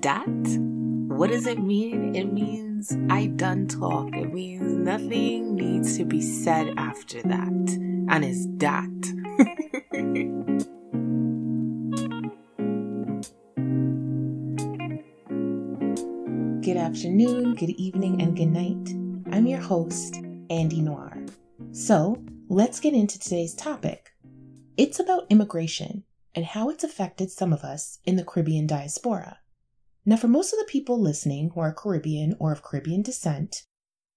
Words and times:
dat? 0.00 0.26
What 1.08 1.30
does 1.30 1.46
it 1.46 1.58
mean? 1.58 2.14
It 2.14 2.32
means 2.32 2.96
I 3.10 3.26
done 3.26 3.66
talk. 3.66 4.14
It 4.16 4.32
means 4.32 4.62
nothing 4.62 5.54
needs 5.54 5.98
to 5.98 6.04
be 6.04 6.22
said 6.22 6.72
after 6.78 7.20
that. 7.22 7.78
And 8.08 8.24
it's 8.24 8.46
dat. 8.46 8.88
Good 16.62 16.76
afternoon, 16.76 17.54
good 17.56 17.70
evening, 17.70 18.22
and 18.22 18.36
good 18.36 18.52
night. 18.52 18.90
I'm 19.34 19.46
your 19.46 19.60
host, 19.60 20.16
Andy 20.50 20.80
Noir. 20.80 21.16
So, 21.72 22.22
let's 22.48 22.80
get 22.80 22.94
into 22.94 23.18
today's 23.18 23.54
topic. 23.54 24.12
It's 24.76 25.00
about 25.00 25.26
immigration 25.30 26.04
and 26.34 26.44
how 26.44 26.70
it's 26.70 26.84
affected 26.84 27.30
some 27.30 27.52
of 27.52 27.64
us 27.64 27.98
in 28.04 28.16
the 28.16 28.24
Caribbean 28.24 28.66
diaspora. 28.66 29.40
Now, 30.04 30.16
for 30.16 30.28
most 30.28 30.52
of 30.52 30.58
the 30.58 30.64
people 30.64 31.00
listening 31.00 31.50
who 31.50 31.60
are 31.60 31.74
Caribbean 31.74 32.34
or 32.38 32.52
of 32.52 32.62
Caribbean 32.62 33.02
descent, 33.02 33.64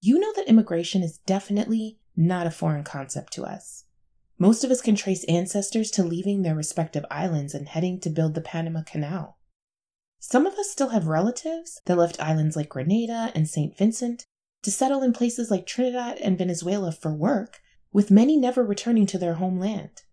you 0.02 0.20
know 0.20 0.32
that 0.36 0.48
immigration 0.48 1.04
is 1.04 1.20
definitely 1.20 2.00
not 2.16 2.48
a 2.48 2.52
foreign 2.52 2.84
concept 2.84 3.34
to 3.34 3.44
us. 3.44 3.86
Most 4.38 4.64
of 4.64 4.72
us 4.72 4.82
can 4.82 4.96
trace 4.96 5.24
ancestors 5.26 5.92
to 5.92 6.04
leaving 6.04 6.42
their 6.42 6.56
respective 6.56 7.06
islands 7.12 7.54
and 7.54 7.68
heading 7.68 8.00
to 8.02 8.10
build 8.10 8.34
the 8.34 8.42
Panama 8.42 8.82
Canal. 8.84 9.38
Some 10.20 10.46
of 10.46 10.54
us 10.56 10.70
still 10.70 10.90
have 10.90 11.08
relatives 11.08 11.82
that 11.86 11.98
left 11.98 12.22
islands 12.22 12.56
like 12.56 12.70
Grenada 12.70 13.32
and 13.36 13.48
St. 13.48 13.78
Vincent 13.78 14.26
to 14.64 14.72
settle 14.72 15.04
in 15.04 15.14
places 15.14 15.52
like 15.52 15.66
Trinidad 15.66 16.18
and 16.20 16.38
Venezuela 16.38 16.92
for 16.92 17.14
work, 17.14 17.60
with 17.92 18.10
many 18.10 18.38
never 18.38 18.64
returning 18.64 19.06
to 19.08 19.18
their 19.18 19.36
homeland. 19.36 20.04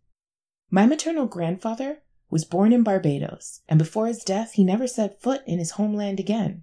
My 0.70 0.87
maternal 0.87 1.27
grandfather 1.27 2.02
was 2.30 2.45
born 2.45 2.73
in 2.73 2.83
Barbados, 2.83 3.61
and 3.69 3.79
before 3.79 4.07
his 4.07 4.23
death, 4.23 4.52
he 4.52 4.65
never 4.65 4.87
set 4.87 5.20
foot 5.20 5.43
in 5.47 5.59
his 5.59 5.73
homeland 5.73 6.20
again. 6.20 6.62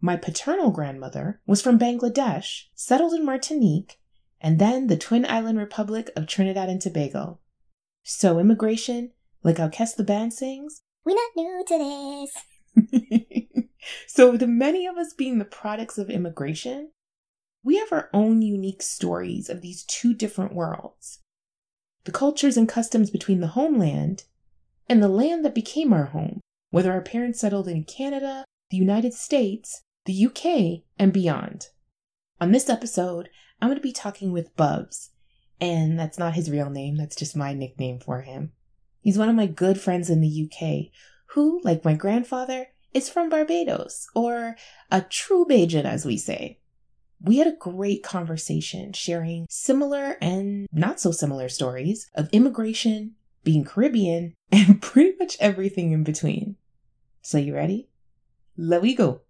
My 0.00 0.16
paternal 0.16 0.70
grandmother 0.70 1.40
was 1.44 1.60
from 1.60 1.78
Bangladesh, 1.78 2.66
settled 2.74 3.14
in 3.14 3.24
Martinique, 3.24 3.98
and 4.40 4.60
then 4.60 4.86
the 4.86 4.96
twin 4.96 5.26
island 5.26 5.58
republic 5.58 6.10
of 6.14 6.28
Trinidad 6.28 6.68
and 6.68 6.80
Tobago. 6.80 7.40
So 8.04 8.38
immigration, 8.38 9.10
like 9.42 9.58
how 9.58 9.68
Kes 9.68 9.96
the 9.96 10.04
band 10.04 10.32
sings, 10.32 10.82
We're 11.04 11.14
not 11.14 11.30
new 11.36 11.64
to 11.66 12.30
this. 12.84 13.64
so 14.06 14.36
the 14.36 14.46
many 14.46 14.86
of 14.86 14.96
us 14.96 15.12
being 15.12 15.38
the 15.38 15.44
products 15.44 15.98
of 15.98 16.10
immigration, 16.10 16.92
we 17.64 17.76
have 17.78 17.92
our 17.92 18.08
own 18.14 18.40
unique 18.40 18.82
stories 18.82 19.48
of 19.48 19.62
these 19.62 19.82
two 19.82 20.14
different 20.14 20.54
worlds. 20.54 21.20
The 22.04 22.12
cultures 22.12 22.56
and 22.56 22.68
customs 22.68 23.10
between 23.10 23.40
the 23.40 23.48
homeland 23.48 24.24
and 24.88 25.02
the 25.02 25.08
land 25.08 25.44
that 25.44 25.54
became 25.54 25.92
our 25.92 26.06
home, 26.06 26.40
whether 26.70 26.92
our 26.92 27.02
parents 27.02 27.40
settled 27.40 27.68
in 27.68 27.84
Canada, 27.84 28.44
the 28.70 28.76
United 28.76 29.14
States, 29.14 29.82
the 30.04 30.26
UK, 30.26 30.84
and 30.98 31.12
beyond. 31.12 31.66
On 32.40 32.52
this 32.52 32.68
episode, 32.68 33.28
I'm 33.60 33.68
going 33.68 33.76
to 33.76 33.82
be 33.82 33.92
talking 33.92 34.32
with 34.32 34.56
Bubs, 34.56 35.10
and 35.60 35.98
that's 35.98 36.18
not 36.18 36.34
his 36.34 36.50
real 36.50 36.70
name, 36.70 36.96
that's 36.96 37.16
just 37.16 37.36
my 37.36 37.52
nickname 37.52 37.98
for 37.98 38.22
him. 38.22 38.52
He's 39.00 39.18
one 39.18 39.28
of 39.28 39.34
my 39.36 39.46
good 39.46 39.80
friends 39.80 40.10
in 40.10 40.20
the 40.20 40.50
UK, 40.50 40.92
who, 41.32 41.60
like 41.64 41.84
my 41.84 41.94
grandfather, 41.94 42.68
is 42.94 43.08
from 43.08 43.28
Barbados, 43.28 44.06
or 44.14 44.56
a 44.90 45.02
true 45.02 45.44
Bajan, 45.44 45.84
as 45.84 46.04
we 46.04 46.16
say. 46.16 46.60
We 47.20 47.38
had 47.38 47.48
a 47.48 47.56
great 47.56 48.02
conversation 48.02 48.92
sharing 48.92 49.46
similar 49.50 50.16
and 50.20 50.68
not 50.72 51.00
so 51.00 51.10
similar 51.10 51.48
stories 51.48 52.08
of 52.14 52.28
immigration, 52.32 53.16
being 53.44 53.64
Caribbean, 53.64 54.34
and 54.52 54.80
pretty 54.80 55.16
much 55.18 55.36
everything 55.40 55.92
in 55.92 56.04
between. 56.04 56.56
So, 57.22 57.38
you 57.38 57.54
ready? 57.54 57.88
Let 58.56 58.82
we 58.82 58.94
go. 58.94 59.22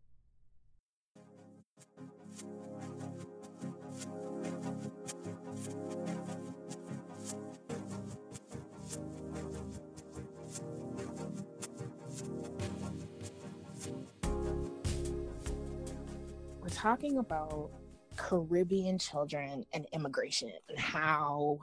We're 16.60 16.68
talking 16.70 17.18
about 17.18 17.70
Caribbean 18.16 18.98
children 18.98 19.64
and 19.72 19.86
immigration 19.92 20.52
and 20.68 20.78
how 20.78 21.60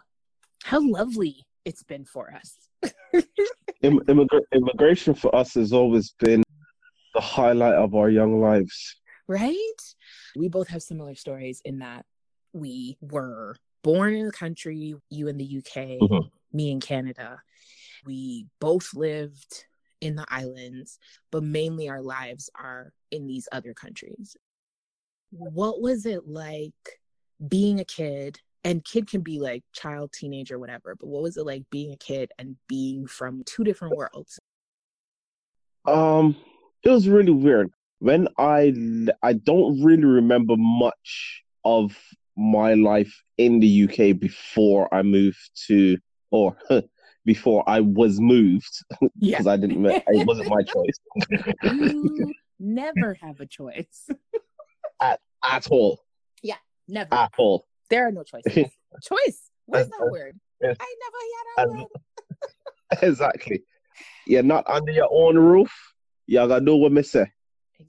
how 0.63 0.79
lovely 0.81 1.45
it's 1.65 1.83
been 1.83 2.05
for 2.05 2.33
us. 2.33 2.55
Im- 3.81 3.99
immigra- 4.01 4.45
immigration 4.53 5.13
for 5.13 5.35
us 5.35 5.53
has 5.55 5.73
always 5.73 6.13
been 6.19 6.43
the 7.13 7.21
highlight 7.21 7.73
of 7.75 7.95
our 7.95 8.09
young 8.09 8.39
lives. 8.39 8.95
right? 9.27 9.81
We 10.35 10.49
both 10.49 10.67
have 10.67 10.83
similar 10.83 11.15
stories 11.15 11.59
in 11.65 11.79
that 11.79 12.05
we 12.53 12.95
were 13.01 13.55
born 13.83 14.13
in 14.13 14.25
the 14.27 14.31
country, 14.31 14.93
you 15.09 15.27
in 15.27 15.37
the 15.37 15.45
UK, 15.45 15.99
Mhm. 15.99 16.29
me 16.53 16.69
in 16.71 16.79
Canada. 16.79 17.41
We 18.05 18.47
both 18.59 18.93
lived 18.93 19.65
in 20.01 20.15
the 20.15 20.25
islands, 20.29 20.99
but 21.31 21.41
mainly 21.43 21.89
our 21.89 22.01
lives 22.03 22.49
are 22.53 22.93
in 23.09 23.25
these 23.25 23.47
other 23.51 23.73
countries. 23.73 24.35
What 25.31 25.81
was 25.81 26.05
it 26.05 26.27
like 26.27 26.99
being 27.47 27.79
a 27.79 27.85
kid? 27.85 28.39
And 28.65 28.83
kid 28.83 29.07
can 29.07 29.21
be 29.21 29.39
like 29.39 29.63
child, 29.73 30.11
teenager, 30.11 30.57
whatever, 30.59 30.95
but 30.99 31.07
what 31.07 31.21
was 31.21 31.37
it 31.37 31.45
like 31.45 31.63
being 31.69 31.93
a 31.93 31.97
kid 31.97 32.31
and 32.39 32.55
being 32.67 33.05
from 33.05 33.43
two 33.45 33.63
different 33.63 33.95
worlds? 33.95 34.39
Um, 35.85 36.35
it 36.83 36.89
was 36.89 37.07
really 37.07 37.31
weird. 37.31 37.69
When 37.99 38.27
I 38.39 38.73
I 39.21 39.33
don't 39.33 39.81
really 39.83 40.03
remember 40.03 40.55
much 40.57 41.43
of 41.63 41.95
my 42.35 42.73
life 42.73 43.13
in 43.37 43.59
the 43.59 43.83
UK 43.83 44.19
before 44.19 44.91
I 44.93 45.03
moved 45.03 45.51
to, 45.67 45.97
or 46.31 46.57
before 47.25 47.63
I 47.67 47.79
was 47.81 48.19
moved, 48.19 48.83
Yeah. 49.19 49.37
because 49.37 49.47
I 49.47 49.57
didn't. 49.57 49.85
It 49.85 50.27
wasn't 50.27 50.49
my 50.49 50.63
choice 50.63 50.99
you 51.63 52.33
never 52.59 53.13
have 53.21 53.39
a 53.41 53.45
choice. 53.45 54.09
at 54.99 55.19
at 55.43 55.67
all. 55.69 55.99
Yeah, 56.41 56.57
never. 56.87 57.13
At 57.13 57.31
all. 57.37 57.67
There 57.89 58.07
are 58.07 58.11
no 58.11 58.23
choices. 58.23 58.53
Choice. 59.01 59.49
Where's 59.65 59.89
that 59.89 60.07
word? 60.11 60.39
yes. 60.61 60.77
I 60.79 60.95
never 61.03 61.67
had 61.67 61.67
a 61.67 61.71
Uh, 61.71 61.77
word. 61.81 61.87
Exactly. 63.01 63.63
You're 64.27 64.43
not 64.43 64.63
under 64.69 64.91
your 64.91 65.09
own 65.11 65.37
roof. 65.37 65.71
You 66.27 66.37
gotta 66.47 66.63
do 66.63 66.75
what 66.75 66.91
me 66.91 67.01
say. 67.03 67.31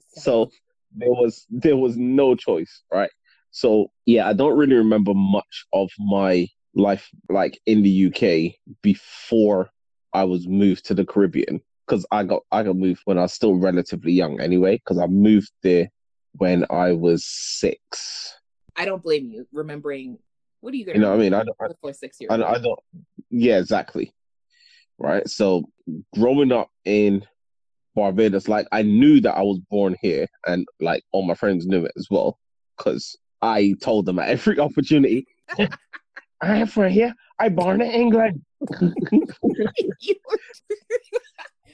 So 0.09 0.49
there 0.95 1.09
was 1.11 1.45
there 1.49 1.77
was 1.77 1.97
no 1.97 2.35
choice, 2.35 2.83
right? 2.91 3.09
So 3.51 3.91
yeah, 4.05 4.27
I 4.27 4.33
don't 4.33 4.57
really 4.57 4.75
remember 4.75 5.13
much 5.13 5.65
of 5.73 5.89
my 5.99 6.47
life 6.75 7.09
like 7.29 7.59
in 7.65 7.81
the 7.83 8.07
UK 8.07 8.55
before 8.81 9.69
I 10.13 10.23
was 10.23 10.47
moved 10.47 10.85
to 10.87 10.93
the 10.93 11.05
Caribbean 11.05 11.61
because 11.85 12.05
I 12.11 12.23
got 12.23 12.43
I 12.51 12.63
got 12.63 12.75
moved 12.75 13.01
when 13.05 13.17
I 13.17 13.23
was 13.23 13.33
still 13.33 13.55
relatively 13.55 14.11
young 14.11 14.39
anyway 14.41 14.77
because 14.77 14.97
I 14.99 15.07
moved 15.07 15.51
there 15.63 15.89
when 16.33 16.65
I 16.69 16.91
was 16.93 17.25
six. 17.25 18.33
I 18.77 18.85
don't 18.85 19.01
blame 19.01 19.29
you. 19.29 19.47
Remembering 19.51 20.19
what 20.61 20.73
are 20.73 20.77
you 20.77 20.85
gonna 20.85 20.97
You 20.97 21.01
know 21.03 21.13
I 21.13 21.17
mean? 21.17 21.33
I 21.33 21.43
don't, 21.43 21.57
I, 21.85 21.91
six 21.91 22.19
years? 22.19 22.31
I, 22.31 22.35
I 22.35 22.57
don't 22.59 22.79
yeah, 23.29 23.57
exactly. 23.57 24.13
Right? 24.97 25.27
So 25.29 25.63
growing 26.15 26.51
up 26.51 26.69
in 26.85 27.25
Barbados, 27.95 28.47
like 28.47 28.67
I 28.71 28.81
knew 28.81 29.21
that 29.21 29.35
I 29.35 29.43
was 29.43 29.59
born 29.69 29.95
here 30.01 30.27
and 30.45 30.67
like 30.79 31.03
all 31.11 31.23
my 31.23 31.35
friends 31.35 31.67
knew 31.67 31.85
it 31.85 31.91
as 31.97 32.07
well 32.09 32.39
because 32.77 33.15
I 33.41 33.75
told 33.81 34.05
them 34.05 34.19
at 34.19 34.29
every 34.29 34.59
opportunity, 34.67 35.27
I 35.59 35.67
am 36.41 36.67
from 36.67 36.89
here. 36.91 37.13
I 37.39 37.49
born 37.49 37.81
in 37.81 37.91
England. 37.91 38.41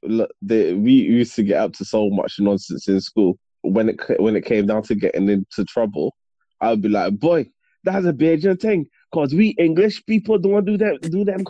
Look, 0.03 0.31
the, 0.41 0.73
we 0.73 0.91
used 0.91 1.35
to 1.35 1.43
get 1.43 1.61
up 1.61 1.71
to 1.73 1.85
so 1.85 2.09
much 2.09 2.35
nonsense 2.39 2.89
in 2.89 2.99
school. 2.99 3.37
When 3.61 3.87
it 3.87 3.97
when 4.19 4.35
it 4.35 4.43
came 4.43 4.65
down 4.65 4.83
to 4.83 4.95
getting 4.95 5.29
into 5.29 5.63
trouble, 5.63 6.13
I 6.61 6.69
would 6.71 6.81
be 6.81 6.89
like, 6.89 7.19
"Boy, 7.19 7.49
that's 7.83 8.05
a 8.05 8.13
Bajan 8.13 8.59
thing, 8.59 8.87
cause 9.13 9.33
we 9.33 9.49
English 9.59 10.05
people 10.05 10.37
don't 10.39 10.65
do 10.65 10.77
that. 10.77 11.01
Do 11.01 11.25
them 11.25 11.43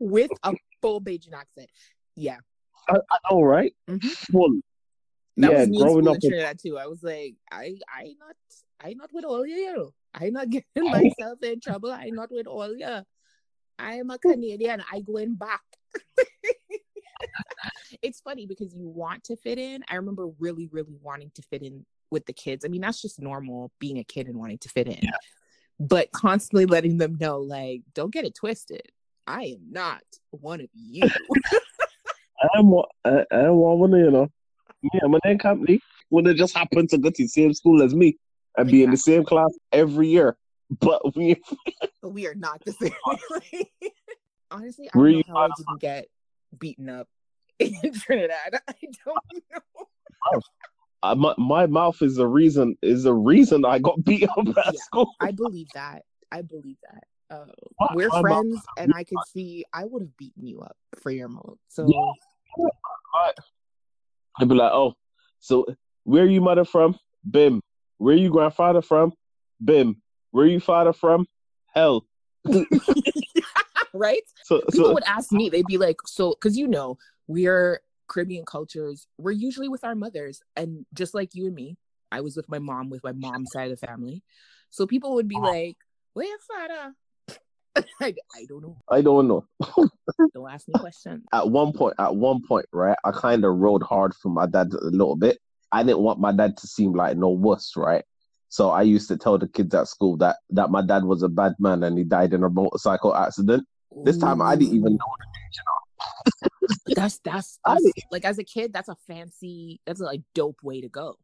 with 0.00 0.30
a 0.42 0.54
full 0.80 1.00
Bajan 1.00 1.34
accent. 1.34 1.70
Yeah. 2.14 2.38
I, 2.88 2.96
I 2.96 3.18
know, 3.30 3.42
right? 3.42 3.74
Mhm. 3.88 4.04
Full. 4.04 4.60
That 5.36 5.52
yeah, 5.52 5.60
was 5.60 5.68
me 5.68 5.78
growing 5.78 6.08
up. 6.08 6.14
in 6.14 6.20
Trinidad 6.20 6.58
too. 6.58 6.78
I 6.78 6.86
was 6.86 7.02
like, 7.02 7.34
I 7.50 7.76
I 7.88 8.14
not 8.18 8.36
I 8.80 8.94
not 8.94 9.10
with 9.12 9.24
all 9.24 9.46
you. 9.46 9.92
I 10.14 10.30
not 10.30 10.50
getting 10.50 10.90
myself 10.90 11.42
in 11.42 11.60
trouble. 11.60 11.92
I 11.92 12.10
not 12.10 12.30
with 12.30 12.46
all 12.46 12.74
you. 12.74 13.02
I 13.78 13.94
am 13.94 14.10
a 14.10 14.18
Canadian. 14.18 14.82
I 14.90 15.00
going 15.00 15.34
back. 15.34 15.62
it's 18.02 18.20
funny 18.20 18.46
because 18.46 18.74
you 18.74 18.88
want 18.88 19.24
to 19.24 19.36
fit 19.36 19.58
in. 19.58 19.84
I 19.88 19.96
remember 19.96 20.26
really, 20.40 20.68
really 20.72 20.96
wanting 21.00 21.30
to 21.34 21.42
fit 21.42 21.62
in 21.62 21.86
with 22.10 22.26
the 22.26 22.32
kids. 22.32 22.64
I 22.64 22.68
mean, 22.68 22.80
that's 22.80 23.02
just 23.02 23.20
normal 23.20 23.72
being 23.78 23.98
a 23.98 24.04
kid 24.04 24.28
and 24.28 24.36
wanting 24.36 24.58
to 24.58 24.68
fit 24.68 24.86
in. 24.86 24.98
Yeah. 25.02 25.10
But 25.80 26.10
constantly 26.12 26.66
letting 26.66 26.98
them 26.98 27.16
know, 27.20 27.38
like, 27.38 27.82
don't 27.94 28.12
get 28.12 28.24
it 28.24 28.34
twisted. 28.34 28.82
I 29.26 29.42
am 29.44 29.70
not 29.70 30.02
one 30.30 30.60
of 30.60 30.68
you. 30.74 31.08
I'm. 32.54 32.72
I, 33.04 33.24
I'm 33.30 33.56
one, 33.56 33.92
you 33.92 34.10
know. 34.10 34.28
Yeah, 34.82 35.06
my 35.08 35.18
name 35.24 35.38
company 35.38 35.80
would 36.10 36.26
have 36.26 36.36
just 36.36 36.56
happened 36.56 36.88
to 36.90 36.98
go 36.98 37.10
to 37.10 37.22
the 37.22 37.28
same 37.28 37.52
school 37.52 37.82
as 37.82 37.94
me 37.94 38.16
and 38.56 38.70
be 38.70 38.82
in 38.82 38.90
the 38.90 38.96
same 38.96 39.24
class 39.24 39.50
every 39.72 40.08
year. 40.08 40.36
But 40.70 41.16
we 41.16 41.36
but 42.02 42.10
we 42.10 42.26
are 42.26 42.34
not 42.34 42.62
the 42.64 42.72
same. 42.72 42.92
Honestly, 44.50 44.88
I 44.92 44.96
don't 44.96 45.12
know 45.12 45.22
how 45.28 45.36
I 45.36 45.48
didn't 45.56 45.80
get 45.80 46.06
beaten 46.58 46.88
up 46.88 47.08
in 47.58 47.92
Trinidad. 47.92 48.60
I 48.68 48.74
don't 49.04 49.42
know. 49.52 50.40
Uh, 51.02 51.14
my, 51.14 51.34
my 51.38 51.66
mouth 51.66 52.00
is 52.02 52.16
the 52.16 52.26
reason 52.26 52.76
is 52.82 53.04
the 53.04 53.14
reason 53.14 53.64
I 53.64 53.78
got 53.78 54.02
beat 54.04 54.28
up 54.28 54.48
at 54.48 54.56
yeah, 54.56 54.70
school. 54.74 55.12
I 55.20 55.30
believe 55.30 55.68
that. 55.74 56.02
I 56.32 56.42
believe 56.42 56.76
that. 56.90 57.04
Uh, 57.30 57.44
we're 57.94 58.08
my 58.08 58.20
friends, 58.20 58.54
mouth, 58.54 58.64
and 58.78 58.92
I 58.94 59.04
could 59.04 59.18
see 59.32 59.64
I 59.72 59.84
would 59.84 60.02
have 60.02 60.16
beaten 60.16 60.46
you 60.46 60.60
up 60.60 60.76
for 61.00 61.10
your 61.10 61.28
mouth. 61.28 61.58
So 61.68 61.86
yeah. 61.86 63.30
I'd 64.40 64.48
be 64.48 64.54
like, 64.54 64.72
oh, 64.72 64.94
so 65.38 65.66
where 66.04 66.24
are 66.24 66.28
you 66.28 66.40
mother 66.40 66.64
from? 66.64 66.98
Bim. 67.28 67.60
Where 67.98 68.16
you 68.16 68.30
grandfather 68.30 68.82
from? 68.82 69.12
Bim. 69.62 70.00
Where 70.30 70.46
you 70.46 70.60
father 70.60 70.92
from? 70.92 71.26
Hell. 71.74 72.06
right? 73.94 74.22
So, 74.44 74.60
People 74.72 74.88
so, 74.88 74.94
would 74.94 75.04
ask 75.04 75.32
me, 75.32 75.48
they'd 75.48 75.66
be 75.66 75.78
like, 75.78 75.96
so, 76.06 76.30
because 76.30 76.56
you 76.56 76.66
know, 76.66 76.98
we're 77.26 77.80
Caribbean 78.08 78.44
cultures, 78.44 79.06
we're 79.18 79.32
usually 79.32 79.68
with 79.68 79.84
our 79.84 79.94
mothers. 79.94 80.40
And 80.56 80.86
just 80.94 81.14
like 81.14 81.34
you 81.34 81.46
and 81.46 81.54
me, 81.54 81.76
I 82.10 82.20
was 82.20 82.36
with 82.36 82.48
my 82.48 82.58
mom, 82.58 82.90
with 82.90 83.04
my 83.04 83.12
mom's 83.12 83.50
side 83.52 83.70
of 83.70 83.78
the 83.78 83.86
family. 83.86 84.22
So 84.70 84.86
people 84.86 85.14
would 85.14 85.28
be 85.28 85.36
uh-huh. 85.36 85.46
like, 85.46 85.76
where 86.14 86.26
your 86.26 86.38
father? 86.38 86.94
I, 88.00 88.14
I 88.34 88.44
don't 88.48 88.62
know. 88.62 88.76
I 88.88 89.02
don't 89.02 89.28
know. 89.28 89.46
don't 90.34 90.50
ask 90.50 90.66
me 90.66 90.74
questions. 90.78 91.24
At 91.32 91.48
one 91.48 91.72
point, 91.72 91.94
at 91.98 92.14
one 92.14 92.42
point, 92.42 92.66
right, 92.72 92.96
I 93.04 93.12
kind 93.12 93.44
of 93.44 93.56
rode 93.56 93.82
hard 93.82 94.14
for 94.14 94.30
my 94.30 94.46
dad 94.46 94.72
a 94.72 94.86
little 94.86 95.16
bit. 95.16 95.38
I 95.70 95.82
didn't 95.82 96.00
want 96.00 96.18
my 96.18 96.32
dad 96.32 96.56
to 96.56 96.66
seem 96.66 96.92
like 96.94 97.16
no 97.16 97.28
wuss, 97.28 97.74
right? 97.76 98.04
So 98.48 98.70
I 98.70 98.82
used 98.82 99.08
to 99.08 99.16
tell 99.16 99.38
the 99.38 99.46
kids 99.46 99.74
at 99.74 99.88
school 99.88 100.16
that 100.18 100.36
that 100.50 100.70
my 100.70 100.82
dad 100.82 101.04
was 101.04 101.22
a 101.22 101.28
bad 101.28 101.54
man 101.58 101.82
and 101.82 101.98
he 101.98 102.04
died 102.04 102.32
in 102.32 102.42
a 102.42 102.48
motorcycle 102.48 103.14
accident. 103.14 103.66
This 104.04 104.16
time 104.16 104.40
I 104.40 104.56
didn't 104.56 104.74
even 104.74 104.92
know 104.92 105.14
the 105.18 105.26
you 105.52 105.62
know. 105.66 105.87
That's 106.94 107.18
that's, 107.24 107.58
that's 107.64 107.84
like 108.10 108.24
as 108.24 108.38
a 108.38 108.44
kid, 108.44 108.72
that's 108.72 108.88
a 108.88 108.96
fancy, 109.06 109.80
that's 109.86 110.00
a 110.00 110.04
like 110.04 110.22
dope 110.34 110.62
way 110.62 110.80
to 110.80 110.88
go. 110.88 111.16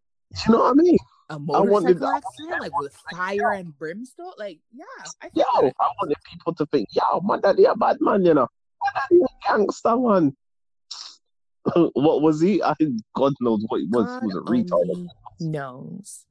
You 0.47 0.53
know 0.53 0.61
what 0.61 0.71
I 0.71 0.75
mean? 0.75 0.99
A 1.31 1.39
motorcycle 1.39 1.67
I 1.67 1.71
wanted, 1.71 2.03
accident, 2.03 2.61
like 2.61 2.79
with 2.79 2.97
fire 3.11 3.53
and 3.53 3.77
brimstone, 3.79 4.33
like 4.39 4.59
yeah. 4.73 4.85
I 5.23 5.31
yo, 5.35 5.45
that. 5.63 5.75
I 5.81 5.89
wanted 6.01 6.17
people 6.31 6.55
to 6.55 6.67
think, 6.67 6.89
yo, 6.93 7.21
my 7.21 7.39
daddy 7.39 7.65
a 7.65 7.75
bad 7.75 7.99
man, 8.01 8.25
you 8.25 8.35
know, 8.35 8.49
my 8.81 9.01
daddy 9.01 9.23
a 9.23 9.49
gangster 9.49 9.97
man. 9.97 10.37
what 11.95 12.21
was 12.21 12.41
he? 12.41 12.63
I 12.63 12.75
God 13.15 13.33
knows 13.41 13.65
what 13.69 13.81
he 13.81 13.87
was. 13.87 14.07
God 14.07 14.25
was 14.25 14.37
a 14.37 14.41
retard. 14.41 15.07
Knows. 15.41 16.27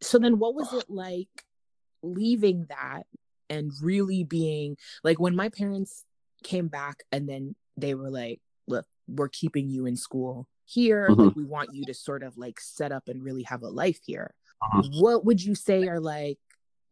So 0.00 0.18
then, 0.18 0.38
what 0.38 0.54
was 0.54 0.72
it 0.72 0.84
like 0.88 1.44
leaving 2.02 2.66
that 2.68 3.04
and 3.50 3.72
really 3.82 4.24
being 4.24 4.76
like 5.02 5.18
when 5.18 5.34
my 5.34 5.48
parents 5.48 6.04
came 6.44 6.68
back 6.68 7.02
and 7.10 7.28
then 7.28 7.54
they 7.80 7.94
were 7.94 8.10
like, 8.10 8.40
"Look, 8.66 8.86
we're 9.06 9.28
keeping 9.28 9.68
you 9.68 9.86
in 9.86 9.96
school 9.96 10.48
here. 10.64 11.08
Mm-hmm. 11.10 11.20
Like, 11.20 11.36
we 11.36 11.44
want 11.44 11.70
you 11.72 11.84
to 11.86 11.94
sort 11.94 12.22
of 12.22 12.36
like 12.36 12.60
set 12.60 12.92
up 12.92 13.08
and 13.08 13.22
really 13.22 13.44
have 13.44 13.62
a 13.62 13.68
life 13.68 14.00
here." 14.04 14.34
Mm-hmm. 14.62 15.00
What 15.00 15.24
would 15.24 15.42
you 15.42 15.54
say 15.54 15.86
are 15.88 16.00
like 16.00 16.38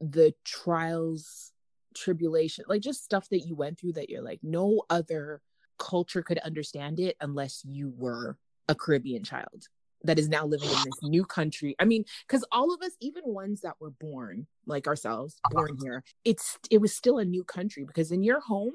the 0.00 0.34
trials, 0.44 1.52
tribulation, 1.94 2.64
like 2.68 2.82
just 2.82 3.04
stuff 3.04 3.28
that 3.30 3.40
you 3.40 3.54
went 3.54 3.78
through 3.78 3.94
that 3.94 4.10
you're 4.10 4.22
like, 4.22 4.40
no 4.42 4.82
other 4.90 5.40
culture 5.78 6.22
could 6.22 6.38
understand 6.38 7.00
it 7.00 7.16
unless 7.20 7.62
you 7.64 7.92
were 7.96 8.38
a 8.68 8.74
Caribbean 8.74 9.24
child 9.24 9.68
that 10.04 10.18
is 10.18 10.28
now 10.28 10.46
living 10.46 10.68
in 10.68 10.76
this 10.84 11.02
new 11.02 11.24
country. 11.24 11.74
I 11.78 11.84
mean, 11.84 12.04
because 12.26 12.44
all 12.52 12.72
of 12.72 12.82
us, 12.82 12.92
even 13.00 13.22
ones 13.24 13.62
that 13.62 13.74
were 13.80 13.90
born 13.90 14.46
like 14.66 14.86
ourselves, 14.86 15.40
born 15.50 15.76
here, 15.82 16.04
it's 16.24 16.58
it 16.70 16.78
was 16.78 16.94
still 16.94 17.18
a 17.18 17.24
new 17.24 17.44
country 17.44 17.84
because 17.84 18.12
in 18.12 18.22
your 18.22 18.40
home, 18.40 18.72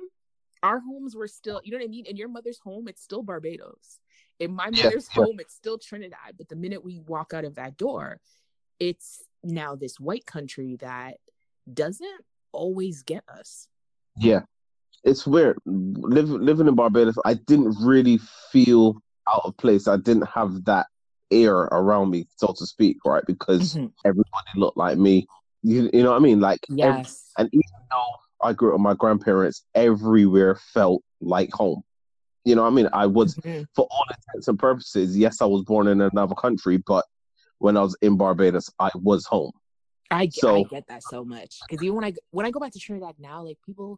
our 0.63 0.79
homes 0.79 1.15
were 1.15 1.27
still, 1.27 1.61
you 1.63 1.71
know 1.71 1.77
what 1.77 1.85
I 1.85 1.87
mean? 1.87 2.05
In 2.05 2.17
your 2.17 2.29
mother's 2.29 2.59
home, 2.59 2.87
it's 2.87 3.01
still 3.01 3.23
Barbados. 3.23 3.99
In 4.39 4.53
my 4.53 4.69
mother's 4.69 5.09
yeah, 5.15 5.23
home, 5.23 5.37
it's 5.39 5.55
still 5.55 5.77
Trinidad. 5.77 6.35
But 6.37 6.49
the 6.49 6.55
minute 6.55 6.83
we 6.83 6.99
walk 6.99 7.33
out 7.33 7.45
of 7.45 7.55
that 7.55 7.77
door, 7.77 8.19
it's 8.79 9.23
now 9.43 9.75
this 9.75 9.99
white 9.99 10.25
country 10.25 10.77
that 10.81 11.17
doesn't 11.71 12.21
always 12.51 13.03
get 13.03 13.23
us. 13.27 13.67
Yeah 14.17 14.41
it's 15.03 15.25
weird. 15.25 15.57
Living 15.65 16.39
living 16.41 16.67
in 16.67 16.75
Barbados, 16.75 17.17
I 17.25 17.35
didn't 17.35 17.75
really 17.81 18.19
feel 18.51 19.01
out 19.31 19.41
of 19.45 19.57
place. 19.57 19.87
I 19.87 19.97
didn't 19.97 20.27
have 20.27 20.65
that 20.65 20.87
air 21.31 21.55
around 21.55 22.11
me, 22.11 22.27
so 22.35 22.53
to 22.57 22.65
speak, 22.65 22.97
right? 23.05 23.23
Because 23.25 23.75
mm-hmm. 23.75 23.87
everybody 24.05 24.51
looked 24.55 24.77
like 24.77 24.97
me. 24.97 25.27
You, 25.63 25.89
you 25.93 26.03
know 26.03 26.11
what 26.11 26.17
I 26.17 26.19
mean? 26.19 26.39
Like 26.39 26.59
yes. 26.69 27.31
Every, 27.37 27.45
and 27.45 27.49
even 27.53 27.87
though 27.89 28.13
I 28.43 28.53
grew 28.53 28.69
up 28.69 28.73
with 28.73 28.81
my 28.81 28.93
grandparents, 28.93 29.65
everywhere 29.75 30.55
felt 30.55 31.03
like 31.19 31.51
home. 31.51 31.81
You 32.43 32.55
know 32.55 32.63
what 32.63 32.69
I 32.69 32.71
mean? 32.71 32.89
I 32.91 33.05
was, 33.05 33.35
mm-hmm. 33.35 33.63
for 33.75 33.88
all 33.89 34.05
intents 34.09 34.47
and 34.47 34.57
purposes, 34.57 35.17
yes, 35.17 35.41
I 35.41 35.45
was 35.45 35.63
born 35.63 35.88
in 35.88 36.01
another 36.01 36.35
country, 36.35 36.77
but 36.77 37.05
when 37.59 37.77
I 37.77 37.81
was 37.81 37.95
in 38.01 38.17
Barbados, 38.17 38.69
I 38.79 38.89
was 38.95 39.25
home. 39.25 39.51
I 40.09 40.25
get, 40.25 40.33
so, 40.33 40.55
I 40.57 40.63
get 40.63 40.88
that 40.88 41.03
so 41.03 41.23
much 41.23 41.59
because 41.69 41.83
even 41.83 41.95
when 41.95 42.03
I 42.03 42.13
when 42.31 42.45
I 42.45 42.51
go 42.51 42.59
back 42.59 42.73
to 42.73 42.79
Trinidad 42.79 43.15
now, 43.17 43.43
like 43.43 43.57
people 43.65 43.97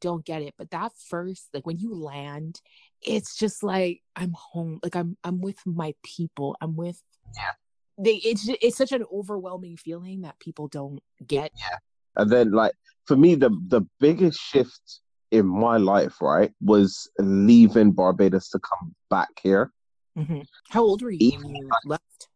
don't 0.00 0.24
get 0.24 0.42
it 0.42 0.54
but 0.58 0.70
that 0.70 0.92
first 1.08 1.48
like 1.54 1.66
when 1.66 1.78
you 1.78 1.94
land 1.94 2.60
it's 3.02 3.36
just 3.36 3.62
like 3.62 4.02
i'm 4.16 4.32
home 4.32 4.78
like 4.82 4.96
i'm 4.96 5.16
i'm 5.24 5.40
with 5.40 5.58
my 5.66 5.94
people 6.02 6.56
i'm 6.60 6.76
with 6.76 7.02
yeah 7.36 7.52
they 7.98 8.16
it's 8.16 8.48
it's 8.60 8.76
such 8.76 8.92
an 8.92 9.04
overwhelming 9.12 9.76
feeling 9.76 10.22
that 10.22 10.38
people 10.40 10.68
don't 10.68 11.00
get 11.26 11.52
yeah 11.56 11.76
and 12.18 12.30
then 12.30 12.52
like 12.52 12.72
for 13.06 13.16
me 13.16 13.34
the 13.34 13.50
the 13.68 13.82
biggest 14.00 14.40
shift 14.40 15.00
in 15.30 15.46
my 15.46 15.76
life 15.76 16.20
right 16.20 16.52
was 16.60 17.10
leaving 17.18 17.92
barbados 17.92 18.48
to 18.48 18.58
come 18.58 18.94
back 19.10 19.28
here 19.42 19.72
mm-hmm. 20.16 20.40
how 20.70 20.82
old 20.82 21.02
were 21.02 21.10
you 21.10 21.18
Even 21.20 21.44
when 21.44 21.56
you 21.56 21.70
left 21.84 22.28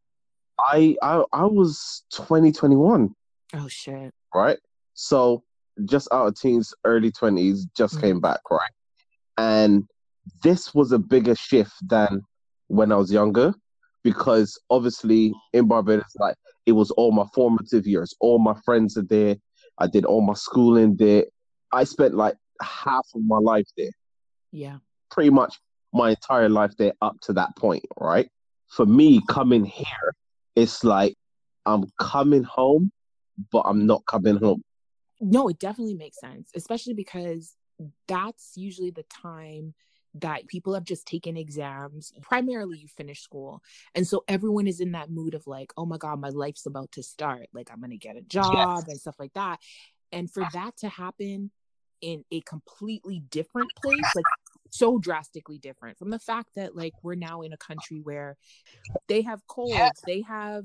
I, 0.58 0.96
I 1.02 1.24
i 1.32 1.44
was 1.44 2.04
2021 2.12 3.14
oh 3.54 3.68
shit 3.68 4.12
right 4.34 4.58
so 4.94 5.42
just 5.84 6.08
out 6.12 6.26
of 6.26 6.38
teens, 6.38 6.74
early 6.84 7.10
20s, 7.10 7.60
just 7.76 7.94
mm-hmm. 7.94 8.06
came 8.06 8.20
back, 8.20 8.40
right? 8.50 8.70
And 9.38 9.84
this 10.42 10.74
was 10.74 10.92
a 10.92 10.98
bigger 10.98 11.34
shift 11.34 11.72
than 11.88 12.22
when 12.68 12.92
I 12.92 12.96
was 12.96 13.12
younger 13.12 13.54
because 14.04 14.58
obviously 14.70 15.32
in 15.52 15.68
Barbados, 15.68 16.14
like 16.18 16.36
it 16.66 16.72
was 16.72 16.90
all 16.92 17.12
my 17.12 17.26
formative 17.34 17.86
years, 17.86 18.14
all 18.20 18.38
my 18.38 18.54
friends 18.64 18.96
are 18.96 19.02
there. 19.02 19.36
I 19.82 19.86
did 19.88 20.04
all 20.04 20.20
my 20.20 20.34
schooling 20.34 20.96
there. 20.96 21.24
I 21.72 21.84
spent 21.84 22.14
like 22.14 22.36
half 22.60 23.06
of 23.14 23.22
my 23.24 23.38
life 23.38 23.66
there. 23.76 23.90
Yeah. 24.50 24.78
Pretty 25.10 25.30
much 25.30 25.58
my 25.92 26.10
entire 26.10 26.48
life 26.48 26.72
there 26.78 26.92
up 27.02 27.16
to 27.22 27.32
that 27.34 27.56
point, 27.56 27.84
right? 27.98 28.28
For 28.68 28.86
me, 28.86 29.20
coming 29.28 29.64
here, 29.64 30.14
it's 30.56 30.84
like 30.84 31.14
I'm 31.66 31.84
coming 32.00 32.44
home, 32.44 32.90
but 33.50 33.62
I'm 33.66 33.86
not 33.86 34.02
coming 34.06 34.36
home 34.36 34.62
no, 35.22 35.48
it 35.48 35.58
definitely 35.60 35.94
makes 35.94 36.18
sense, 36.20 36.50
especially 36.54 36.94
because 36.94 37.54
that's 38.08 38.56
usually 38.56 38.90
the 38.90 39.04
time 39.04 39.74
that 40.14 40.46
people 40.46 40.74
have 40.74 40.84
just 40.84 41.06
taken 41.06 41.36
exams. 41.36 42.12
Primarily, 42.20 42.78
you 42.78 42.88
finish 42.88 43.22
school. 43.22 43.62
And 43.94 44.06
so 44.06 44.24
everyone 44.28 44.66
is 44.66 44.80
in 44.80 44.92
that 44.92 45.10
mood 45.10 45.34
of 45.34 45.46
like, 45.46 45.72
oh 45.76 45.86
my 45.86 45.96
God, 45.96 46.20
my 46.20 46.28
life's 46.28 46.66
about 46.66 46.92
to 46.92 47.02
start. 47.02 47.48
Like, 47.52 47.70
I'm 47.72 47.80
going 47.80 47.90
to 47.90 47.96
get 47.96 48.16
a 48.16 48.22
job 48.22 48.52
yes. 48.54 48.88
and 48.88 49.00
stuff 49.00 49.16
like 49.18 49.32
that. 49.34 49.60
And 50.10 50.30
for 50.30 50.46
that 50.52 50.76
to 50.78 50.88
happen 50.88 51.50
in 52.02 52.24
a 52.30 52.40
completely 52.42 53.20
different 53.30 53.70
place, 53.82 54.14
like 54.14 54.24
so 54.70 54.98
drastically 54.98 55.58
different 55.58 55.98
from 55.98 56.10
the 56.10 56.18
fact 56.18 56.48
that 56.56 56.74
like 56.76 56.94
we're 57.02 57.14
now 57.14 57.42
in 57.42 57.52
a 57.52 57.58
country 57.58 58.00
where 58.00 58.36
they 59.08 59.22
have 59.22 59.46
colds, 59.46 60.02
they 60.06 60.22
have 60.22 60.64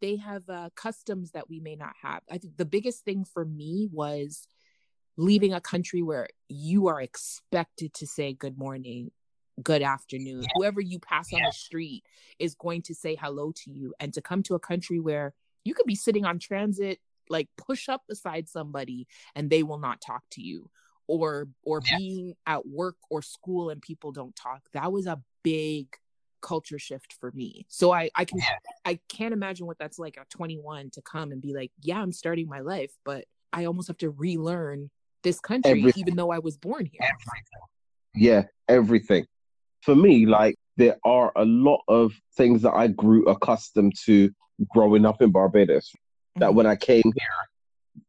they 0.00 0.16
have 0.16 0.48
uh, 0.48 0.68
customs 0.74 1.32
that 1.32 1.48
we 1.48 1.60
may 1.60 1.74
not 1.74 1.94
have. 2.02 2.22
I 2.30 2.38
think 2.38 2.56
the 2.56 2.64
biggest 2.64 3.04
thing 3.04 3.24
for 3.24 3.44
me 3.44 3.88
was 3.90 4.46
leaving 5.16 5.52
a 5.52 5.60
country 5.60 6.02
where 6.02 6.28
you 6.48 6.88
are 6.88 7.00
expected 7.00 7.94
to 7.94 8.06
say 8.06 8.32
good 8.32 8.58
morning, 8.58 9.10
good 9.62 9.82
afternoon. 9.82 10.42
Yeah. 10.42 10.48
Whoever 10.54 10.80
you 10.80 10.98
pass 10.98 11.32
yeah. 11.32 11.38
on 11.38 11.44
the 11.46 11.52
street 11.52 12.04
is 12.38 12.54
going 12.54 12.82
to 12.82 12.94
say 12.94 13.16
hello 13.20 13.52
to 13.64 13.70
you. 13.70 13.94
And 13.98 14.12
to 14.14 14.20
come 14.20 14.42
to 14.44 14.54
a 14.54 14.60
country 14.60 15.00
where 15.00 15.34
you 15.64 15.74
could 15.74 15.86
be 15.86 15.94
sitting 15.94 16.24
on 16.24 16.38
transit, 16.38 16.98
like 17.28 17.48
push 17.56 17.88
up 17.88 18.02
beside 18.08 18.48
somebody 18.48 19.08
and 19.34 19.50
they 19.50 19.62
will 19.62 19.78
not 19.78 20.00
talk 20.00 20.22
to 20.32 20.42
you. 20.42 20.70
Or 21.08 21.46
or 21.62 21.80
yeah. 21.88 21.98
being 21.98 22.34
at 22.46 22.66
work 22.66 22.96
or 23.10 23.22
school 23.22 23.70
and 23.70 23.80
people 23.80 24.10
don't 24.10 24.34
talk. 24.34 24.62
That 24.72 24.90
was 24.90 25.06
a 25.06 25.22
big 25.44 25.86
culture 26.42 26.80
shift 26.80 27.12
for 27.20 27.30
me. 27.30 27.64
So 27.68 27.92
I 27.92 28.10
I 28.16 28.24
can. 28.24 28.40
I 28.84 28.98
can't 29.08 29.32
imagine 29.32 29.66
what 29.66 29.78
that's 29.78 30.00
like 30.00 30.18
at 30.18 30.28
21 30.30 30.90
to 30.90 31.02
come 31.02 31.30
and 31.30 31.40
be 31.40 31.54
like, 31.54 31.70
yeah, 31.80 32.00
I'm 32.00 32.10
starting 32.10 32.48
my 32.48 32.58
life, 32.58 32.92
but 33.04 33.24
I 33.52 33.66
almost 33.66 33.86
have 33.86 33.98
to 33.98 34.10
relearn 34.10 34.90
this 35.26 35.40
country 35.40 35.72
everything. 35.72 36.02
even 36.02 36.16
though 36.16 36.30
I 36.30 36.38
was 36.38 36.56
born 36.56 36.86
here. 36.86 37.00
Everything. 37.02 37.64
Yeah, 38.14 38.42
everything. 38.68 39.26
For 39.82 39.94
me, 39.94 40.24
like 40.24 40.54
there 40.76 40.96
are 41.04 41.32
a 41.36 41.44
lot 41.44 41.82
of 41.88 42.12
things 42.36 42.62
that 42.62 42.74
I 42.74 42.86
grew 42.88 43.24
accustomed 43.26 43.94
to 44.04 44.30
growing 44.72 45.04
up 45.04 45.20
in 45.20 45.30
Barbados. 45.32 45.90
That 46.36 46.46
Mm-hmm. 46.48 46.56
when 46.56 46.66
I 46.66 46.76
came 46.76 47.02
here, 47.04 47.38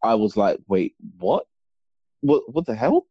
I 0.04 0.14
was 0.16 0.38
like, 0.38 0.60
wait, 0.68 0.94
what? 1.18 1.46
What 2.22 2.44
what 2.54 2.66
the 2.66 2.76
hell? 2.76 3.08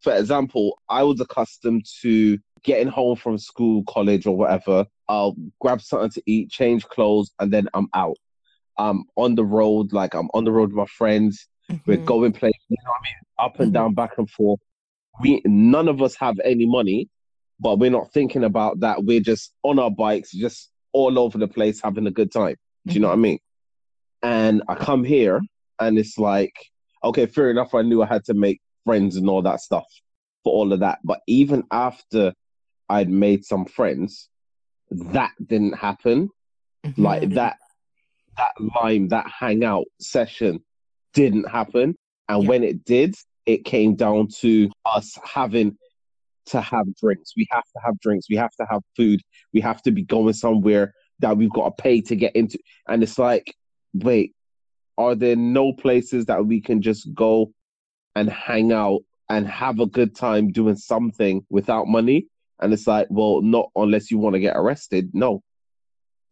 For 0.00 0.14
example, 0.14 0.78
I 0.88 1.02
was 1.02 1.20
accustomed 1.20 1.84
to 2.02 2.38
getting 2.64 2.88
home 2.88 3.16
from 3.16 3.38
school, 3.38 3.82
college, 3.88 4.26
or 4.26 4.36
whatever. 4.36 4.86
I'll 5.08 5.36
grab 5.60 5.80
something 5.80 6.10
to 6.10 6.22
eat, 6.26 6.50
change 6.50 6.84
clothes, 6.84 7.30
and 7.40 7.52
then 7.52 7.68
I'm 7.74 7.88
out. 7.94 8.16
I'm 8.76 9.04
on 9.16 9.34
the 9.36 9.44
road, 9.44 9.92
like 9.92 10.14
I'm 10.14 10.28
on 10.34 10.44
the 10.44 10.52
road 10.52 10.68
with 10.70 10.76
my 10.76 10.86
friends. 10.86 11.48
We're 11.86 11.98
Mhm. 11.98 12.06
going 12.06 12.32
places, 12.32 12.57
you 12.68 12.76
know 12.84 12.90
what 12.90 13.00
I 13.00 13.04
mean? 13.04 13.14
Up 13.38 13.60
and 13.60 13.70
Mhm. 13.70 13.74
down, 13.74 13.94
back 13.94 14.18
and 14.18 14.28
forth. 14.30 14.60
We 15.20 15.42
none 15.44 15.88
of 15.88 16.00
us 16.02 16.14
have 16.16 16.38
any 16.44 16.66
money, 16.66 17.08
but 17.58 17.78
we're 17.78 17.90
not 17.90 18.12
thinking 18.12 18.44
about 18.44 18.80
that. 18.80 19.04
We're 19.04 19.20
just 19.20 19.52
on 19.62 19.78
our 19.78 19.90
bikes, 19.90 20.32
just 20.32 20.70
all 20.92 21.18
over 21.18 21.38
the 21.38 21.48
place, 21.48 21.80
having 21.82 22.06
a 22.06 22.10
good 22.10 22.30
time. 22.32 22.56
Do 22.86 22.94
you 22.94 23.00
know 23.00 23.08
what 23.08 23.14
I 23.14 23.16
mean? 23.16 23.38
And 24.22 24.62
I 24.68 24.74
come 24.74 25.04
here, 25.04 25.40
and 25.80 25.98
it's 25.98 26.18
like, 26.18 26.54
okay, 27.04 27.26
fair 27.26 27.50
enough. 27.50 27.74
I 27.74 27.82
knew 27.82 28.02
I 28.02 28.06
had 28.06 28.24
to 28.26 28.34
make 28.34 28.60
friends 28.84 29.16
and 29.16 29.28
all 29.28 29.42
that 29.42 29.60
stuff 29.60 29.86
for 30.44 30.52
all 30.52 30.72
of 30.72 30.80
that. 30.80 30.98
But 31.04 31.20
even 31.26 31.64
after 31.70 32.32
I'd 32.88 33.10
made 33.10 33.44
some 33.44 33.64
friends, 33.66 34.28
that 34.90 35.32
didn't 35.44 35.74
happen. 35.74 36.30
Like 36.96 37.22
Mhm. 37.22 37.34
that, 37.34 37.58
that 38.36 38.52
lime, 38.82 39.08
that 39.08 39.26
hangout 39.28 39.86
session 40.00 40.64
didn't 41.12 41.48
happen. 41.48 41.96
And 42.28 42.42
Yeah. 42.42 42.48
when 42.48 42.64
it 42.64 42.84
did, 42.84 43.14
it 43.46 43.64
came 43.64 43.94
down 43.94 44.28
to 44.40 44.70
us 44.84 45.16
having 45.24 45.76
to 46.46 46.60
have 46.60 46.86
drinks. 46.96 47.32
We 47.36 47.46
have 47.50 47.64
to 47.64 47.80
have 47.84 47.98
drinks. 48.00 48.28
We 48.28 48.36
have 48.36 48.54
to 48.56 48.66
have 48.70 48.82
food. 48.96 49.20
We 49.52 49.60
have 49.60 49.82
to 49.82 49.90
be 49.90 50.02
going 50.02 50.32
somewhere 50.34 50.94
that 51.20 51.36
we've 51.36 51.52
got 51.52 51.76
to 51.76 51.82
pay 51.82 52.00
to 52.02 52.16
get 52.16 52.34
into. 52.36 52.58
And 52.88 53.02
it's 53.02 53.18
like, 53.18 53.54
wait, 53.94 54.34
are 54.96 55.14
there 55.14 55.36
no 55.36 55.72
places 55.72 56.26
that 56.26 56.46
we 56.46 56.60
can 56.60 56.80
just 56.82 57.12
go 57.14 57.52
and 58.14 58.28
hang 58.30 58.72
out 58.72 59.00
and 59.28 59.46
have 59.46 59.80
a 59.80 59.86
good 59.86 60.14
time 60.14 60.52
doing 60.52 60.76
something 60.76 61.44
without 61.50 61.86
money? 61.86 62.26
And 62.60 62.72
it's 62.72 62.86
like, 62.86 63.06
well, 63.10 63.40
not 63.40 63.70
unless 63.76 64.10
you 64.10 64.18
want 64.18 64.34
to 64.34 64.40
get 64.40 64.56
arrested. 64.56 65.10
No. 65.12 65.42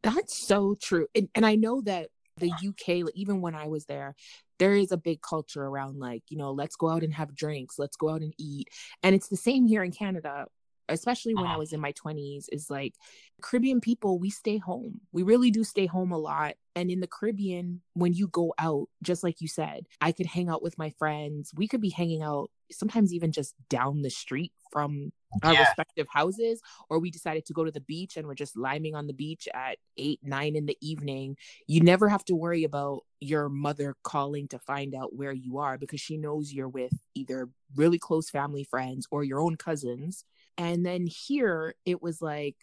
That's 0.03 0.37
so 0.37 0.77
true. 0.81 1.07
And, 1.15 1.29
and 1.35 1.45
I 1.47 1.57
know 1.57 1.81
that 1.83 2.09
the 2.39 2.51
UK, 2.51 3.11
even 3.15 3.41
when 3.41 3.55
I 3.55 3.67
was 3.67 3.87
there, 3.87 4.15
there 4.59 4.75
is 4.75 4.93
a 4.93 4.97
big 4.97 5.21
culture 5.23 5.65
around 5.65 5.99
like, 5.99 6.23
you 6.29 6.37
know, 6.37 6.53
let's 6.53 6.77
go 6.77 6.89
out 6.89 7.03
and 7.03 7.15
have 7.15 7.35
drinks, 7.35 7.79
let's 7.79 7.97
go 7.97 8.11
out 8.11 8.23
and 8.23 8.35
eat. 8.39 8.69
And 9.03 9.15
it's 9.15 9.29
the 9.29 9.37
same 9.37 9.67
here 9.67 9.83
in 9.83 9.93
Canada, 9.93 10.47
especially 10.89 11.35
when 11.35 11.47
I 11.47 11.57
was 11.57 11.73
in 11.73 11.81
my 11.81 11.93
20s, 11.93 12.47
is 12.53 12.71
like 12.71 12.95
Caribbean 13.43 13.81
people, 13.81 14.19
we 14.19 14.31
stay 14.31 14.59
home. 14.59 15.01
We 15.13 15.23
really 15.23 15.51
do 15.51 15.65
stay 15.65 15.87
home 15.87 16.13
a 16.13 16.19
lot. 16.19 16.55
And 16.75 16.91
in 16.91 17.01
the 17.01 17.07
Caribbean, 17.07 17.83
when 17.95 18.13
you 18.13 18.29
go 18.29 18.55
out, 18.59 18.89
just 19.03 19.23
like 19.23 19.41
you 19.41 19.49
said, 19.49 19.87
I 20.01 20.13
could 20.13 20.27
hang 20.27 20.49
out 20.49 20.63
with 20.63 20.79
my 20.79 20.91
friends. 20.99 21.53
We 21.57 21.69
could 21.69 21.81
be 21.81 21.91
hanging 21.91 22.23
out 22.23 22.51
sometimes 22.71 23.13
even 23.13 23.33
just 23.33 23.55
down 23.69 24.03
the 24.03 24.11
street 24.11 24.53
from 24.73 25.13
our 25.43 25.53
Yeah. 25.53 25.61
respective 25.61 26.07
houses 26.11 26.61
or 26.89 26.99
we 26.99 27.11
decided 27.11 27.45
to 27.47 27.53
go 27.53 27.65
to 27.65 27.71
the 27.71 27.81
beach 27.81 28.17
and 28.17 28.27
we're 28.27 28.35
just 28.35 28.57
liming 28.57 28.95
on 28.95 29.07
the 29.07 29.13
beach 29.13 29.49
at 29.55 29.79
eight 29.97 30.21
nine 30.23 30.57
in 30.57 30.67
the 30.67 30.77
evening 30.81 31.37
you 31.67 31.81
never 31.81 32.09
have 32.09 32.25
to 32.25 32.35
worry 32.35 32.65
about 32.65 33.01
your 33.21 33.49
mother 33.49 33.97
calling 34.03 34.49
to 34.49 34.59
find 34.59 34.95
out 34.95 35.15
where 35.15 35.33
you 35.33 35.59
are 35.59 35.77
because 35.79 36.01
she 36.01 36.17
knows 36.17 36.53
you're 36.53 36.69
with 36.69 36.93
either 37.15 37.49
really 37.75 37.99
close 37.99 38.31
family 38.31 38.65
friends 38.65 39.07
or 39.11 39.25
your 39.25 39.41
own 39.41 39.57
cousins 39.57 40.25
and 40.57 40.87
then 40.87 41.07
here 41.07 41.75
it 41.85 42.01
was 42.03 42.23
like 42.23 42.57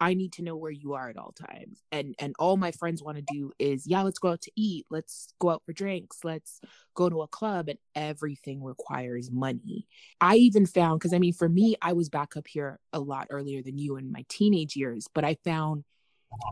I 0.00 0.14
need 0.14 0.32
to 0.34 0.42
know 0.42 0.56
where 0.56 0.70
you 0.70 0.94
are 0.94 1.08
at 1.08 1.16
all 1.16 1.32
times. 1.32 1.82
And 1.90 2.14
and 2.18 2.34
all 2.38 2.56
my 2.56 2.70
friends 2.70 3.02
want 3.02 3.18
to 3.18 3.24
do 3.32 3.52
is, 3.58 3.86
yeah, 3.86 4.02
let's 4.02 4.18
go 4.18 4.28
out 4.30 4.42
to 4.42 4.52
eat, 4.56 4.86
let's 4.90 5.32
go 5.38 5.50
out 5.50 5.62
for 5.64 5.72
drinks, 5.72 6.18
let's 6.24 6.60
go 6.94 7.08
to 7.08 7.22
a 7.22 7.28
club 7.28 7.68
and 7.68 7.78
everything 7.94 8.62
requires 8.62 9.30
money. 9.30 9.86
I 10.20 10.36
even 10.36 10.66
found 10.66 11.00
cuz 11.00 11.12
I 11.12 11.18
mean 11.18 11.32
for 11.32 11.48
me 11.48 11.76
I 11.82 11.92
was 11.92 12.08
back 12.08 12.36
up 12.36 12.46
here 12.46 12.78
a 12.92 13.00
lot 13.00 13.28
earlier 13.30 13.62
than 13.62 13.78
you 13.78 13.96
in 13.96 14.12
my 14.12 14.24
teenage 14.28 14.76
years, 14.76 15.08
but 15.12 15.24
I 15.24 15.34
found 15.44 15.84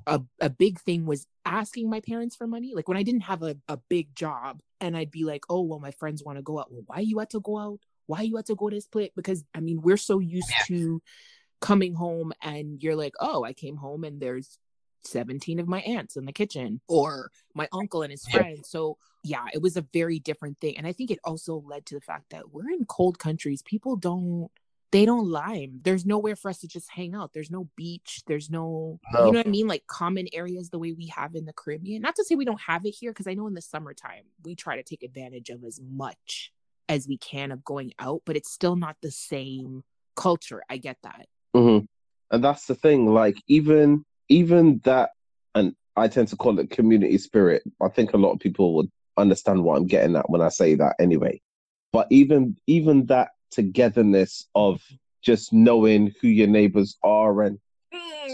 a, 0.07 0.23
a 0.41 0.51
big 0.51 0.81
thing 0.81 1.07
was 1.07 1.27
asking 1.45 1.91
my 1.91 2.01
parents 2.01 2.37
for 2.37 2.47
money. 2.47 2.73
Like 2.75 2.89
when 2.89 2.97
I 2.97 3.03
didn't 3.03 3.23
have 3.23 3.43
a, 3.43 3.57
a 3.69 3.77
big 3.89 4.15
job 4.15 4.61
and 4.81 4.97
I'd 4.97 5.11
be 5.11 5.25
like, 5.25 5.45
oh, 5.49 5.63
well, 5.63 5.81
my 5.81 5.91
friends 5.93 6.25
want 6.25 6.39
to 6.39 6.43
go 6.43 6.59
out. 6.59 6.73
Well, 6.73 6.85
why 6.87 7.01
you 7.01 7.19
had 7.19 7.31
to 7.31 7.41
go 7.41 7.59
out? 7.59 7.79
Why 8.07 8.23
you 8.23 8.37
had 8.37 8.47
to 8.47 8.55
go 8.55 8.69
to 8.69 8.77
this 8.77 8.87
place? 8.87 9.11
Because 9.17 9.45
I 9.55 9.61
mean, 9.61 9.81
we're 9.83 9.97
so 9.97 10.19
used 10.19 10.53
to 10.67 11.03
coming 11.61 11.95
home 11.95 12.33
and 12.43 12.83
you're 12.83 12.97
like, 12.97 13.15
oh, 13.21 13.45
I 13.45 13.53
came 13.53 13.77
home 13.77 14.05
and 14.05 14.21
there's 14.21 14.59
17 15.05 15.61
of 15.61 15.69
my 15.69 15.81
aunts 15.81 16.17
in 16.17 16.25
the 16.27 16.33
kitchen 16.33 16.81
or 16.89 17.31
my 17.55 17.69
uncle 17.73 18.03
and 18.03 18.11
his 18.11 18.27
friends. 18.27 18.69
So 18.69 18.99
yeah, 19.23 19.47
it 19.53 19.63
was 19.63 19.77
a 19.77 19.87
very 19.93 20.19
different 20.19 20.59
thing. 20.61 20.77
And 20.79 20.87
I 20.87 20.93
think 20.93 21.11
it 21.11 21.19
also 21.25 21.63
led 21.67 21.87
to 21.87 21.95
the 21.95 22.01
fact 22.01 22.31
that 22.31 22.53
we're 22.53 22.71
in 22.71 22.85
cold 22.87 23.19
countries. 23.19 23.63
People 23.63 23.97
don't 23.97 24.51
they 24.93 25.05
don't 25.05 25.29
lime. 25.29 25.81
There's 25.83 26.07
nowhere 26.07 26.37
for 26.37 26.49
us 26.49 26.59
to 26.59 26.69
just 26.69 26.89
hang 26.91 27.15
out. 27.15 27.33
There's 27.35 27.51
no 27.51 27.69
beach. 27.77 28.23
There's 28.27 28.49
no, 28.49 29.01
No. 29.13 29.27
you 29.27 29.33
know 29.33 29.41
what 29.41 29.47
I 29.47 29.51
mean? 29.51 29.67
Like 29.67 29.87
common 29.89 30.29
areas 30.33 30.71
the 30.71 30.79
way 30.79 30.93
we 30.93 31.09
have 31.09 31.35
in 31.35 31.45
the 31.45 31.53
Caribbean. 31.53 32.03
Not 32.03 32.15
to 32.17 32.25
say 32.25 32.37
we 32.37 32.45
don't 32.45 32.61
have 32.61 32.87
it 32.87 32.95
here, 32.99 33.11
because 33.11 33.27
I 33.27 33.35
know 33.35 33.49
in 33.49 33.55
the 33.55 33.61
summertime 33.61 34.23
we 34.45 34.55
try 34.55 34.77
to 34.77 34.85
take 34.85 35.03
advantage 35.03 35.51
of 35.51 35.65
as 35.65 35.81
much 35.83 36.53
as 36.89 37.09
we 37.09 37.19
can 37.19 37.51
of 37.51 37.65
going 37.65 37.93
out, 37.99 38.23
but 38.25 38.37
it's 38.37 38.51
still 38.51 38.77
not 38.77 38.97
the 39.03 39.11
same 39.11 39.83
culture. 40.15 40.63
I 40.71 40.77
get 40.77 40.99
that. 41.03 41.27
Hmm 41.57 41.79
And 42.31 42.45
that's 42.45 42.67
the 42.67 42.75
thing. 42.75 43.07
Like 43.13 43.37
even 43.49 44.05
even 44.29 44.81
that, 44.85 45.11
and 45.55 45.75
I 45.97 46.09
tend 46.09 46.29
to 46.29 46.37
call 46.37 46.59
it 46.59 46.71
community 46.71 47.19
spirit. 47.19 47.63
I 47.83 47.89
think 47.89 48.13
a 48.13 48.19
lot 48.19 48.33
of 48.33 48.41
people 48.41 48.75
would 48.75 48.91
understand 49.17 49.63
what 49.65 49.77
I'm 49.79 49.87
getting 49.87 50.17
at 50.17 50.29
when 50.29 50.43
I 50.43 50.49
say 50.49 50.75
that. 50.75 50.97
Anyway, 50.99 51.41
but 51.93 52.07
even 52.11 52.57
even 52.67 53.07
that 53.07 53.31
togetherness 53.51 54.47
of 54.55 54.83
just 55.23 55.53
knowing 55.53 56.13
who 56.21 56.29
your 56.29 56.47
neighbors 56.49 56.97
are 57.03 57.43
and 57.43 57.59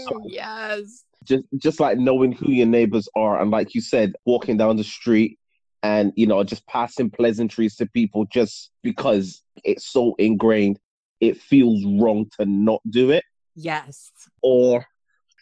So- 0.07 0.23
yes. 0.25 1.05
just 1.23 1.45
just 1.57 1.79
like 1.79 1.97
knowing 1.97 2.33
who 2.33 2.51
your 2.51 2.65
neighbors 2.65 3.07
are 3.15 3.39
and 3.41 3.49
like 3.51 3.73
you 3.73 3.79
said 3.81 4.13
walking 4.25 4.57
down 4.57 4.75
the 4.75 4.83
street 4.83 5.39
and 5.81 6.11
you 6.17 6.27
know 6.27 6.43
just 6.43 6.65
passing 6.67 7.09
pleasantries 7.09 7.75
to 7.77 7.85
people 7.85 8.25
just 8.25 8.71
because 8.83 9.41
it's 9.63 9.85
so 9.85 10.15
ingrained 10.17 10.79
it 11.23 11.37
feels 11.37 11.83
wrong 11.99 12.25
to 12.37 12.45
not 12.45 12.81
do 12.89 13.11
it. 13.11 13.23
Yes. 13.55 14.11
or 14.41 14.85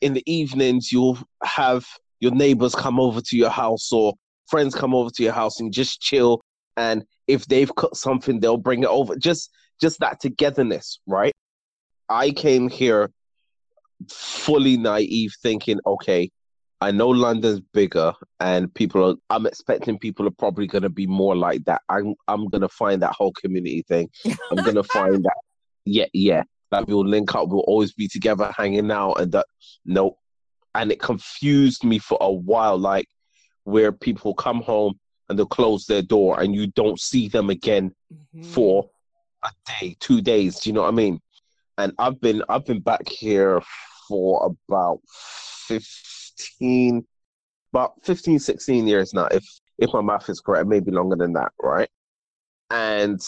in 0.02 0.14
the 0.14 0.24
evenings 0.26 0.92
you'll 0.92 1.18
have 1.44 1.86
your 2.20 2.32
neighbors 2.32 2.76
come 2.76 3.00
over 3.00 3.22
to 3.22 3.38
your 3.38 3.50
house 3.50 3.92
or 3.92 4.14
friends 4.50 4.76
come 4.76 4.94
over 4.94 5.10
to 5.10 5.24
your 5.24 5.32
house 5.32 5.62
and 5.62 5.72
just 5.72 6.02
chill. 6.02 6.42
And 6.76 7.04
if 7.28 7.46
they've 7.46 7.74
cooked 7.76 7.98
something 7.98 8.40
they'll 8.40 8.58
bring 8.58 8.84
it 8.84 8.90
over. 8.90 9.16
Just 9.16 9.50
just 9.80 10.00
that 10.00 10.20
togetherness 10.20 11.00
right? 11.08 11.34
I 12.10 12.32
came 12.32 12.68
here 12.68 13.12
fully 14.10 14.78
naive 14.78 15.32
thinking 15.44 15.80
okay 15.86 16.28
i 16.82 16.90
know 16.90 17.08
london's 17.08 17.60
bigger 17.72 18.12
and 18.40 18.74
people 18.74 19.12
are 19.12 19.16
i'm 19.30 19.46
expecting 19.46 20.00
people 20.00 20.28
are 20.28 20.38
probably 20.40 20.66
going 20.66 20.82
to 20.82 20.90
be 20.90 21.06
more 21.06 21.36
like 21.36 21.64
that. 21.66 21.82
I'm 21.88 22.16
i'm 22.28 22.48
going 22.48 22.62
to 22.62 22.70
find 22.70 23.02
that 23.04 23.14
whole 23.14 23.34
community 23.34 23.84
thing. 23.88 24.10
I'm 24.52 24.64
going 24.64 24.76
to 24.82 24.84
find 24.84 25.24
that 25.24 25.38
yeah 25.86 26.06
yeah 26.14 26.44
that 26.72 26.88
we'll 26.88 27.06
link 27.06 27.34
up 27.36 27.48
we'll 27.50 27.60
always 27.62 27.94
be 27.94 28.08
together 28.08 28.52
hanging 28.56 28.92
out 28.92 29.14
and 29.16 29.32
that 29.32 29.46
nope 29.86 30.18
and 30.76 30.92
it 30.92 31.00
confused 31.02 31.84
me 31.84 32.00
for 32.00 32.18
a 32.22 32.32
while 32.32 32.78
like 32.78 33.08
where 33.64 33.92
people 33.92 34.34
come 34.34 34.62
home 34.62 34.98
and 35.28 35.38
they'll 35.38 35.46
close 35.46 35.86
their 35.86 36.02
door 36.02 36.40
and 36.42 36.56
you 36.56 36.68
don't 36.68 37.00
see 37.00 37.28
them 37.28 37.50
again 37.50 37.94
Mhm. 38.36 38.46
for 38.46 38.90
a 39.44 39.50
day, 39.80 39.96
two 40.00 40.22
days. 40.22 40.60
Do 40.60 40.70
you 40.70 40.74
know 40.74 40.82
what 40.82 40.90
I 40.90 40.92
mean? 40.92 41.20
And 41.78 41.94
I've 41.98 42.20
been 42.22 42.44
I've 42.50 42.66
been 42.66 42.80
back 42.82 43.08
here 43.08 43.62
for 44.08 44.46
about 44.46 45.00
15 45.10 47.06
about 47.74 47.94
15 48.04 48.40
16 48.40 48.88
years 48.88 49.14
now 49.14 49.26
if 49.32 49.46
if 49.78 49.94
my 49.94 50.02
math 50.02 50.30
is 50.30 50.42
correct 50.42 50.68
maybe 50.68 50.92
longer 50.92 51.16
than 51.16 51.34
that 51.34 51.52
right 51.62 51.90
and 52.70 53.22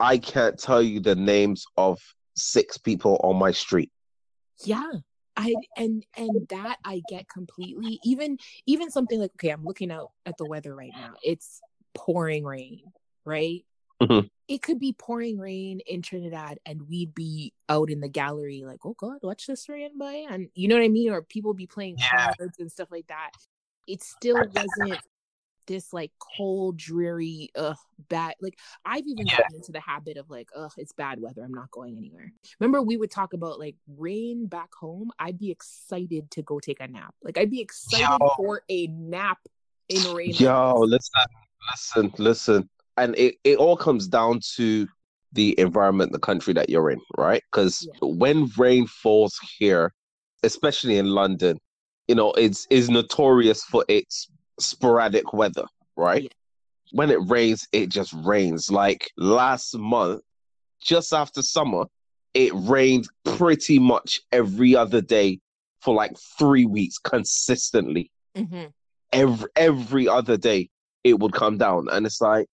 i 0.00 0.18
can't 0.18 0.58
tell 0.58 0.82
you 0.82 0.98
the 1.00 1.14
names 1.14 1.64
of 1.76 1.98
six 2.36 2.78
people 2.78 3.20
on 3.22 3.36
my 3.36 3.52
street. 3.52 3.90
Yeah 4.64 4.90
i 5.36 5.54
and 5.76 6.04
and 6.16 6.48
that 6.48 6.76
i 6.84 7.02
get 7.08 7.28
completely 7.28 8.00
even 8.04 8.36
even 8.66 8.90
something 8.90 9.20
like 9.20 9.30
okay 9.36 9.50
i'm 9.50 9.64
looking 9.64 9.92
out 9.92 10.10
at 10.26 10.36
the 10.38 10.44
weather 10.44 10.74
right 10.74 10.92
now. 10.96 11.14
It's 11.22 11.60
pouring 11.94 12.44
rain 12.44 12.80
right? 13.24 13.64
Mhm. 14.02 14.28
it 14.48 14.60
could 14.62 14.80
be 14.80 14.92
pouring 14.92 15.38
rain 15.38 15.80
in 15.86 16.02
trinidad 16.02 16.58
and 16.66 16.88
we'd 16.88 17.14
be 17.14 17.52
out 17.68 17.90
in 17.90 18.00
the 18.00 18.08
gallery 18.08 18.62
like 18.64 18.80
oh 18.84 18.94
god 18.98 19.18
watch 19.22 19.46
this 19.46 19.68
rain 19.68 19.96
boy 19.98 20.24
and 20.28 20.48
you 20.54 20.66
know 20.66 20.74
what 20.76 20.84
i 20.84 20.88
mean? 20.88 21.10
Or 21.12 21.22
people 21.22 21.54
be 21.54 21.66
playing 21.66 21.96
Yeah. 21.98 22.32
cards 22.36 22.58
and 22.58 22.70
stuff 22.72 22.88
like 22.90 23.06
that. 23.08 23.30
It 23.86 24.02
still 24.02 24.36
wasn't 24.36 25.00
this 25.70 25.92
like 25.92 26.10
cold, 26.18 26.76
dreary, 26.76 27.48
ugh, 27.54 27.76
bad. 28.08 28.34
Like 28.40 28.58
I've 28.84 29.06
even 29.06 29.26
yeah. 29.26 29.38
gotten 29.38 29.56
into 29.56 29.70
the 29.70 29.80
habit 29.80 30.16
of 30.16 30.28
like, 30.28 30.48
ugh, 30.54 30.72
it's 30.76 30.92
bad 30.92 31.20
weather. 31.20 31.42
I'm 31.44 31.54
not 31.54 31.70
going 31.70 31.96
anywhere. 31.96 32.32
Remember, 32.58 32.82
we 32.82 32.96
would 32.96 33.10
talk 33.10 33.34
about 33.34 33.60
like 33.60 33.76
rain 33.96 34.46
back 34.46 34.74
home. 34.74 35.12
I'd 35.20 35.38
be 35.38 35.50
excited 35.50 36.28
to 36.32 36.42
go 36.42 36.58
take 36.58 36.80
a 36.80 36.88
nap. 36.88 37.14
Like 37.22 37.38
I'd 37.38 37.50
be 37.50 37.60
excited 37.60 38.18
Yo. 38.20 38.32
for 38.36 38.62
a 38.68 38.88
nap 38.88 39.38
in 39.88 40.12
rain. 40.12 40.32
Yo, 40.34 40.74
listen, 40.80 41.24
listen, 41.70 42.12
listen. 42.18 42.68
And 42.96 43.16
it, 43.16 43.36
it 43.44 43.56
all 43.58 43.76
comes 43.76 44.08
down 44.08 44.40
to 44.56 44.88
the 45.32 45.58
environment, 45.58 46.10
the 46.10 46.18
country 46.18 46.52
that 46.54 46.68
you're 46.68 46.90
in, 46.90 47.00
right? 47.16 47.42
Because 47.52 47.86
yeah. 47.86 48.08
when 48.08 48.50
rain 48.58 48.88
falls 48.88 49.38
here, 49.56 49.94
especially 50.42 50.98
in 50.98 51.06
London, 51.06 51.60
you 52.08 52.16
know, 52.16 52.32
it's 52.32 52.66
is 52.70 52.90
notorious 52.90 53.62
for 53.62 53.84
its 53.88 54.28
sporadic 54.60 55.32
weather, 55.32 55.64
right? 55.96 56.24
Yeah. 56.24 56.28
When 56.92 57.10
it 57.10 57.20
rains, 57.26 57.68
it 57.72 57.88
just 57.88 58.12
rains. 58.12 58.70
Like 58.70 59.10
last 59.16 59.76
month, 59.76 60.22
just 60.82 61.12
after 61.12 61.42
summer, 61.42 61.84
it 62.34 62.52
rained 62.54 63.08
pretty 63.24 63.78
much 63.78 64.20
every 64.32 64.74
other 64.74 65.00
day 65.00 65.40
for 65.80 65.94
like 65.94 66.12
three 66.38 66.64
weeks 66.64 66.98
consistently. 66.98 68.10
Mm-hmm. 68.36 68.66
Every 69.12 69.48
every 69.56 70.08
other 70.08 70.36
day, 70.36 70.68
it 71.04 71.18
would 71.18 71.32
come 71.32 71.58
down, 71.58 71.88
and 71.90 72.06
it's 72.06 72.20
like, 72.20 72.46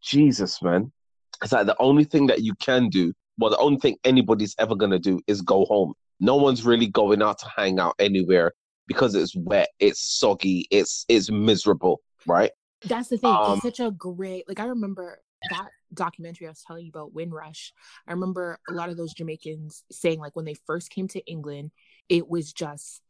Jesus, 0.00 0.62
man. 0.62 0.92
It's 1.42 1.52
like 1.52 1.66
the 1.66 1.76
only 1.80 2.04
thing 2.04 2.26
that 2.28 2.42
you 2.42 2.54
can 2.56 2.88
do, 2.88 3.12
well, 3.38 3.50
the 3.50 3.58
only 3.58 3.78
thing 3.78 3.96
anybody's 4.04 4.54
ever 4.58 4.74
gonna 4.74 4.98
do 4.98 5.20
is 5.26 5.42
go 5.42 5.64
home. 5.66 5.94
No 6.20 6.36
one's 6.36 6.64
really 6.64 6.86
going 6.86 7.22
out 7.22 7.38
to 7.40 7.46
hang 7.54 7.78
out 7.78 7.94
anywhere 7.98 8.52
because 8.86 9.14
it's 9.14 9.34
wet, 9.36 9.68
it's 9.78 10.00
soggy, 10.00 10.66
it's 10.70 11.04
it's 11.08 11.30
miserable, 11.30 12.00
right? 12.26 12.50
That's 12.86 13.08
the 13.08 13.18
thing. 13.18 13.30
Um, 13.30 13.54
it's 13.54 13.62
such 13.62 13.80
a 13.80 13.90
great 13.90 14.48
like 14.48 14.60
I 14.60 14.66
remember 14.66 15.20
that 15.50 15.68
documentary 15.92 16.46
I 16.46 16.50
was 16.50 16.62
telling 16.66 16.84
you 16.84 16.90
about 16.90 17.14
Windrush. 17.14 17.72
I 18.06 18.12
remember 18.12 18.58
a 18.68 18.72
lot 18.72 18.88
of 18.88 18.96
those 18.96 19.14
Jamaicans 19.14 19.84
saying 19.90 20.20
like 20.20 20.36
when 20.36 20.44
they 20.44 20.56
first 20.66 20.90
came 20.90 21.08
to 21.08 21.24
England, 21.26 21.70
it 22.08 22.28
was 22.28 22.52
just 22.52 23.02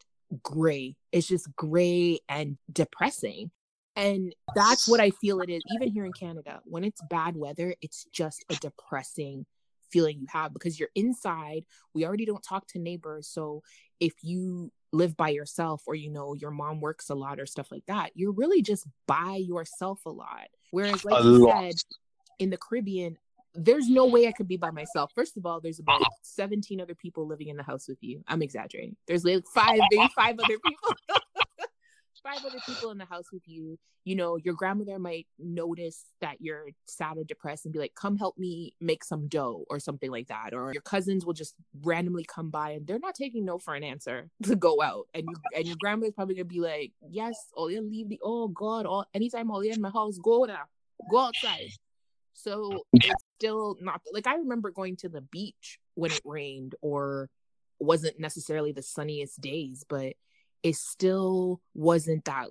gray. 0.43 0.97
It's 1.13 1.29
just 1.29 1.55
gray 1.57 2.21
and 2.29 2.59
depressing. 2.73 3.51
And 3.97 4.35
that's 4.57 4.89
what 4.89 5.01
I 5.01 5.11
feel 5.11 5.41
it 5.41 5.49
is. 5.49 5.63
Even 5.77 5.89
here 5.89 6.05
in 6.05 6.13
Canada, 6.13 6.61
when 6.65 6.83
it's 6.83 7.01
bad 7.09 7.37
weather, 7.37 7.77
it's 7.81 8.07
just 8.13 8.45
a 8.51 8.57
depressing 8.57 9.47
feeling 9.95 10.19
you 10.19 10.27
have 10.29 10.53
because 10.53 10.79
you're 10.79 10.91
inside. 10.97 11.65
We 11.95 12.05
already 12.05 12.27
don't 12.27 12.43
talk 12.43 12.67
to 12.69 12.81
neighbors. 12.81 13.29
So 13.29 13.63
if 14.01 14.13
you 14.23 14.73
live 14.93 15.17
by 15.17 15.29
yourself 15.29 15.85
or 15.87 15.95
you 15.95 16.11
know 16.11 16.35
your 16.35 16.51
mom 16.51 16.81
works 16.81 17.11
a 17.11 17.15
lot 17.15 17.39
or 17.39 17.47
stuff 17.47 17.71
like 17.71 17.87
that, 17.87 18.11
you're 18.15 18.33
really 18.33 18.61
just 18.61 18.89
by 19.07 19.37
yourself 19.37 20.05
a 20.05 20.11
lot. 20.11 20.49
Whereas 20.73 21.05
like 21.05 21.23
a 21.23 21.25
you 21.25 21.47
lot. 21.47 21.63
said, 21.63 21.75
in 22.41 22.51
the 22.51 22.57
Caribbean, 22.57 23.17
there's 23.55 23.89
no 23.89 24.07
way 24.07 24.27
I 24.27 24.33
could 24.33 24.49
be 24.49 24.57
by 24.57 24.73
myself. 24.73 25.13
First 25.15 25.37
of 25.37 25.47
all, 25.47 25.61
there's 25.61 25.79
about 25.79 26.01
uh-huh. 26.01 26.11
17 26.23 26.81
other 26.81 26.97
people 26.97 27.29
living 27.29 27.47
in 27.49 27.57
the 27.57 27.63
house 27.63 27.87
with 27.87 28.03
you. 28.03 28.25
I'm 28.27 28.43
exaggerating. 28.43 28.97
There's 29.07 29.25
like 29.25 29.45
five, 29.55 29.79
maybe 29.93 30.09
five 30.17 30.35
other 30.41 30.59
people. 30.59 30.95
five 32.25 32.45
other 32.45 32.59
people 32.67 32.91
in 32.91 32.99
the 32.99 33.05
house 33.05 33.27
with 33.33 33.47
you, 33.47 33.79
you 34.05 34.17
know, 34.17 34.37
your 34.37 34.55
grandmother 34.55 34.99
might 34.99 35.27
notice 35.39 36.05
that 36.21 36.37
you're 36.41 36.69
sad 36.87 37.17
or 37.17 37.25
depressed 37.25 37.65
and 37.65 37.73
be 37.73 37.79
like, 37.79 37.95
come 37.95 38.17
help 38.17 38.37
me 38.37 38.75
make 38.81 39.05
some 39.05 39.29
dough 39.29 39.65
or 39.71 39.79
something 39.79 40.11
like 40.11 40.29
that. 40.29 40.53
Or 40.53 40.73
your 40.73 40.83
cousins 40.83 41.25
will 41.25 41.33
just 41.33 41.55
randomly 41.83 42.25
come 42.25 42.51
by 42.51 42.71
and 42.73 42.87
they're 42.87 42.99
not 42.99 43.15
taking 43.15 43.45
no 43.45 43.59
for 43.59 43.75
an 43.75 43.85
answer 43.85 44.29
to 44.43 44.57
go 44.57 44.83
out. 44.83 45.07
And 45.15 45.25
you 45.29 45.35
and 45.57 45.67
your 45.67 45.77
grandmother's 45.81 46.15
probably 46.15 46.35
gonna 46.35 46.45
be 46.45 46.61
like, 46.61 46.93
Yes, 47.09 47.37
Olia, 47.57 47.89
leave 47.89 48.09
the 48.09 48.21
oh 48.23 48.49
God, 48.49 48.87
all 48.87 49.07
anytime 49.15 49.49
Olia 49.49 49.75
in 49.75 49.81
my 49.81 49.91
house, 49.91 50.19
go 50.19 50.45
now, 50.45 50.65
go 51.11 51.19
outside. 51.19 51.69
So 52.35 52.85
it's 52.93 53.25
still 53.39 53.77
not 53.81 54.01
like 54.13 54.27
I 54.27 54.35
remember 54.35 54.71
going 54.71 54.97
to 54.97 55.09
the 55.09 55.21
beach 55.21 55.79
when 55.95 56.11
it 56.11 56.21
rained 56.25 56.75
or 56.83 57.31
wasn't 57.79 58.19
necessarily 58.19 58.73
the 58.73 58.83
sunniest 58.83 59.41
days, 59.41 59.85
but 59.89 60.15
it 60.65 60.77
still 60.77 61.61
wasn't 61.75 62.25
that 62.25 62.49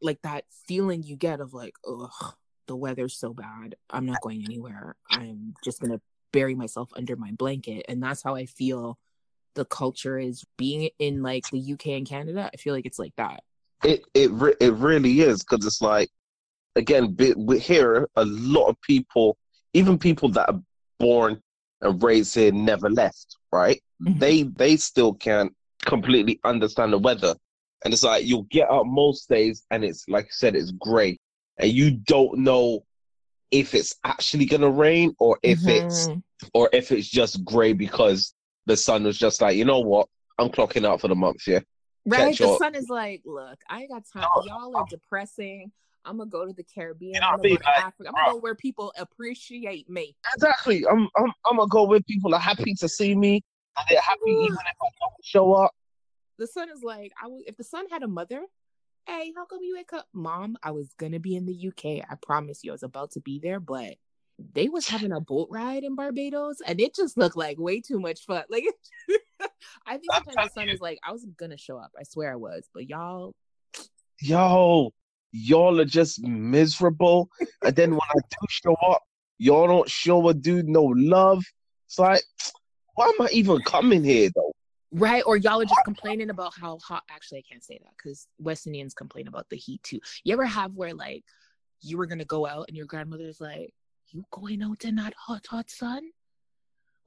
like 0.00 0.22
that 0.22 0.44
feeling 0.68 1.02
you 1.02 1.16
get 1.16 1.40
of 1.40 1.52
like, 1.52 1.74
ugh, 1.86 2.34
the 2.68 2.76
weather's 2.76 3.18
so 3.18 3.34
bad. 3.34 3.74
I'm 3.90 4.06
not 4.06 4.22
going 4.22 4.44
anywhere. 4.44 4.94
I'm 5.10 5.54
just 5.64 5.80
gonna 5.80 6.00
bury 6.32 6.54
myself 6.54 6.90
under 6.96 7.16
my 7.16 7.32
blanket. 7.32 7.86
And 7.88 8.00
that's 8.00 8.22
how 8.22 8.36
I 8.36 8.46
feel 8.46 8.98
the 9.56 9.64
culture 9.64 10.16
is 10.16 10.44
being 10.56 10.90
in 11.00 11.22
like 11.22 11.42
the 11.50 11.72
UK 11.72 11.88
and 11.88 12.06
Canada. 12.06 12.48
I 12.54 12.56
feel 12.56 12.72
like 12.72 12.86
it's 12.86 13.00
like 13.00 13.14
that. 13.16 13.42
It 13.82 14.04
it 14.14 14.30
re- 14.30 14.54
it 14.60 14.74
really 14.74 15.20
is 15.20 15.42
because 15.42 15.66
it's 15.66 15.82
like 15.82 16.08
again 16.76 17.16
we 17.36 17.58
here 17.58 18.08
a 18.14 18.24
lot 18.26 18.68
of 18.68 18.80
people, 18.82 19.36
even 19.74 19.98
people 19.98 20.28
that 20.30 20.48
are 20.48 20.60
born 21.00 21.42
and 21.80 22.00
raised 22.00 22.36
here, 22.36 22.52
never 22.52 22.88
left. 22.88 23.38
Right? 23.50 23.82
Mm-hmm. 24.00 24.20
They 24.20 24.42
they 24.44 24.76
still 24.76 25.14
can't 25.14 25.52
completely 25.84 26.40
understand 26.44 26.92
the 26.92 26.98
weather. 26.98 27.34
And 27.84 27.94
it's 27.94 28.02
like 28.02 28.26
you'll 28.26 28.42
get 28.44 28.70
up 28.70 28.86
most 28.86 29.28
days 29.28 29.64
and 29.70 29.84
it's 29.84 30.08
like 30.08 30.26
I 30.26 30.30
said, 30.30 30.56
it's 30.56 30.70
grey. 30.72 31.18
And 31.58 31.70
you 31.70 31.90
don't 31.90 32.38
know 32.38 32.84
if 33.50 33.74
it's 33.74 33.96
actually 34.04 34.46
gonna 34.46 34.70
rain 34.70 35.14
or 35.18 35.38
if 35.42 35.60
mm-hmm. 35.60 35.86
it's 35.86 36.08
or 36.54 36.70
if 36.72 36.92
it's 36.92 37.08
just 37.08 37.44
grey 37.44 37.72
because 37.72 38.34
the 38.66 38.76
sun 38.76 39.04
was 39.04 39.18
just 39.18 39.40
like, 39.40 39.56
you 39.56 39.64
know 39.64 39.80
what, 39.80 40.08
I'm 40.38 40.48
clocking 40.48 40.86
out 40.86 41.00
for 41.00 41.08
the 41.08 41.14
month, 41.14 41.46
yeah. 41.46 41.60
Right. 42.06 42.36
Catch 42.36 42.38
the 42.38 42.58
sun 42.58 42.74
is 42.74 42.88
like, 42.88 43.22
look, 43.24 43.58
I 43.68 43.82
ain't 43.82 43.90
got 43.90 44.04
time. 44.12 44.26
Y'all 44.46 44.76
are 44.76 44.86
depressing. 44.88 45.70
I'm 46.04 46.16
gonna 46.16 46.30
go 46.30 46.46
to 46.46 46.52
the 46.52 46.64
Caribbean. 46.64 47.14
You 47.14 47.20
know 47.20 47.28
I'm 47.28 47.36
gonna 47.36 47.48
go 47.48 47.54
like, 47.66 47.84
Africa. 47.84 48.08
I'm 48.08 48.14
gonna 48.14 48.32
go 48.32 48.38
where 48.38 48.54
people 48.54 48.92
appreciate 48.98 49.88
me. 49.88 50.16
Exactly. 50.34 50.84
I'm 50.86 51.08
I'm 51.16 51.32
I'm 51.46 51.56
gonna 51.56 51.68
go 51.68 51.84
where 51.84 52.00
people 52.00 52.34
are 52.34 52.40
happy 52.40 52.74
to 52.74 52.88
see 52.88 53.14
me. 53.14 53.42
And 53.76 53.86
they're 53.88 54.00
happy 54.00 54.30
even 54.30 54.52
if 54.52 54.76
I 54.82 54.88
don't 55.00 55.24
show 55.24 55.52
up 55.52 55.72
the 56.40 56.46
sun 56.46 56.70
is 56.70 56.82
like, 56.82 57.12
I 57.22 57.28
was 57.28 57.44
if 57.46 57.56
the 57.56 57.62
sun 57.62 57.84
had 57.90 58.02
a 58.02 58.08
mother, 58.08 58.42
hey, 59.06 59.32
how 59.36 59.44
come 59.44 59.60
you 59.62 59.76
wake 59.76 59.92
up? 59.92 60.08
Mom, 60.12 60.56
I 60.62 60.72
was 60.72 60.92
gonna 60.98 61.20
be 61.20 61.36
in 61.36 61.46
the 61.46 61.68
UK. 61.68 62.04
I 62.10 62.16
promise 62.20 62.64
you 62.64 62.72
I 62.72 62.74
was 62.74 62.82
about 62.82 63.12
to 63.12 63.20
be 63.20 63.38
there, 63.38 63.60
but 63.60 63.94
they 64.54 64.68
was 64.68 64.88
having 64.88 65.12
a 65.12 65.20
boat 65.20 65.48
ride 65.50 65.84
in 65.84 65.94
Barbados 65.94 66.62
and 66.66 66.80
it 66.80 66.96
just 66.96 67.18
looked 67.18 67.36
like 67.36 67.58
way 67.58 67.82
too 67.82 68.00
much 68.00 68.24
fun. 68.24 68.42
Like 68.48 68.64
I 69.86 69.98
think 69.98 70.12
sometimes 70.12 70.50
the 70.54 70.60
sun 70.60 70.68
is 70.70 70.80
like, 70.80 70.98
I 71.06 71.12
was 71.12 71.26
gonna 71.36 71.58
show 71.58 71.76
up. 71.76 71.92
I 71.98 72.02
swear 72.04 72.32
I 72.32 72.36
was, 72.36 72.68
but 72.74 72.88
y'all 72.88 73.34
Yo, 74.22 74.92
y'all 75.32 75.80
are 75.80 75.84
just 75.84 76.22
miserable. 76.22 77.30
and 77.62 77.76
then 77.76 77.90
when 77.90 78.00
I 78.00 78.18
do 78.18 78.46
show 78.48 78.74
up, 78.74 79.02
y'all 79.38 79.66
don't 79.66 79.88
show 79.88 80.26
a 80.28 80.34
dude 80.34 80.68
no 80.68 80.84
love. 80.84 81.44
It's 81.86 81.98
like, 81.98 82.22
why 83.00 83.06
am 83.06 83.26
I 83.26 83.28
even 83.32 83.62
coming 83.62 84.04
here 84.04 84.28
though? 84.34 84.52
Right. 84.92 85.22
Or 85.24 85.38
y'all 85.38 85.60
are 85.60 85.64
just 85.64 85.80
complaining 85.84 86.28
about 86.28 86.52
how 86.54 86.78
hot. 86.78 87.02
Actually, 87.10 87.38
I 87.38 87.44
can't 87.50 87.64
say 87.64 87.78
that 87.82 87.92
because 87.96 88.26
West 88.38 88.66
Indians 88.66 88.92
complain 88.92 89.26
about 89.26 89.48
the 89.48 89.56
heat 89.56 89.82
too. 89.82 90.00
You 90.22 90.34
ever 90.34 90.44
have 90.44 90.74
where 90.74 90.92
like 90.92 91.24
you 91.80 91.96
were 91.96 92.06
to 92.06 92.24
go 92.26 92.46
out 92.46 92.66
and 92.68 92.76
your 92.76 92.86
grandmother's 92.86 93.40
like, 93.40 93.72
You 94.08 94.24
going 94.30 94.62
out 94.62 94.84
in 94.84 94.96
that 94.96 95.14
hot, 95.14 95.46
hot 95.46 95.70
sun? 95.70 96.10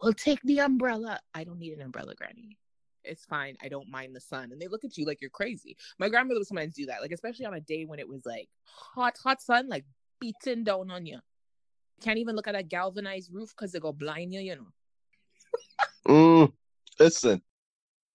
Well, 0.01 0.13
take 0.13 0.41
the 0.41 0.61
umbrella. 0.61 1.19
I 1.35 1.43
don't 1.43 1.59
need 1.59 1.73
an 1.73 1.81
umbrella, 1.81 2.15
Granny. 2.15 2.57
It's 3.03 3.25
fine. 3.25 3.55
I 3.61 3.67
don't 3.67 3.91
mind 3.91 4.15
the 4.15 4.21
sun. 4.21 4.51
And 4.51 4.59
they 4.59 4.67
look 4.67 4.83
at 4.83 4.97
you 4.97 5.05
like 5.05 5.21
you're 5.21 5.29
crazy. 5.29 5.77
My 5.99 6.09
grandmother 6.09 6.39
would 6.39 6.47
sometimes 6.47 6.73
do 6.73 6.87
that, 6.87 7.01
like, 7.01 7.11
especially 7.11 7.45
on 7.45 7.53
a 7.53 7.61
day 7.61 7.85
when 7.85 7.99
it 7.99 8.07
was 8.07 8.25
like 8.25 8.49
hot, 8.63 9.15
hot 9.23 9.41
sun, 9.41 9.69
like 9.69 9.85
beating 10.19 10.63
down 10.63 10.89
on 10.89 11.05
you. 11.05 11.19
Can't 12.01 12.17
even 12.17 12.35
look 12.35 12.47
at 12.47 12.55
a 12.55 12.63
galvanized 12.63 13.31
roof 13.31 13.49
because 13.55 13.73
they 13.73 13.79
go 13.79 13.93
blind 13.93 14.33
you, 14.33 14.39
you 14.39 14.55
know. 14.55 14.67
Mm, 16.07 16.51
listen, 16.99 17.41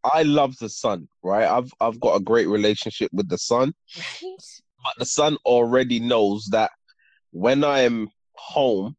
I 0.04 0.22
love 0.22 0.56
the 0.58 0.68
sun, 0.68 1.08
right? 1.22 1.46
I've 1.46 1.72
I've 1.80 2.00
got 2.00 2.16
a 2.16 2.20
great 2.20 2.48
relationship 2.48 3.10
with 3.12 3.28
the 3.28 3.38
sun. 3.38 3.74
Right. 3.96 4.36
But 4.84 4.94
the 4.98 5.06
sun 5.06 5.36
already 5.44 5.98
knows 6.00 6.46
that 6.52 6.70
when 7.32 7.64
I 7.64 7.80
am 7.80 8.08
home, 8.34 8.96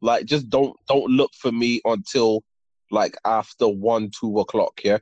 like 0.00 0.24
just 0.24 0.48
don't 0.48 0.74
don't 0.88 1.10
look 1.10 1.30
for 1.34 1.52
me 1.52 1.80
until 1.84 2.42
like 2.90 3.16
after 3.24 3.68
one, 3.68 4.10
two 4.18 4.38
o'clock, 4.40 4.80
yeah. 4.82 4.98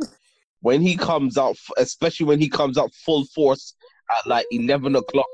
when 0.60 0.80
he 0.80 0.96
comes 0.96 1.38
out, 1.38 1.56
especially 1.76 2.26
when 2.26 2.40
he 2.40 2.48
comes 2.48 2.76
out 2.76 2.92
full 2.92 3.24
force 3.26 3.74
at 4.16 4.26
like 4.26 4.46
eleven 4.50 4.96
o'clock, 4.96 5.26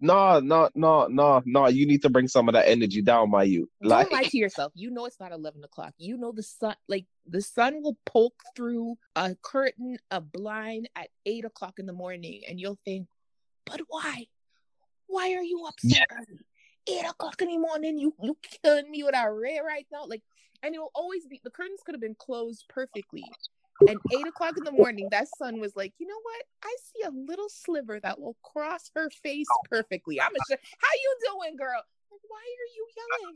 no, 0.00 0.40
no, 0.40 0.68
no, 0.74 1.06
no, 1.06 1.42
no. 1.44 1.66
You 1.68 1.86
need 1.86 2.02
to 2.02 2.10
bring 2.10 2.28
some 2.28 2.48
of 2.48 2.54
that 2.54 2.68
energy 2.68 3.00
down, 3.02 3.30
my 3.30 3.44
you. 3.44 3.68
Like, 3.80 4.10
Don't 4.10 4.22
lie 4.22 4.28
to 4.28 4.36
yourself. 4.36 4.72
You 4.74 4.90
know 4.90 5.06
it's 5.06 5.20
not 5.20 5.32
eleven 5.32 5.64
o'clock. 5.64 5.94
You 5.98 6.16
know 6.18 6.32
the 6.32 6.42
sun, 6.42 6.74
like 6.88 7.06
the 7.26 7.40
sun 7.40 7.82
will 7.82 7.96
poke 8.04 8.42
through 8.54 8.96
a 9.14 9.34
curtain, 9.42 9.96
a 10.10 10.20
blind 10.20 10.88
at 10.96 11.08
eight 11.24 11.44
o'clock 11.44 11.78
in 11.78 11.86
the 11.86 11.92
morning, 11.92 12.42
and 12.48 12.60
you'll 12.60 12.78
think, 12.84 13.08
"But 13.64 13.80
why? 13.88 14.26
Why 15.06 15.32
are 15.34 15.42
you 15.42 15.64
up 15.66 15.80
so 15.80 15.88
yeah. 15.88 16.04
early? 16.10 16.40
Eight 16.88 17.08
o'clock 17.08 17.40
in 17.40 17.48
the 17.48 17.58
morning? 17.58 17.98
You 17.98 18.14
you 18.22 18.36
killing 18.62 18.90
me 18.90 19.02
with 19.02 19.16
a 19.16 19.32
ray 19.32 19.60
right 19.64 19.86
now? 19.90 20.04
Like, 20.06 20.22
and 20.62 20.74
it 20.74 20.78
will 20.78 20.92
always 20.94 21.26
be 21.26 21.40
the 21.42 21.50
curtains 21.50 21.80
could 21.84 21.94
have 21.94 22.02
been 22.02 22.16
closed 22.16 22.64
perfectly, 22.68 23.24
and 23.88 24.00
eight 24.12 24.26
o'clock 24.26 24.56
in 24.56 24.64
the 24.64 24.72
morning, 24.72 25.08
that 25.10 25.28
sun 25.28 25.60
was 25.60 25.76
like, 25.76 25.92
you 25.98 26.06
know 26.06 26.20
what? 26.22 26.44
I 26.64 26.76
see 26.92 27.02
a 27.06 27.10
little 27.10 27.48
sliver 27.48 28.00
that 28.00 28.18
will 28.18 28.36
cross 28.42 28.90
her 28.94 29.10
face 29.10 29.48
perfectly. 29.70 30.20
I'm 30.20 30.34
a 30.34 30.38
sh- 30.38 30.58
how 30.78 30.88
you 31.02 31.16
doing, 31.26 31.56
girl? 31.56 31.82
Like, 32.10 32.20
why 32.28 32.38
are 32.38 32.70
you 32.76 32.86
yelling? 32.96 33.34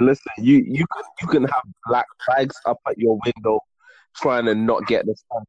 Listen, 0.00 0.32
you 0.38 0.64
you 0.66 0.86
can, 0.92 1.02
you 1.20 1.28
can 1.28 1.44
have 1.44 1.62
black 1.86 2.06
flags 2.24 2.56
up 2.66 2.78
at 2.88 2.98
your 2.98 3.18
window, 3.24 3.60
trying 4.16 4.46
to 4.46 4.54
not 4.54 4.86
get 4.86 5.06
the 5.06 5.14
sun. 5.32 5.44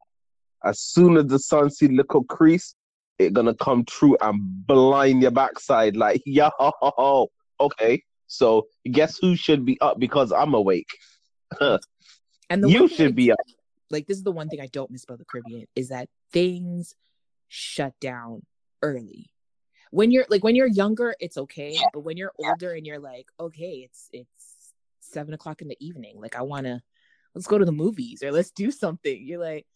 As 0.65 0.79
soon 0.79 1.17
as 1.17 1.25
the 1.27 1.39
sun 1.39 1.69
see 1.69 1.87
little 1.87 2.23
crease, 2.23 2.75
it 3.19 3.33
gonna 3.33 3.55
come 3.55 3.85
true 3.85 4.17
and 4.21 4.39
blind 4.67 5.21
your 5.21 5.31
backside. 5.31 5.95
Like, 5.95 6.21
yo, 6.25 6.49
okay. 7.59 8.01
So 8.27 8.67
guess 8.91 9.17
who 9.17 9.35
should 9.35 9.65
be 9.65 9.79
up 9.81 9.99
because 9.99 10.31
I'm 10.31 10.53
awake? 10.53 10.87
And 12.49 12.63
the 12.63 12.69
you 12.69 12.81
one 12.81 12.89
thing 12.89 12.95
I 12.95 12.97
should 12.97 13.15
be 13.15 13.31
up. 13.31 13.37
Like 13.93 14.07
this 14.07 14.17
is 14.17 14.23
the 14.23 14.31
one 14.31 14.49
thing 14.49 14.59
I 14.59 14.67
don't 14.67 14.91
miss 14.91 15.03
about 15.03 15.19
the 15.19 15.25
Caribbean 15.25 15.67
is 15.75 15.89
that 15.89 16.09
things 16.31 16.95
shut 17.47 17.93
down 18.01 18.41
early. 18.81 19.29
When 19.91 20.11
you're 20.11 20.25
like 20.29 20.43
when 20.43 20.55
you're 20.55 20.67
younger, 20.67 21.15
it's 21.19 21.37
okay, 21.37 21.77
but 21.93 22.01
when 22.01 22.17
you're 22.17 22.33
older 22.39 22.73
and 22.73 22.85
you're 22.85 22.99
like, 22.99 23.27
okay, 23.39 23.87
it's 23.87 24.09
it's 24.11 24.73
seven 24.99 25.33
o'clock 25.33 25.61
in 25.61 25.67
the 25.67 25.77
evening, 25.79 26.19
like 26.19 26.35
I 26.35 26.41
wanna 26.41 26.81
let's 27.35 27.47
go 27.47 27.57
to 27.59 27.65
the 27.65 27.71
movies 27.71 28.23
or 28.23 28.31
let's 28.31 28.51
do 28.51 28.71
something. 28.71 29.23
You're 29.23 29.39
like, 29.39 29.67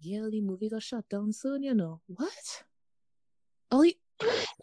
yeah, 0.00 0.26
the 0.30 0.40
movie 0.40 0.70
got 0.70 0.82
shut 0.82 1.08
down 1.08 1.32
soon, 1.32 1.62
you 1.62 1.74
know. 1.74 2.00
What? 2.06 2.64
Oh 3.70 3.84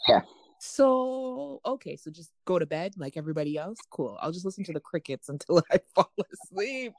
Yeah. 0.07 0.21
So 0.59 1.61
okay, 1.65 1.95
so 1.95 2.09
just 2.11 2.31
go 2.45 2.57
to 2.57 2.65
bed 2.65 2.93
like 2.97 3.15
everybody 3.15 3.57
else. 3.57 3.77
Cool. 3.91 4.17
I'll 4.19 4.31
just 4.31 4.45
listen 4.45 4.63
to 4.65 4.73
the 4.73 4.79
crickets 4.79 5.29
until 5.29 5.61
I 5.71 5.79
fall 5.93 6.11
asleep. 6.33 6.93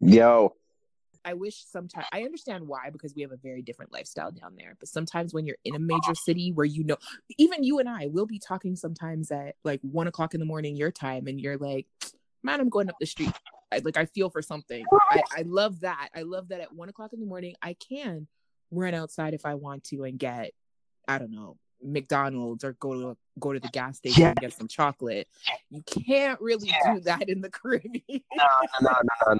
Yo, 0.00 0.54
I 1.24 1.34
wish 1.34 1.64
sometimes 1.66 2.06
I 2.12 2.22
understand 2.22 2.66
why 2.66 2.90
because 2.90 3.14
we 3.14 3.22
have 3.22 3.32
a 3.32 3.36
very 3.36 3.62
different 3.62 3.92
lifestyle 3.92 4.30
down 4.30 4.54
there. 4.56 4.76
But 4.78 4.88
sometimes 4.88 5.34
when 5.34 5.46
you're 5.46 5.56
in 5.64 5.74
a 5.74 5.78
major 5.78 6.14
city 6.14 6.52
where 6.52 6.66
you 6.66 6.84
know, 6.84 6.96
even 7.38 7.62
you 7.64 7.78
and 7.78 7.88
I 7.88 8.06
will 8.06 8.26
be 8.26 8.38
talking 8.38 8.76
sometimes 8.76 9.30
at 9.30 9.56
like 9.64 9.80
one 9.82 10.06
o'clock 10.06 10.34
in 10.34 10.40
the 10.40 10.46
morning 10.46 10.76
your 10.76 10.90
time, 10.90 11.26
and 11.26 11.40
you're 11.40 11.56
like, 11.58 11.86
"Man, 12.42 12.60
I'm 12.60 12.68
going 12.68 12.88
up 12.88 12.96
the 13.00 13.06
street." 13.06 13.32
I, 13.70 13.78
like 13.84 13.96
I 13.98 14.06
feel 14.06 14.30
for 14.30 14.40
something. 14.40 14.84
I, 15.10 15.22
I 15.38 15.42
love 15.42 15.80
that. 15.80 16.08
I 16.14 16.22
love 16.22 16.48
that 16.48 16.60
at 16.60 16.72
one 16.74 16.88
o'clock 16.88 17.12
in 17.12 17.20
the 17.20 17.26
morning 17.26 17.54
I 17.62 17.74
can 17.74 18.26
run 18.70 18.94
outside 18.94 19.34
if 19.34 19.44
I 19.44 19.54
want 19.54 19.84
to 19.84 20.04
and 20.04 20.18
get, 20.18 20.52
I 21.06 21.18
don't 21.18 21.30
know, 21.32 21.58
McDonald's 21.82 22.64
or 22.64 22.72
go 22.74 22.92
to 22.94 23.16
go 23.38 23.52
to 23.52 23.60
the 23.60 23.68
gas 23.68 23.98
station 23.98 24.22
Yeah. 24.22 24.28
and 24.30 24.36
get 24.38 24.52
some 24.52 24.68
chocolate. 24.68 25.28
You 25.70 25.82
can't 25.82 26.40
really 26.40 26.70
do 26.84 27.00
that 27.00 27.28
in 27.28 27.40
the 27.40 27.50
Caribbean. 27.50 28.02
no, 28.08 28.44
no, 28.80 28.90
no, 28.90 28.92
no, 29.26 29.32
no. 29.34 29.38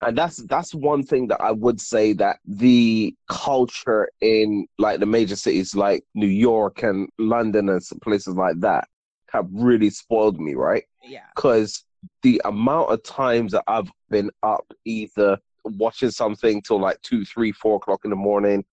And 0.00 0.16
that's 0.16 0.36
that's 0.44 0.74
one 0.74 1.02
thing 1.02 1.26
that 1.28 1.40
I 1.40 1.50
would 1.50 1.80
say 1.80 2.12
that 2.14 2.38
the 2.46 3.14
culture 3.28 4.08
in 4.20 4.66
like 4.78 5.00
the 5.00 5.06
major 5.06 5.34
cities 5.34 5.74
like 5.74 6.04
New 6.14 6.28
York 6.28 6.82
and 6.84 7.08
London 7.18 7.68
and 7.68 7.82
places 8.02 8.36
like 8.36 8.60
that 8.60 8.86
have 9.32 9.48
really 9.52 9.90
spoiled 9.90 10.40
me, 10.40 10.54
right? 10.54 10.84
yeah. 11.04 11.24
Because 11.34 11.84
the 12.22 12.40
amount 12.44 12.90
of 12.92 13.02
times 13.02 13.52
that 13.52 13.64
I've 13.66 13.90
been 14.08 14.30
up 14.42 14.64
either 14.84 15.38
watching 15.64 16.10
something 16.10 16.62
till 16.62 16.80
like 16.80 17.00
two, 17.02 17.24
three, 17.24 17.52
four 17.52 17.76
o'clock 17.76 18.00
in 18.04 18.10
the 18.10 18.16
morning, 18.16 18.64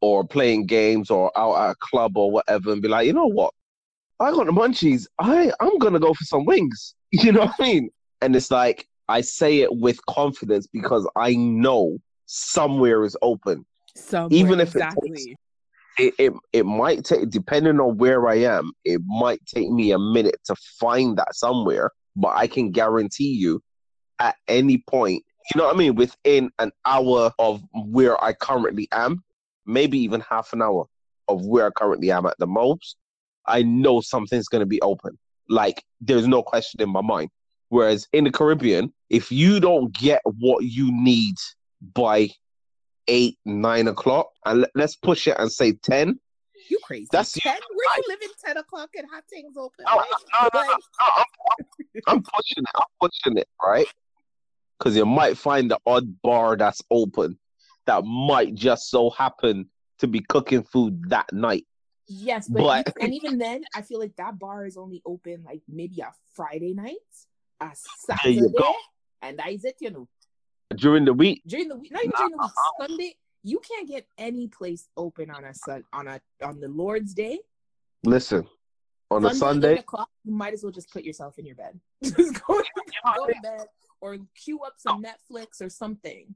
or 0.00 0.24
playing 0.24 0.66
games 0.66 1.10
or 1.10 1.30
out 1.36 1.56
at 1.56 1.70
a 1.72 1.76
club 1.80 2.16
or 2.16 2.30
whatever, 2.30 2.72
and 2.72 2.82
be 2.82 2.88
like, 2.88 3.06
you 3.06 3.12
know 3.12 3.26
what? 3.26 3.52
I 4.20 4.30
got 4.30 4.46
the 4.46 4.52
munchies. 4.52 5.06
I 5.18 5.52
I'm 5.60 5.78
gonna 5.78 6.00
go 6.00 6.14
for 6.14 6.24
some 6.24 6.44
wings. 6.44 6.94
You 7.10 7.32
know 7.32 7.46
what 7.46 7.54
I 7.58 7.62
mean? 7.62 7.90
And 8.20 8.36
it's 8.36 8.50
like 8.50 8.86
I 9.08 9.22
say 9.22 9.60
it 9.60 9.74
with 9.74 10.04
confidence 10.06 10.66
because 10.66 11.08
I 11.16 11.34
know 11.34 11.98
somewhere 12.26 13.04
is 13.04 13.16
open. 13.22 13.64
Somewhere, 13.96 14.38
Even 14.38 14.60
if 14.60 14.76
it 14.76 14.82
exactly. 14.82 15.36
It, 15.98 16.14
it 16.16 16.32
it 16.52 16.64
might 16.64 17.04
take 17.04 17.28
depending 17.28 17.80
on 17.80 17.96
where 17.96 18.28
I 18.28 18.36
am, 18.36 18.70
it 18.84 19.00
might 19.04 19.44
take 19.46 19.68
me 19.68 19.90
a 19.90 19.98
minute 19.98 20.36
to 20.44 20.54
find 20.78 21.18
that 21.18 21.34
somewhere, 21.34 21.90
but 22.14 22.36
I 22.36 22.46
can 22.46 22.70
guarantee 22.70 23.32
you 23.32 23.60
at 24.20 24.36
any 24.46 24.78
point, 24.86 25.24
you 25.52 25.58
know 25.58 25.66
what 25.66 25.74
I 25.74 25.78
mean, 25.78 25.96
within 25.96 26.50
an 26.60 26.70
hour 26.84 27.32
of 27.40 27.62
where 27.72 28.22
I 28.22 28.32
currently 28.32 28.86
am, 28.92 29.24
maybe 29.66 29.98
even 29.98 30.20
half 30.20 30.52
an 30.52 30.62
hour 30.62 30.86
of 31.26 31.44
where 31.46 31.66
I 31.66 31.70
currently 31.70 32.12
am 32.12 32.26
at 32.26 32.38
the 32.38 32.46
most, 32.46 32.96
I 33.46 33.62
know 33.62 34.00
something's 34.00 34.46
gonna 34.46 34.66
be 34.66 34.80
open. 34.82 35.18
Like 35.48 35.82
there's 36.00 36.28
no 36.28 36.44
question 36.44 36.80
in 36.80 36.90
my 36.90 37.00
mind. 37.00 37.30
Whereas 37.68 38.08
in 38.12 38.24
the 38.24 38.30
Caribbean, 38.30 38.92
if 39.10 39.30
you 39.30 39.60
don't 39.60 39.92
get 39.92 40.20
what 40.24 40.64
you 40.64 40.90
need 40.92 41.36
by 41.94 42.30
eight, 43.08 43.38
nine 43.44 43.88
o'clock, 43.88 44.28
and 44.44 44.60
let- 44.62 44.70
let's 44.74 44.96
push 44.96 45.26
it 45.26 45.36
and 45.38 45.50
say 45.50 45.72
ten. 45.72 46.18
You 46.68 46.78
crazy? 46.82 47.08
That's- 47.10 47.32
ten? 47.32 47.58
Where 47.74 47.96
you 47.96 48.02
living? 48.08 48.28
Ten 48.44 48.56
o'clock 48.58 48.90
and 48.96 49.06
hot 49.10 49.24
things 49.28 49.56
open? 49.56 49.84
No, 49.86 49.96
Like, 49.96 50.06
no, 50.10 50.40
no, 50.42 50.48
no, 50.52 50.60
like, 50.60 50.68
no, 51.00 51.06
I'm, 51.06 51.24
I'm 52.06 52.22
pushing 52.22 52.62
it. 52.62 52.70
I'm 52.74 52.86
pushing 53.00 53.38
it, 53.38 53.48
right? 53.64 53.86
Because 54.78 54.96
you 54.96 55.06
might 55.06 55.36
find 55.38 55.70
the 55.70 55.78
odd 55.86 56.20
bar 56.22 56.56
that's 56.56 56.82
open 56.90 57.38
that 57.86 58.04
might 58.04 58.54
just 58.54 58.90
so 58.90 59.10
happen 59.10 59.70
to 59.98 60.06
be 60.06 60.20
cooking 60.20 60.62
food 60.62 61.08
that 61.08 61.32
night. 61.32 61.66
Yes, 62.06 62.48
but, 62.48 62.84
But- 62.84 62.94
and 63.02 63.12
even 63.14 63.38
then, 63.38 63.64
I 63.74 63.82
feel 63.82 63.98
like 63.98 64.16
that 64.16 64.38
bar 64.38 64.64
is 64.66 64.76
only 64.76 65.02
open 65.06 65.44
like 65.44 65.62
maybe 65.68 66.00
a 66.00 66.12
Friday 66.34 66.74
night, 66.74 66.96
a 67.60 67.70
Saturday, 67.74 68.48
and 69.22 69.38
that 69.38 69.50
is 69.50 69.64
it. 69.64 69.76
You 69.80 69.90
know, 69.90 70.08
During 70.76 71.04
the 71.04 71.14
week, 71.14 71.42
during 71.46 71.68
the 71.68 71.76
week, 71.76 71.92
not 71.92 72.04
even 72.04 72.12
during 72.16 72.32
the 72.32 72.42
week, 72.42 72.88
Sunday, 72.88 73.16
you 73.42 73.60
can't 73.60 73.88
get 73.88 74.06
any 74.18 74.48
place 74.48 74.88
open 74.96 75.30
on 75.30 75.44
a 75.44 75.54
sun 75.54 75.84
on 75.92 76.06
a 76.08 76.20
on 76.42 76.60
the 76.60 76.68
Lord's 76.68 77.14
Day. 77.14 77.38
listen, 78.04 78.46
on 79.10 79.24
a 79.24 79.34
Sunday, 79.34 79.78
o'clock, 79.78 80.10
you 80.24 80.32
might 80.32 80.52
as 80.52 80.62
well 80.62 80.72
just 80.72 80.90
put 80.92 81.04
yourself 81.04 81.38
in 81.38 81.46
your 81.46 81.56
bed. 81.56 81.78
just 82.02 82.16
go, 82.16 82.62
go 83.16 83.26
to 83.26 83.34
bed 83.42 83.66
or 84.00 84.16
queue 84.34 84.60
up 84.60 84.74
some 84.76 85.02
Netflix 85.02 85.60
or 85.60 85.68
something. 85.68 86.34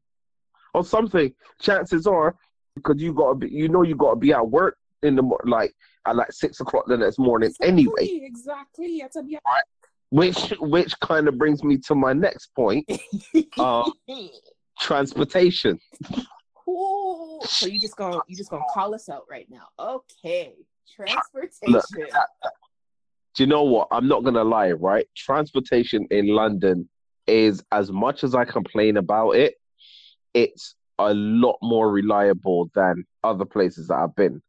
or 0.75 0.85
something, 0.85 1.33
chances 1.61 2.07
are, 2.07 2.35
because 2.75 3.01
you 3.01 3.13
gotta 3.13 3.35
be, 3.35 3.49
you 3.49 3.69
know, 3.69 3.83
you 3.83 3.95
gotta 3.95 4.17
be 4.17 4.33
at 4.33 4.49
work 4.49 4.77
in 5.03 5.17
the 5.17 5.23
like 5.45 5.75
at 6.07 6.17
like 6.17 6.33
six 6.33 6.61
o'clock 6.61 6.85
the 6.87 6.97
next 6.97 7.19
morning 7.19 7.53
anyway. 7.61 8.05
Exactly, 8.05 8.23
exactly. 8.25 8.87
You 8.93 9.03
have 9.03 9.11
to 9.13 9.23
be 9.23 9.39
Which 10.13 10.53
which 10.61 11.01
kind 11.01 11.27
of 11.27 11.39
brings 11.39 11.65
me 11.65 11.79
to 11.87 11.95
my 11.95 12.13
next 12.13 12.49
point: 12.55 12.87
Uh, 13.59 13.91
transportation. 14.79 15.79
Cool. 16.55 17.41
So 17.47 17.67
you 17.67 17.81
just 17.81 17.97
gonna 17.97 18.21
you 18.29 18.37
just 18.37 18.51
gonna 18.51 18.63
call 18.75 18.95
us 18.95 19.09
out 19.09 19.25
right 19.31 19.47
now. 19.49 19.69
Okay. 19.79 20.53
Transportation. 20.95 21.81
Do 23.35 23.43
you 23.43 23.47
know 23.47 23.63
what? 23.63 23.89
I'm 23.91 24.07
not 24.07 24.23
gonna 24.23 24.45
lie, 24.45 24.73
right? 24.73 25.07
Transportation 25.17 26.07
in 26.11 26.27
London 26.29 26.91
is 27.27 27.65
as 27.73 27.91
much 27.91 28.23
as 28.23 28.35
I 28.35 28.45
complain 28.45 28.99
about 28.99 29.31
it, 29.31 29.55
it's 30.35 30.75
a 30.99 31.15
lot 31.15 31.57
more 31.63 31.91
reliable 31.91 32.71
than 32.75 33.07
other 33.25 33.47
places 33.47 33.89
that 33.89 33.95
I've 33.95 34.15
been. 34.15 34.43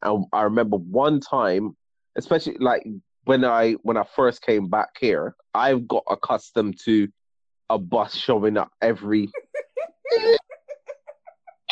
And 0.00 0.24
I 0.32 0.44
remember 0.44 0.78
one 0.78 1.20
time, 1.20 1.76
especially 2.16 2.56
like 2.58 2.86
when 3.24 3.44
I 3.44 3.72
when 3.82 3.96
I 3.96 4.04
first 4.16 4.42
came 4.42 4.68
back 4.68 4.90
here, 4.98 5.34
I've 5.54 5.86
got 5.88 6.04
accustomed 6.10 6.78
to 6.84 7.08
a 7.68 7.78
bus 7.78 8.14
showing 8.14 8.56
up 8.56 8.70
every 8.80 9.28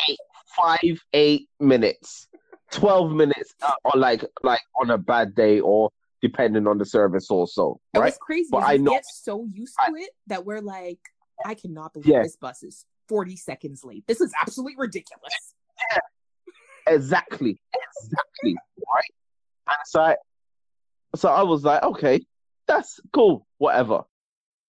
eight, 0.07 0.17
five, 0.55 0.99
eight 1.13 1.47
minutes, 1.59 2.27
twelve 2.71 3.11
minutes, 3.11 3.53
uh, 3.61 3.73
or 3.83 3.99
like 3.99 4.23
like 4.43 4.61
on 4.79 4.91
a 4.91 4.97
bad 4.97 5.35
day, 5.35 5.59
or 5.59 5.89
depending 6.21 6.67
on 6.67 6.77
the 6.77 6.85
service 6.85 7.29
also, 7.29 7.79
And 7.93 8.01
right? 8.01 8.07
what's 8.07 8.17
crazy 8.17 8.49
But 8.51 8.63
I 8.63 8.77
know- 8.77 8.91
get 8.91 9.05
so 9.05 9.47
used 9.53 9.75
to 9.85 9.95
it 9.95 10.09
that 10.27 10.45
we're 10.45 10.59
like, 10.61 10.99
I 11.45 11.53
cannot 11.55 11.93
believe 11.93 12.07
Yeah. 12.07 12.23
this 12.23 12.35
bus 12.35 12.61
is 12.61 12.85
40 13.07 13.37
seconds 13.37 13.85
late. 13.85 14.03
This 14.05 14.19
is 14.19 14.33
absolutely 14.41 14.75
ridiculous. 14.77 15.55
Yeah. 15.93 15.99
Exactly, 16.93 17.61
exactly, 17.73 18.55
right? 18.93 19.13
And 19.69 19.77
so, 19.85 20.01
I, 20.01 20.15
so 21.15 21.29
I 21.29 21.43
was 21.43 21.63
like, 21.63 21.83
okay, 21.83 22.25
that's 22.67 22.99
cool, 23.13 23.47
whatever. 23.57 24.03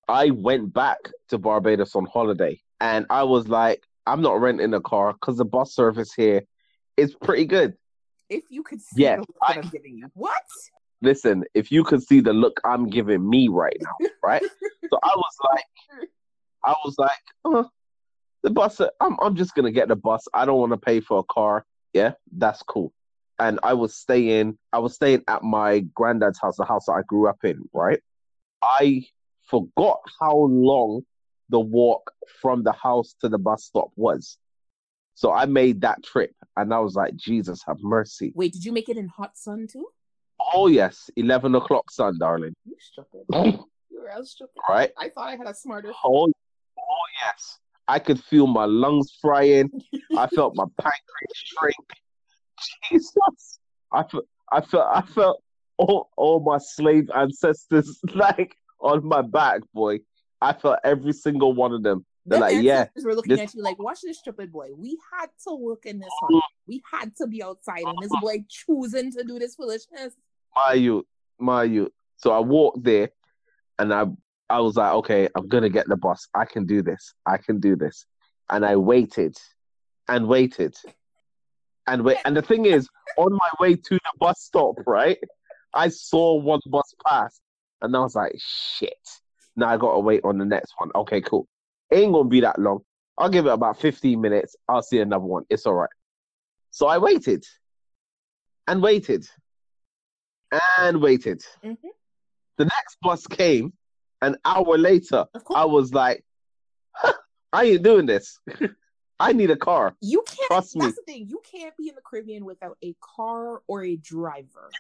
I 0.09 0.31
went 0.31 0.72
back 0.72 0.98
to 1.29 1.38
Barbados 1.38 1.94
on 1.94 2.07
holiday, 2.07 2.61
and 2.81 3.07
I 3.11 3.22
was 3.22 3.48
like, 3.48 3.83
I'm 4.07 4.22
not 4.22 4.40
renting 4.40 4.74
a 4.74 4.81
car 4.81 5.12
because 5.12 5.37
the 5.37 5.44
bus 5.44 5.74
service 5.74 6.12
here 6.12 6.42
is 6.96 7.14
pretty 7.14 7.44
good. 7.44 7.74
If 8.29 8.44
you 8.50 8.62
could 8.62 8.81
see 8.81 9.03
Yeah, 9.03 9.16
the 9.16 9.20
look 9.20 9.37
that 9.48 9.59
I'm 9.59 9.70
giving 9.70 9.96
you. 9.98 10.09
What? 10.14 10.42
Listen, 11.03 11.44
if 11.55 11.70
you 11.72 11.85
could 11.85 12.03
see 12.03 12.20
the 12.20 12.33
look 12.33 12.61
I'm 12.64 12.88
giving 12.88 13.29
me 13.29 13.48
right 13.48 13.76
now, 13.81 14.09
right? 14.22 14.42
so 14.42 14.98
I 15.03 15.14
was 15.16 15.35
like, 15.44 15.64
I 16.64 16.74
was 16.85 16.94
like, 16.98 17.11
uh, 17.44 17.64
the 18.42 18.50
bus. 18.50 18.81
I'm 19.00 19.16
I'm 19.20 19.37
just 19.37 19.55
gonna 19.55 19.70
get 19.70 19.88
the 19.88 19.96
bus. 19.96 20.26
I 20.35 20.44
don't 20.44 20.59
want 20.59 20.72
to 20.72 20.79
pay 20.79 21.00
for 21.00 21.18
a 21.20 21.24
car. 21.24 21.64
Yeah, 21.92 22.12
that's 22.37 22.62
cool. 22.62 22.92
And 23.40 23.59
I 23.62 23.72
was 23.72 23.96
staying. 23.96 24.59
I 24.72 24.79
was 24.79 24.94
staying 24.94 25.24
at 25.26 25.42
my 25.42 25.81
granddad's 25.94 26.38
house, 26.38 26.57
the 26.57 26.64
house 26.64 26.85
that 26.87 26.92
I 26.92 27.03
grew 27.07 27.29
up 27.29 27.38
in. 27.42 27.68
Right. 27.72 28.00
I 28.62 29.07
forgot 29.48 30.00
how 30.20 30.37
long 30.37 31.03
the 31.48 31.59
walk 31.59 32.12
from 32.40 32.62
the 32.62 32.72
house 32.72 33.16
to 33.20 33.29
the 33.29 33.38
bus 33.38 33.64
stop 33.64 33.90
was. 33.96 34.38
So 35.14 35.33
I 35.33 35.46
made 35.46 35.81
that 35.81 36.03
trip 36.03 36.33
and 36.57 36.72
I 36.72 36.79
was 36.79 36.94
like, 36.94 37.16
Jesus 37.16 37.62
have 37.66 37.79
mercy. 37.83 38.33
Wait, 38.35 38.53
did 38.53 38.64
you 38.64 38.72
make 38.72 38.88
it 38.88 38.96
in 38.96 39.09
hot 39.09 39.37
sun 39.37 39.66
too? 39.66 39.87
Oh 40.55 40.68
yes, 40.68 41.11
eleven 41.16 41.55
o'clock 41.55 41.90
sun, 41.90 42.18
darling. 42.18 42.55
You 42.64 42.76
stupid. 42.79 43.22
you 43.90 44.00
were 44.00 44.24
stupid. 44.24 44.61
Right? 44.68 44.90
I 44.98 45.09
thought 45.11 45.29
I 45.29 45.37
had 45.37 45.46
a 45.46 45.55
smarter. 45.55 45.92
Oh, 46.05 46.33
oh 46.79 47.07
yes. 47.22 47.59
I 47.88 47.98
could 47.98 48.22
feel 48.22 48.46
my 48.46 48.66
lungs 48.66 49.18
frying. 49.20 49.68
I 50.16 50.29
felt 50.29 50.55
my 50.55 50.64
pancreas 50.79 51.35
shrink. 51.35 51.76
Jesus. 52.90 53.59
I 53.92 54.03
felt 54.05 54.27
I 54.53 54.61
felt 54.61 54.87
I 54.92 55.03
felt 55.03 55.42
all, 55.77 56.11
all 56.16 56.40
my 56.40 56.59
slave 56.59 57.09
ancestors 57.14 58.01
like 58.14 58.55
on 58.81 59.05
my 59.05 59.23
back, 59.23 59.61
boy. 59.75 60.01
I 60.40 60.53
felt 60.53 60.79
every 60.85 61.12
single 61.12 61.53
one 61.53 61.73
of 61.73 61.83
them. 61.83 62.05
They're 62.27 62.40
like, 62.40 62.62
yeah, 62.62 62.87
We're 63.03 63.14
looking 63.14 63.37
this- 63.37 63.51
at 63.51 63.55
you 63.55 63.62
like, 63.62 63.79
watch 63.79 64.01
this 64.03 64.18
stupid 64.18 64.53
boy. 64.53 64.68
We 64.77 64.99
had 65.12 65.29
to 65.49 65.55
work 65.55 65.87
in 65.87 65.99
this 65.99 66.12
one. 66.20 66.35
Mm. 66.35 66.40
We 66.66 66.83
had 66.90 67.16
to 67.16 67.27
be 67.27 67.42
outside, 67.42 67.85
and 67.85 68.01
this 68.01 68.12
boy 68.20 68.44
choosing 68.49 69.11
to 69.12 69.25
do 69.25 69.38
this 69.38 69.55
foolishness. 69.55 70.14
my 70.55 70.75
youth, 70.75 71.07
my 71.38 71.64
youth. 71.64 71.92
So 72.16 72.33
I 72.33 72.40
walked 72.40 72.85
there 72.85 73.11
and 73.79 73.92
I 73.92 74.07
I 74.49 74.61
was 74.61 74.77
like, 74.77 74.92
okay, 74.94 75.29
I'm 75.35 75.49
gonna 75.49 75.70
get 75.70 75.88
the 75.88 75.96
bus. 75.96 76.29
I 76.35 76.44
can 76.44 76.66
do 76.66 76.83
this. 76.83 77.14
I 77.27 77.38
can 77.38 77.61
do 77.61 77.77
this. 77.77 78.05
And 78.51 78.64
I 78.64 78.77
waited 78.77 79.37
and 80.09 80.27
waited. 80.29 80.77
And 81.90 82.05
wait 82.05 82.18
and 82.24 82.37
the 82.37 82.42
thing 82.42 82.66
is, 82.66 82.88
on 83.16 83.33
my 83.33 83.48
way 83.59 83.74
to 83.74 83.94
the 83.94 84.12
bus 84.20 84.40
stop, 84.40 84.76
right? 84.87 85.18
I 85.74 85.88
saw 85.88 86.37
one 86.37 86.61
bus 86.66 86.94
pass 87.05 87.40
and 87.83 87.96
I 87.96 87.98
was 87.98 88.14
like, 88.14 88.37
shit. 88.38 88.94
Now 89.57 89.70
I 89.70 89.76
gotta 89.76 89.98
wait 89.98 90.20
on 90.22 90.38
the 90.38 90.44
next 90.44 90.72
one. 90.79 90.90
Okay, 90.94 91.20
cool. 91.20 91.48
Ain't 91.92 92.12
gonna 92.12 92.29
be 92.29 92.40
that 92.42 92.61
long. 92.61 92.81
I'll 93.18 93.29
give 93.29 93.46
it 93.46 93.53
about 93.53 93.81
15 93.81 94.20
minutes. 94.20 94.55
I'll 94.68 94.83
see 94.83 95.00
another 95.00 95.24
one. 95.24 95.44
It's 95.50 95.66
all 95.66 95.74
right. 95.74 95.90
So 96.70 96.87
I 96.87 96.98
waited 96.98 97.44
and 98.68 98.81
waited 98.81 99.26
and 100.79 101.03
waited. 101.03 101.42
Mhm. 101.64 101.76
The 102.57 102.64
next 102.66 102.98
bus 103.03 103.26
came 103.26 103.72
an 104.22 104.37
hour 104.44 104.79
later. 104.79 105.26
I 105.53 105.64
was 105.64 105.92
like, 105.92 106.24
huh, 106.92 107.14
I 107.53 107.64
ain't 107.64 107.83
doing 107.83 108.07
this. 108.07 108.38
I 109.20 109.33
need 109.33 109.50
a 109.50 109.56
car. 109.56 109.94
you 110.00 110.22
can't. 110.26 110.40
trust 110.48 110.76
me. 110.76 110.87
That's 110.87 110.96
the 110.96 111.02
thing. 111.02 111.28
You 111.28 111.40
can't 111.50 111.76
be 111.76 111.88
in 111.88 111.94
the 111.94 112.00
Caribbean 112.02 112.44
without 112.44 112.76
a 112.83 112.94
car 113.00 113.62
or 113.66 113.85
a 113.85 113.96
driver. 113.96 114.70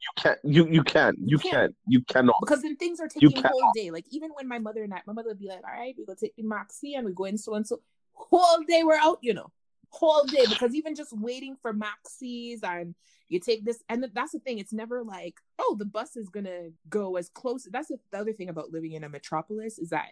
You 0.00 0.22
can't. 0.22 0.38
You 0.42 0.66
you 0.66 0.82
can. 0.82 1.14
You 1.18 1.26
You 1.28 1.38
can. 1.38 1.50
can't. 1.50 1.76
You 1.86 2.02
cannot. 2.04 2.36
because 2.40 2.62
then 2.62 2.76
things 2.76 3.00
are 3.00 3.08
taking 3.08 3.30
cannot. 3.32 3.52
whole 3.52 3.70
day. 3.74 3.90
Like 3.90 4.06
even 4.10 4.30
when 4.34 4.48
my 4.48 4.58
mother 4.58 4.82
and 4.82 4.94
I, 4.94 5.02
my 5.06 5.12
mother 5.12 5.28
would 5.28 5.38
be 5.38 5.48
like, 5.48 5.62
"All 5.62 5.78
right, 5.78 5.94
we 5.98 6.06
go 6.06 6.14
take 6.14 6.34
the 6.36 6.42
maxi 6.42 6.96
and 6.96 7.04
we 7.04 7.12
go 7.12 7.24
in 7.24 7.36
so 7.36 7.54
and 7.54 7.66
so." 7.66 7.80
Whole 8.14 8.62
day 8.68 8.82
we're 8.82 8.96
out, 8.96 9.18
you 9.22 9.32
know, 9.34 9.50
whole 9.90 10.24
day 10.24 10.44
because 10.48 10.74
even 10.74 10.94
just 10.94 11.12
waiting 11.16 11.56
for 11.60 11.72
maxis 11.72 12.62
and 12.62 12.94
you 13.28 13.40
take 13.40 13.64
this, 13.64 13.82
and 13.88 14.04
that's 14.14 14.32
the 14.32 14.38
thing. 14.40 14.58
It's 14.58 14.72
never 14.72 15.02
like, 15.04 15.36
oh, 15.58 15.76
the 15.78 15.84
bus 15.84 16.16
is 16.16 16.28
gonna 16.28 16.70
go 16.88 17.16
as 17.16 17.28
close. 17.28 17.66
That's 17.70 17.88
the 17.88 17.98
other 18.18 18.32
thing 18.32 18.48
about 18.48 18.72
living 18.72 18.92
in 18.92 19.04
a 19.04 19.08
metropolis 19.08 19.78
is 19.78 19.90
that 19.90 20.08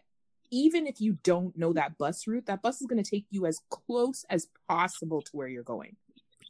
even 0.50 0.86
if 0.86 1.00
you 1.00 1.18
don't 1.22 1.56
know 1.56 1.72
that 1.72 1.98
bus 1.98 2.26
route, 2.26 2.46
that 2.46 2.62
bus 2.62 2.80
is 2.80 2.86
gonna 2.86 3.02
take 3.02 3.26
you 3.30 3.46
as 3.46 3.60
close 3.70 4.24
as 4.30 4.48
possible 4.68 5.22
to 5.22 5.30
where 5.32 5.48
you're 5.48 5.62
going. 5.62 5.96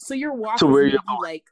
So 0.00 0.14
your 0.14 0.34
walk 0.34 0.58
To 0.58 0.66
where 0.66 0.86
you're 0.86 1.00
like 1.22 1.44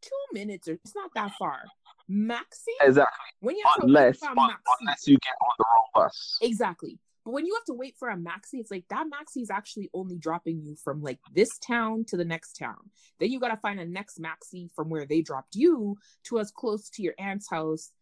two 0.00 0.10
minutes 0.32 0.68
or 0.68 0.72
it's 0.72 0.94
not 0.94 1.10
that 1.14 1.32
far. 1.38 1.62
Maxi 2.10 2.74
Exactly. 2.80 3.14
when 3.40 3.56
you 3.56 3.62
have 3.66 3.86
to 3.86 3.92
wait 3.92 4.16
for 4.16 4.28
a 4.28 4.34
maxi, 4.34 4.56
unless 4.80 5.06
you 5.06 5.16
get 5.18 5.34
on 5.40 5.52
the 5.58 5.64
wrong 5.64 5.86
bus. 6.06 6.38
exactly. 6.42 6.98
But 7.24 7.32
when 7.32 7.44
you 7.44 7.54
have 7.54 7.64
to 7.66 7.74
wait 7.74 7.96
for 7.98 8.08
a 8.08 8.16
maxi, 8.16 8.54
it's 8.54 8.70
like 8.70 8.84
that 8.88 9.06
maxi 9.06 9.42
is 9.42 9.50
actually 9.50 9.90
only 9.92 10.16
dropping 10.16 10.62
you 10.62 10.74
from 10.74 11.02
like 11.02 11.18
this 11.34 11.58
town 11.58 12.04
to 12.06 12.16
the 12.16 12.24
next 12.24 12.54
town. 12.54 12.90
Then 13.18 13.30
you 13.30 13.38
gotta 13.38 13.58
find 13.58 13.78
a 13.78 13.84
next 13.84 14.20
maxi 14.20 14.70
from 14.74 14.88
where 14.88 15.04
they 15.04 15.20
dropped 15.20 15.54
you 15.54 15.98
to 16.24 16.40
as 16.40 16.50
close 16.50 16.88
to 16.90 17.02
your 17.02 17.14
aunt's 17.18 17.48
house, 17.50 17.92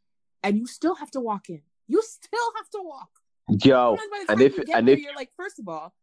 and 0.44 0.56
you 0.56 0.66
still 0.66 0.94
have 0.94 1.10
to 1.10 1.20
walk 1.20 1.50
in. 1.50 1.62
You 1.88 2.00
still 2.02 2.52
have 2.56 2.70
to 2.70 2.80
walk. 2.82 3.10
Yo, 3.48 3.96
Sometimes 3.96 4.10
by 4.10 4.24
the 4.26 4.32
and 4.32 4.40
if- 4.42 4.68
and 4.74 4.88
there, 4.88 4.94
if- 4.94 5.00
you're 5.00 5.14
like, 5.14 5.30
first 5.36 5.58
of 5.58 5.68
all, 5.68 5.94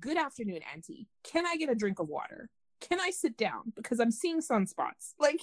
good 0.00 0.16
afternoon, 0.16 0.60
auntie. 0.72 1.08
Can 1.24 1.46
I 1.46 1.56
get 1.56 1.68
a 1.70 1.74
drink 1.74 1.98
of 1.98 2.08
water? 2.08 2.48
Can 2.80 3.00
I 3.00 3.10
sit 3.10 3.36
down 3.36 3.72
because 3.74 3.98
I'm 4.00 4.10
seeing 4.10 4.40
sunspots? 4.40 5.14
Like 5.18 5.40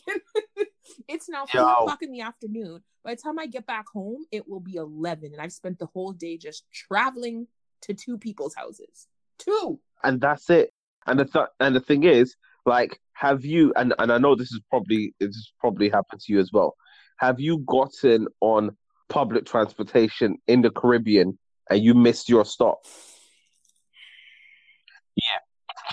it's 1.08 1.28
now 1.30 1.46
four 1.46 1.62
o'clock 1.62 2.02
in 2.04 2.12
the 2.12 2.22
afternoon. 2.22 2.84
By 3.04 3.16
the 3.16 3.22
time 3.22 3.40
I 3.40 3.48
get 3.48 3.66
back 3.66 3.86
home, 3.92 4.26
it 4.32 4.48
will 4.48 4.60
be 4.60 4.76
eleven, 4.76 5.32
and 5.34 5.42
I've 5.42 5.52
spent 5.54 5.80
the 5.80 5.88
whole 5.88 6.12
day 6.14 6.38
just 6.38 6.66
traveling 6.72 7.48
to 7.82 7.94
two 7.94 8.18
people's 8.18 8.54
houses. 8.56 9.08
Two. 9.40 9.80
and 10.04 10.22
that's 10.22 10.50
it. 10.50 10.72
And 11.08 11.20
the 11.20 11.26
th- 11.26 11.48
and 11.60 11.76
the 11.76 11.80
thing 11.82 12.04
is, 12.04 12.36
like, 12.66 13.00
have 13.14 13.44
you? 13.44 13.74
And 13.76 13.94
and 14.00 14.12
I 14.12 14.18
know 14.20 14.36
this 14.36 14.52
is 14.54 14.62
probably 14.70 15.14
this 15.20 15.52
probably 15.60 15.90
happened 15.90 16.22
to 16.22 16.34
you 16.34 16.40
as 16.40 16.52
well. 16.54 16.76
Have 17.18 17.40
you 17.40 17.58
gotten 17.60 18.28
on 18.42 18.76
public 19.14 19.46
transportation 19.46 20.38
in 20.48 20.64
the 20.64 20.72
Caribbean 20.72 21.38
and 21.70 21.84
you 21.84 21.94
missed 21.94 22.30
your 22.30 22.46
stop? 22.46 22.80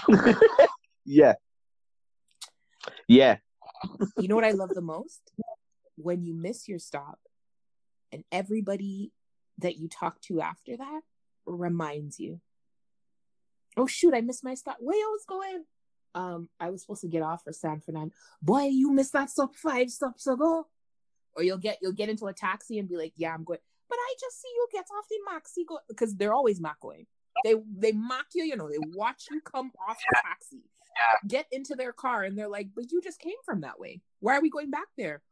Yeah. 0.08 0.24
yeah. 1.04 1.34
Yeah. 3.06 3.36
You 4.16 4.28
know 4.28 4.36
what 4.36 4.44
I 4.44 4.52
love 4.52 4.70
the 4.70 4.80
most? 4.80 5.20
When 5.96 6.24
you 6.24 6.32
miss 6.32 6.66
your 6.66 6.78
stop, 6.78 7.18
and 8.12 8.24
everybody 8.32 9.12
that 9.58 9.76
you 9.76 9.88
talk 9.88 10.20
to 10.22 10.40
after 10.40 10.76
that 10.76 11.00
reminds 11.46 12.18
you. 12.18 12.40
Oh 13.76 13.86
shoot, 13.86 14.14
I 14.14 14.20
missed 14.20 14.42
my 14.42 14.54
stop. 14.54 14.78
Where 14.80 14.96
I 14.96 15.10
was 15.12 15.24
going? 15.28 15.64
Um, 16.14 16.48
I 16.58 16.70
was 16.70 16.80
supposed 16.80 17.02
to 17.02 17.08
get 17.08 17.22
off 17.22 17.44
for 17.44 17.52
San 17.52 17.80
Fernando. 17.80 18.14
Boy, 18.42 18.64
you 18.64 18.90
missed 18.90 19.12
that 19.12 19.30
stop 19.30 19.54
five 19.54 19.90
stops 19.90 20.26
ago. 20.26 20.66
Or 21.40 21.42
you'll 21.42 21.56
get 21.56 21.78
you'll 21.80 21.92
get 21.92 22.10
into 22.10 22.26
a 22.26 22.34
taxi 22.34 22.78
and 22.78 22.86
be 22.86 22.98
like, 22.98 23.14
Yeah, 23.16 23.32
I'm 23.32 23.44
going. 23.44 23.60
But 23.88 23.96
I 23.98 24.14
just 24.20 24.42
see 24.42 24.48
you 24.54 24.66
get 24.70 24.84
off 24.96 25.06
the 25.08 25.16
maxi 25.26 25.66
go 25.66 25.78
because 25.88 26.14
they're 26.14 26.34
always 26.34 26.60
macking. 26.60 27.06
They 27.42 27.54
they 27.74 27.92
mock 27.92 28.26
you, 28.34 28.44
you 28.44 28.56
know, 28.56 28.68
they 28.68 28.76
watch 28.78 29.28
you 29.30 29.40
come 29.40 29.72
off 29.88 29.96
the 30.06 30.16
taxi, 30.22 30.64
get 31.26 31.46
into 31.50 31.74
their 31.74 31.94
car, 31.94 32.24
and 32.24 32.36
they're 32.36 32.46
like, 32.46 32.68
But 32.76 32.92
you 32.92 33.00
just 33.00 33.20
came 33.20 33.40
from 33.46 33.62
that 33.62 33.80
way. 33.80 34.02
Why 34.18 34.36
are 34.36 34.42
we 34.42 34.50
going 34.50 34.70
back 34.70 34.88
there? 34.98 35.22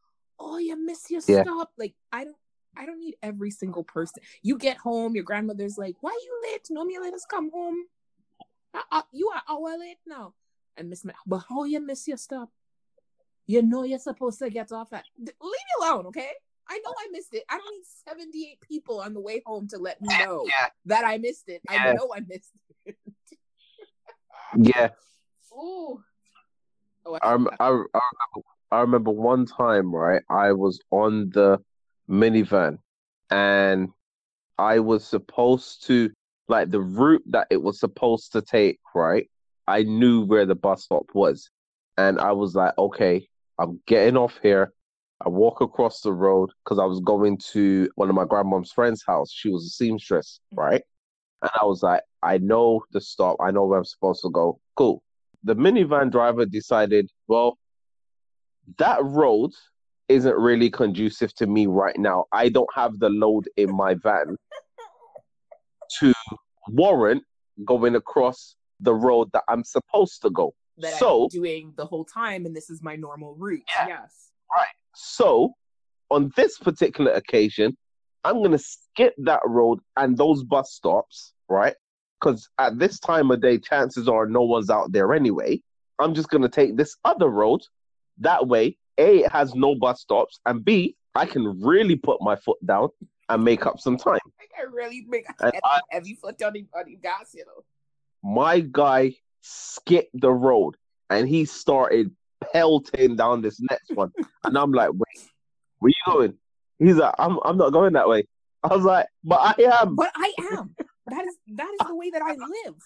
Oh, 0.40 0.56
you 0.56 0.82
miss 0.82 1.10
your 1.10 1.20
Yeah. 1.28 1.42
stop. 1.42 1.72
Like, 1.76 1.94
I 2.10 2.24
don't 2.24 2.36
I 2.74 2.86
don't 2.86 3.00
need 3.00 3.16
every 3.22 3.50
single 3.50 3.84
person. 3.84 4.22
You 4.40 4.56
get 4.56 4.78
home, 4.78 5.14
your 5.14 5.24
grandmother's 5.24 5.76
like, 5.76 5.96
Why 6.00 6.18
you 6.24 6.40
late? 6.50 6.68
No, 6.70 6.86
me 6.86 6.98
let 6.98 7.12
us 7.12 7.26
come 7.30 7.50
home. 7.50 7.84
Uh, 8.72 8.80
uh, 8.90 9.02
you 9.12 9.28
are 9.28 9.42
hour 9.46 9.76
late 9.78 9.98
now. 10.06 10.32
And 10.74 10.88
Miss 10.88 11.04
but 11.26 11.44
how 11.50 11.64
you 11.64 11.80
miss 11.80 12.08
your 12.08 12.16
stop? 12.16 12.48
You 13.48 13.62
know 13.62 13.82
you're 13.82 13.98
supposed 13.98 14.38
to 14.40 14.50
get 14.50 14.70
off 14.72 14.92
at 14.92 15.04
leave 15.18 15.32
me 15.40 15.86
alone, 15.86 16.06
okay? 16.06 16.30
I 16.68 16.78
know 16.84 16.92
I 16.96 17.08
missed 17.10 17.32
it. 17.32 17.44
I 17.48 17.56
don't 17.56 17.72
need 17.72 17.84
78 18.06 18.60
people 18.60 19.00
on 19.00 19.14
the 19.14 19.20
way 19.20 19.42
home 19.46 19.66
to 19.68 19.78
let 19.78 20.00
me 20.02 20.08
know 20.18 20.44
Yeah. 20.46 20.68
that 20.84 21.04
I 21.04 21.16
missed 21.16 21.48
it. 21.48 21.62
I 21.66 21.94
know 21.94 22.10
I 22.14 22.20
missed 22.20 22.52
it. 22.84 22.96
Yeah. 24.56 24.90
Ooh. 25.52 26.02
Oh, 27.04 27.18
I, 27.22 27.32
rem- 27.32 27.48
I, 27.58 27.66
I 27.66 27.70
remember 27.70 28.48
I 28.70 28.80
remember 28.80 29.10
one 29.10 29.46
time, 29.46 29.94
right? 29.94 30.22
I 30.30 30.52
was 30.52 30.80
on 30.90 31.30
the 31.30 31.58
minivan 32.08 32.78
and 33.30 33.88
I 34.58 34.80
was 34.80 35.04
supposed 35.06 35.86
to 35.86 36.10
like 36.48 36.70
the 36.70 36.80
route 36.80 37.22
that 37.26 37.46
it 37.50 37.62
was 37.62 37.80
supposed 37.80 38.32
to 38.32 38.42
take, 38.42 38.78
right? 38.94 39.28
I 39.66 39.82
knew 39.84 40.24
where 40.24 40.46
the 40.46 40.54
bus 40.54 40.84
stop 40.84 41.06
was. 41.14 41.50
And 41.96 42.18
I 42.18 42.32
was 42.32 42.54
like, 42.54 42.76
okay, 42.78 43.28
I'm 43.58 43.80
getting 43.86 44.16
off 44.16 44.38
here. 44.42 44.72
I 45.24 45.28
walk 45.28 45.60
across 45.60 46.00
the 46.00 46.12
road 46.12 46.50
because 46.64 46.78
I 46.78 46.84
was 46.84 47.00
going 47.00 47.38
to 47.52 47.90
one 47.96 48.08
of 48.08 48.14
my 48.14 48.24
grandmom's 48.24 48.70
friend's 48.70 49.02
house. 49.04 49.32
She 49.32 49.50
was 49.50 49.66
a 49.66 49.70
seamstress, 49.70 50.40
mm-hmm. 50.52 50.60
right? 50.60 50.82
And 51.42 51.50
I 51.60 51.64
was 51.64 51.82
like, 51.82 52.02
I 52.22 52.38
know 52.38 52.82
the 52.92 53.00
stop. 53.00 53.36
I 53.40 53.50
know 53.50 53.66
where 53.66 53.78
I'm 53.78 53.84
supposed 53.84 54.22
to 54.22 54.30
go. 54.30 54.60
Cool. 54.76 55.02
The 55.44 55.54
minivan 55.54 56.10
driver 56.10 56.46
decided, 56.46 57.10
well, 57.26 57.58
that 58.78 59.02
road 59.04 59.52
isn't 60.08 60.36
really 60.36 60.70
conducive 60.70 61.34
to 61.34 61.46
me 61.46 61.66
right 61.66 61.98
now. 61.98 62.24
I 62.32 62.48
don't 62.48 62.72
have 62.74 62.98
the 62.98 63.10
load 63.10 63.48
in 63.56 63.74
my 63.74 63.94
van 63.94 64.36
to 66.00 66.12
warrant 66.68 67.22
going 67.64 67.94
across 67.94 68.56
the 68.80 68.94
road 68.94 69.30
that 69.32 69.44
I'm 69.48 69.64
supposed 69.64 70.22
to 70.22 70.30
go. 70.30 70.54
That 70.78 70.98
so, 70.98 71.24
I'm 71.24 71.28
doing 71.28 71.72
the 71.76 71.86
whole 71.86 72.04
time, 72.04 72.46
and 72.46 72.54
this 72.54 72.70
is 72.70 72.82
my 72.82 72.96
normal 72.96 73.34
route. 73.34 73.62
Yeah. 73.76 73.88
Yes. 73.88 74.30
Right. 74.54 74.66
So 74.94 75.54
on 76.10 76.30
this 76.36 76.58
particular 76.58 77.12
occasion, 77.12 77.76
I'm 78.24 78.42
gonna 78.42 78.58
skip 78.58 79.14
that 79.18 79.40
road 79.44 79.80
and 79.96 80.16
those 80.16 80.42
bus 80.44 80.72
stops, 80.72 81.34
right? 81.48 81.74
Because 82.20 82.48
at 82.58 82.78
this 82.78 82.98
time 82.98 83.30
of 83.30 83.40
day, 83.40 83.58
chances 83.58 84.08
are 84.08 84.26
no 84.26 84.42
one's 84.42 84.70
out 84.70 84.92
there 84.92 85.14
anyway. 85.14 85.60
I'm 85.98 86.14
just 86.14 86.28
gonna 86.30 86.48
take 86.48 86.76
this 86.76 86.96
other 87.04 87.28
road. 87.28 87.60
That 88.18 88.46
way, 88.48 88.76
A, 88.98 89.20
it 89.20 89.32
has 89.32 89.54
no 89.54 89.74
bus 89.74 90.00
stops, 90.00 90.40
and 90.46 90.64
B, 90.64 90.96
I 91.14 91.26
can 91.26 91.60
really 91.62 91.96
put 91.96 92.20
my 92.20 92.36
foot 92.36 92.58
down 92.66 92.88
and 93.28 93.44
make 93.44 93.66
up 93.66 93.78
some 93.78 93.96
time. 93.96 94.20
I 94.58 94.62
really 94.62 95.04
make 95.08 95.24
And 95.28 95.52
heavy, 95.52 95.60
I- 95.62 95.80
heavy 95.90 96.14
foot 96.14 96.42
on 96.42 96.52
the, 96.54 96.66
on 96.74 96.84
the 96.86 96.96
gas, 96.96 97.32
you 97.34 97.44
know. 97.44 97.64
My 98.22 98.60
guy 98.60 99.14
skipped 99.48 100.20
the 100.20 100.30
road 100.30 100.76
and 101.10 101.28
he 101.28 101.44
started 101.44 102.10
pelting 102.52 103.16
down 103.16 103.42
this 103.42 103.60
next 103.70 103.90
one. 103.94 104.12
and 104.44 104.56
I'm 104.56 104.72
like, 104.72 104.90
wait, 104.92 105.30
where 105.78 105.90
you 105.90 106.12
going? 106.12 106.34
He's 106.78 106.96
like, 106.96 107.14
I'm 107.18 107.38
I'm 107.44 107.56
not 107.56 107.72
going 107.72 107.94
that 107.94 108.08
way. 108.08 108.24
I 108.62 108.74
was 108.74 108.84
like, 108.84 109.06
but 109.24 109.40
I 109.40 109.80
am. 109.82 109.96
But 109.96 110.12
I 110.16 110.32
am. 110.52 110.74
That 111.06 111.24
is 111.24 111.36
that 111.54 111.70
is 111.80 111.86
the 111.86 111.96
way 111.96 112.10
that 112.10 112.22
I 112.22 112.32
live. 112.32 112.74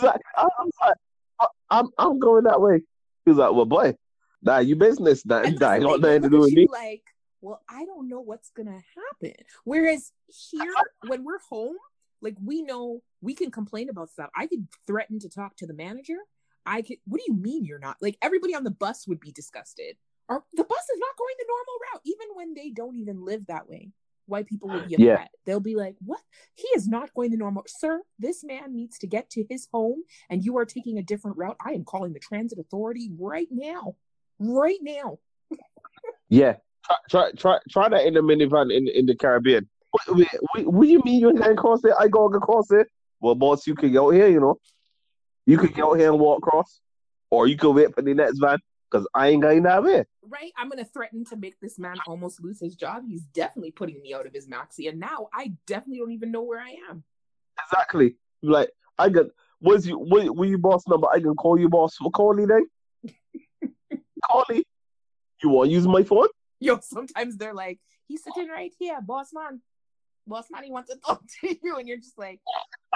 Like, 0.00 0.20
I 0.36 0.44
was 0.44 0.72
like, 0.80 1.48
I'm 1.70 1.88
I'm 1.98 2.18
going 2.18 2.44
that 2.44 2.60
way. 2.60 2.80
He's 3.26 3.36
like, 3.36 3.52
well, 3.52 3.66
boy, 3.66 3.94
nah, 4.40 4.58
you 4.58 4.74
business, 4.74 5.22
And 5.22 5.30
that 5.30 5.46
ain't 5.46 5.58
got 5.58 6.00
nothing 6.00 6.22
to 6.22 6.30
do 6.30 6.40
with 6.40 6.52
me. 6.52 6.66
Like, 6.70 7.02
well, 7.40 7.60
I 7.68 7.84
don't 7.84 8.08
know 8.08 8.20
what's 8.20 8.50
gonna 8.50 8.80
happen. 8.96 9.34
Whereas 9.64 10.12
here, 10.28 10.72
when 11.06 11.24
we're 11.24 11.40
home, 11.50 11.76
like 12.20 12.36
we 12.42 12.62
know 12.62 13.02
we 13.22 13.34
can 13.34 13.50
complain 13.50 13.88
about 13.88 14.10
stuff. 14.10 14.28
I 14.36 14.46
could 14.46 14.66
threaten 14.86 15.18
to 15.20 15.28
talk 15.28 15.56
to 15.56 15.66
the 15.66 15.74
manager. 15.74 16.18
I 16.66 16.82
could. 16.82 16.98
What 17.06 17.18
do 17.18 17.24
you 17.26 17.34
mean 17.34 17.64
you're 17.64 17.78
not? 17.78 17.96
Like 18.02 18.18
everybody 18.20 18.54
on 18.54 18.64
the 18.64 18.70
bus 18.70 19.06
would 19.06 19.20
be 19.20 19.32
disgusted. 19.32 19.96
Or 20.28 20.44
the 20.54 20.64
bus 20.64 20.78
is 20.78 20.98
not 20.98 21.16
going 21.16 21.34
the 21.38 21.46
normal 21.48 21.80
route, 21.92 22.02
even 22.04 22.26
when 22.34 22.54
they 22.54 22.70
don't 22.70 22.96
even 22.96 23.24
live 23.24 23.46
that 23.46 23.68
way. 23.68 23.90
White 24.26 24.46
people 24.46 24.68
will 24.68 24.86
be 24.86 24.94
upset. 24.94 24.98
Yeah. 25.00 25.26
They'll 25.44 25.60
be 25.60 25.74
like, 25.74 25.96
"What? 26.04 26.20
He 26.54 26.68
is 26.76 26.86
not 26.86 27.12
going 27.14 27.32
the 27.32 27.36
normal, 27.36 27.64
sir. 27.66 28.02
This 28.18 28.44
man 28.44 28.72
needs 28.72 28.98
to 28.98 29.06
get 29.06 29.28
to 29.30 29.44
his 29.48 29.68
home, 29.72 30.04
and 30.30 30.44
you 30.44 30.56
are 30.58 30.64
taking 30.64 30.98
a 30.98 31.02
different 31.02 31.36
route. 31.36 31.56
I 31.64 31.72
am 31.72 31.84
calling 31.84 32.12
the 32.12 32.20
transit 32.20 32.58
authority 32.58 33.10
right 33.18 33.48
now, 33.50 33.96
right 34.38 34.78
now." 34.80 35.18
Yeah, 36.28 36.56
try 36.86 36.96
try 37.10 37.32
try, 37.32 37.58
try 37.68 37.88
that 37.88 38.06
in 38.06 38.16
a 38.16 38.22
minivan 38.22 38.74
in 38.74 38.88
in 38.88 39.06
the 39.06 39.16
Caribbean. 39.16 39.68
What, 39.90 40.16
wait, 40.16 40.28
what, 40.52 40.72
what 40.72 40.82
do 40.84 40.88
you 40.88 41.02
mean 41.04 41.20
you 41.20 41.28
ain't 41.28 41.44
across 41.44 41.84
it? 41.84 41.92
I 41.98 42.08
go 42.08 42.26
across 42.26 42.70
it. 42.70 42.86
Well, 43.22 43.36
boss, 43.36 43.66
you 43.68 43.74
could 43.76 43.92
go 43.92 44.10
here, 44.10 44.28
you 44.28 44.40
know. 44.40 44.56
You 45.46 45.56
could 45.56 45.74
go 45.74 45.94
here 45.94 46.10
and 46.10 46.20
walk 46.20 46.38
across, 46.38 46.80
or 47.30 47.46
you 47.46 47.56
could 47.56 47.70
wait 47.70 47.94
for 47.94 48.02
the 48.02 48.14
next 48.14 48.38
van 48.38 48.58
because 48.90 49.06
I 49.14 49.28
ain't 49.28 49.42
going 49.42 49.62
that 49.62 49.82
way. 49.82 50.04
right? 50.22 50.52
I'm 50.58 50.68
gonna 50.68 50.84
threaten 50.84 51.24
to 51.26 51.36
make 51.36 51.58
this 51.60 51.78
man 51.78 51.96
almost 52.06 52.42
lose 52.42 52.60
his 52.60 52.74
job. 52.74 53.04
He's 53.06 53.22
definitely 53.22 53.70
putting 53.70 54.02
me 54.02 54.12
out 54.12 54.26
of 54.26 54.32
his 54.34 54.48
maxi, 54.48 54.88
and 54.88 55.00
now 55.00 55.28
I 55.32 55.52
definitely 55.66 55.98
don't 55.98 56.12
even 56.12 56.30
know 56.32 56.42
where 56.42 56.60
I 56.60 56.76
am. 56.90 57.04
Exactly. 57.64 58.16
Like 58.42 58.70
I 58.98 59.08
got 59.08 59.26
what's 59.60 59.86
you 59.86 59.98
what, 59.98 60.28
what 60.36 60.48
you 60.48 60.58
boss 60.58 60.86
number? 60.88 61.08
I 61.08 61.20
can 61.20 61.34
call 61.34 61.58
you 61.58 61.68
boss 61.68 61.96
for 61.96 62.10
Carly 62.10 62.44
then. 62.46 62.66
Carly, 64.24 64.64
you 65.42 65.48
want 65.48 65.68
to 65.68 65.72
use 65.72 65.86
my 65.86 66.02
phone? 66.02 66.28
Yo, 66.60 66.78
sometimes 66.82 67.36
they're 67.36 67.54
like, 67.54 67.78
"He's 68.08 68.22
sitting 68.22 68.48
right 68.50 68.72
here, 68.78 69.00
boss 69.00 69.30
man, 69.32 69.60
boss 70.26 70.46
man. 70.50 70.64
He 70.64 70.70
wants 70.70 70.90
to 70.90 70.98
talk 71.04 71.22
to 71.40 71.56
you," 71.62 71.76
and 71.76 71.88
you're 71.88 71.96
just 71.98 72.18
like, 72.18 72.40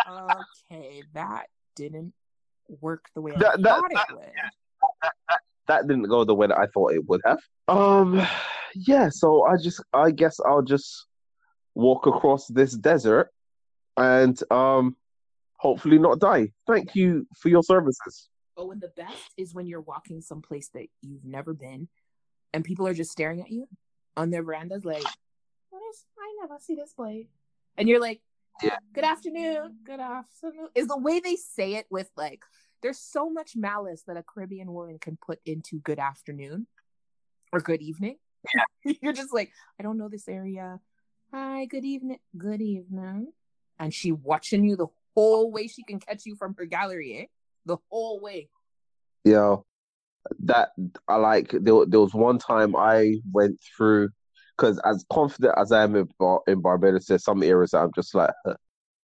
"Okay, 0.09 1.03
that 1.15 1.47
didn't 1.75 2.13
work 2.81 3.07
the 3.15 3.21
way 3.21 3.33
I 3.33 3.39
That- 3.39 3.63
that- 3.63 3.81
thought 3.81 3.91
that- 3.93 4.07
it 4.11 4.17
would." 4.17 4.33
that 5.69 5.87
didn't 5.89 6.05
go 6.09 6.25
the 6.25 6.35
way 6.35 6.47
that 6.47 6.59
I 6.59 6.67
thought 6.69 6.93
it 6.93 7.05
would 7.09 7.21
have. 7.25 7.41
Um, 7.69 8.21
yeah. 8.75 9.09
So 9.11 9.43
I 9.45 9.57
just, 9.57 9.83
I 9.93 10.11
guess 10.13 10.39
I'll 10.41 10.63
just 10.63 11.07
walk 11.75 12.07
across 12.07 12.47
this 12.47 12.73
desert 12.77 13.33
and 13.97 14.41
um, 14.53 14.97
hopefully 15.57 15.99
not 15.99 16.21
die. 16.21 16.53
Thank 16.69 16.95
you 16.95 17.27
for 17.41 17.49
your 17.49 17.63
services. 17.65 18.29
Oh, 18.57 18.71
and 18.71 18.81
the 18.81 18.93
best 18.97 19.33
is 19.37 19.55
when 19.55 19.67
you're 19.67 19.81
walking 19.81 20.21
someplace 20.21 20.69
that 20.69 20.87
you've 21.03 21.25
never 21.25 21.53
been, 21.53 21.89
and 22.55 22.65
people 22.65 22.87
are 22.87 22.95
just 22.95 23.11
staring 23.11 23.41
at 23.43 23.51
you 23.51 23.67
on 24.17 24.31
their 24.31 24.43
verandas, 24.43 24.85
like, 24.85 25.05
"What 25.71 25.83
is? 25.91 26.07
I 26.19 26.37
never 26.41 26.59
see 26.61 26.75
this 26.75 26.93
place." 26.95 27.27
And 27.77 27.87
you're 27.89 28.01
like, 28.01 28.23
Yeah. 28.62 28.79
"Good 28.92 29.05
afternoon, 29.05 29.79
good 29.85 30.01
afternoon." 30.01 30.69
Is 30.75 30.87
the 30.88 30.99
way 30.99 31.21
they 31.21 31.37
say 31.37 31.75
it 31.75 31.87
with 31.90 32.11
like, 32.16 32.42
there's 32.83 32.99
so 32.99 33.29
much 33.31 33.57
malice 33.57 34.03
that 34.07 34.16
a 34.16 34.23
Caribbean 34.23 34.73
woman 34.73 34.99
can 34.99 35.19
put 35.25 35.40
into 35.45 35.81
"good 35.81 35.99
afternoon" 35.99 36.66
or 37.53 37.61
"good 37.61 37.83
evening." 37.83 38.16
Yeah. 38.55 38.95
you're 39.03 39.12
just 39.12 39.35
like, 39.35 39.53
I 39.79 39.83
don't 39.83 39.99
know 39.99 40.09
this 40.09 40.29
area. 40.29 40.81
Hi, 41.33 41.66
good 41.66 41.85
evening, 41.85 42.19
good 42.37 42.62
evening, 42.62 43.33
and 43.79 43.92
she 43.92 44.12
watching 44.12 44.64
you 44.64 44.77
the 44.77 44.87
whole 45.14 45.51
way 45.51 45.66
she 45.66 45.83
can 45.83 45.99
catch 45.99 46.25
you 46.25 46.37
from 46.37 46.55
her 46.59 46.64
gallery, 46.64 47.19
eh? 47.19 47.25
The 47.66 47.79
whole 47.90 48.21
way. 48.21 48.49
Yeah, 49.25 49.57
that 50.45 50.71
I 51.09 51.16
like. 51.16 51.51
There, 51.51 51.85
there 51.87 52.01
was 52.01 52.14
one 52.14 52.38
time 52.38 52.77
I 52.77 53.16
went 53.33 53.59
through 53.77 54.11
because 54.57 54.81
as 54.85 55.05
confident 55.12 55.55
as 55.59 55.73
I 55.73 55.83
am 55.83 55.95
in, 55.97 56.09
Bar- 56.19 56.42
in 56.47 56.61
Barbados, 56.61 57.07
there's 57.07 57.25
some 57.25 57.42
areas 57.42 57.73
that 57.73 57.79
I'm 57.83 57.92
just 57.95 58.14
like, 58.14 58.31
"Huh, 58.45 58.55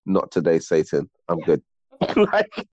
not 0.05 0.31
today, 0.31 0.60
Satan. 0.60 1.10
I'm 1.29 1.39
Yeah. 1.39 1.45
good. 1.45 1.63
like, 2.31 2.67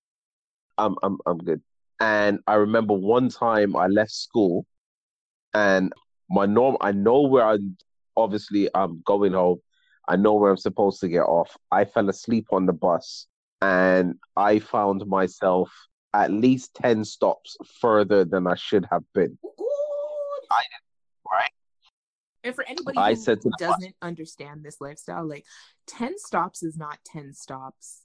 I'm, 0.77 0.95
I'm, 1.03 1.17
I'm 1.25 1.37
good. 1.37 1.61
And 1.99 2.39
I 2.47 2.55
remember 2.55 2.93
one 2.93 3.29
time 3.29 3.75
I 3.75 3.87
left 3.87 4.11
school, 4.11 4.65
and 5.53 5.93
my 6.29 6.45
norm. 6.45 6.77
I 6.81 6.91
know 6.91 7.21
where 7.21 7.45
I'm. 7.45 7.77
obviously 8.17 8.69
I'm 8.75 9.01
going 9.05 9.33
home. 9.33 9.59
I 10.07 10.15
know 10.15 10.33
where 10.35 10.51
I'm 10.51 10.57
supposed 10.57 10.99
to 11.01 11.07
get 11.09 11.23
off. 11.23 11.55
I 11.71 11.85
fell 11.85 12.09
asleep 12.09 12.47
on 12.51 12.65
the 12.65 12.73
bus, 12.73 13.27
and 13.61 14.15
I 14.35 14.59
found 14.59 15.05
myself 15.07 15.71
at 16.13 16.31
least 16.31 16.73
10 16.75 17.03
stops 17.03 17.57
further 17.81 18.23
than 18.23 18.47
I 18.47 18.55
should 18.55 18.85
have 18.91 19.03
been. 19.13 19.37
Good. 19.43 19.65
Right. 21.31 21.49
And 22.45 22.53
for 22.55 22.63
anybody 22.67 22.97
I 22.97 23.09
who 23.11 23.15
said 23.15 23.39
doesn't 23.57 23.95
understand 24.01 24.63
this 24.63 24.79
lifestyle, 24.79 25.27
like 25.27 25.45
10 25.87 26.17
stops 26.19 26.61
is 26.63 26.77
not 26.77 26.99
10 27.05 27.33
stops 27.33 28.03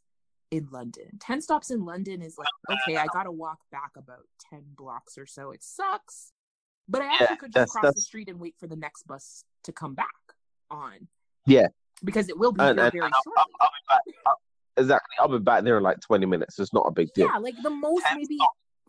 in 0.50 0.66
London. 0.72 1.18
10 1.20 1.42
stops 1.42 1.70
in 1.70 1.84
London 1.84 2.22
is 2.22 2.36
like, 2.38 2.48
okay, 2.88 2.96
I 2.96 3.06
got 3.12 3.24
to 3.24 3.30
walk 3.30 3.58
back 3.70 3.90
about 3.96 4.24
10 4.48 4.62
blocks 4.76 5.18
or 5.18 5.26
so. 5.26 5.50
It 5.50 5.62
sucks. 5.62 6.32
But 6.88 7.02
I 7.02 7.06
actually 7.12 7.26
Yeah, 7.30 7.36
could 7.36 7.52
just 7.52 7.54
that's- 7.54 7.72
cross 7.72 7.94
the 7.94 8.00
street 8.00 8.28
and 8.28 8.40
wait 8.40 8.54
for 8.58 8.66
the 8.66 8.76
next 8.76 9.06
bus 9.06 9.44
to 9.64 9.72
come 9.72 9.94
back 9.94 10.06
on. 10.70 11.06
Yeah. 11.46 11.68
Because 12.02 12.30
it 12.30 12.38
will 12.38 12.52
be 12.52 12.62
And, 12.62 12.80
and, 12.80 12.92
very 12.92 13.04
and 13.04 13.14
I'll. 13.14 13.32
I'll, 13.36 13.44
I'll 13.60 13.68
be 13.68 14.12
back. 14.12 14.22
I'll- 14.26 14.40
exactly. 14.78 15.16
I'll 15.20 15.28
be 15.28 15.38
back 15.38 15.64
there 15.64 15.76
in 15.76 15.82
like 15.82 16.00
20 16.00 16.24
minutes. 16.24 16.58
It's 16.58 16.72
not 16.72 16.86
a 16.88 16.90
big 16.90 17.12
deal. 17.14 17.28
Yeah, 17.30 17.38
like 17.38 17.56
the 17.62 17.68
most 17.70 18.06
maybe. 18.14 18.38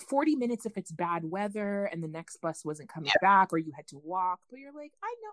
40 0.02 0.36
minutes 0.36 0.66
if 0.66 0.78
it's 0.78 0.92
bad 0.92 1.24
weather 1.24 1.86
and 1.86 2.04
the 2.04 2.08
next 2.08 2.38
bus 2.42 2.64
wasn't 2.66 2.90
coming 2.90 3.12
back 3.22 3.54
or 3.54 3.58
you 3.58 3.72
had 3.76 3.88
to 3.88 3.98
walk. 4.04 4.40
But 4.50 4.60
you're 4.60 4.74
like, 4.74 4.92
I 5.04 5.14
know 5.24 5.32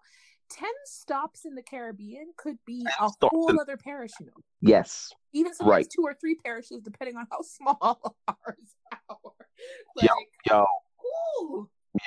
10 0.50 0.68
stops 0.86 1.44
in 1.44 1.54
the 1.54 1.62
Caribbean 1.62 2.32
could 2.36 2.58
be 2.64 2.86
a 3.00 3.08
stops 3.08 3.16
whole 3.34 3.50
in- 3.50 3.58
other 3.58 3.76
parish, 3.76 4.12
you 4.20 4.26
know. 4.26 4.32
Yes. 4.60 5.12
Even 5.32 5.54
sometimes 5.54 5.70
Right. 5.76 5.90
two 5.90 6.02
or 6.02 6.14
three 6.14 6.34
parishes, 6.36 6.80
depending 6.82 7.16
on 7.16 7.26
how 7.30 7.42
small 7.42 8.16
ours 8.28 8.74
are. 9.10 9.16
Yo, 9.18 9.34
Like, 9.96 10.10
Yo, 10.48 10.66
ooh. 11.42 11.68
yo. 11.94 12.00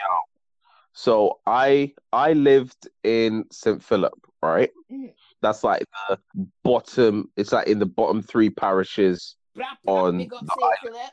So 0.93 1.39
I 1.47 1.93
I 2.11 2.33
lived 2.33 2.87
in 3.03 3.45
St. 3.51 3.81
Philip, 3.83 4.13
right? 4.41 4.69
Mhm. 4.91 5.13
That's 5.41 5.63
like 5.63 5.85
the 6.09 6.19
bottom. 6.63 7.31
It's 7.37 7.51
like 7.53 7.67
in 7.67 7.79
the 7.79 7.85
bottom 7.85 8.21
three 8.21 8.49
parishes. 8.49 9.35
Brap, 9.57 9.77
brap, 9.85 9.91
On 10.03 10.17
the 10.17 10.29
Saint 10.29 10.79
Philip. 10.83 11.11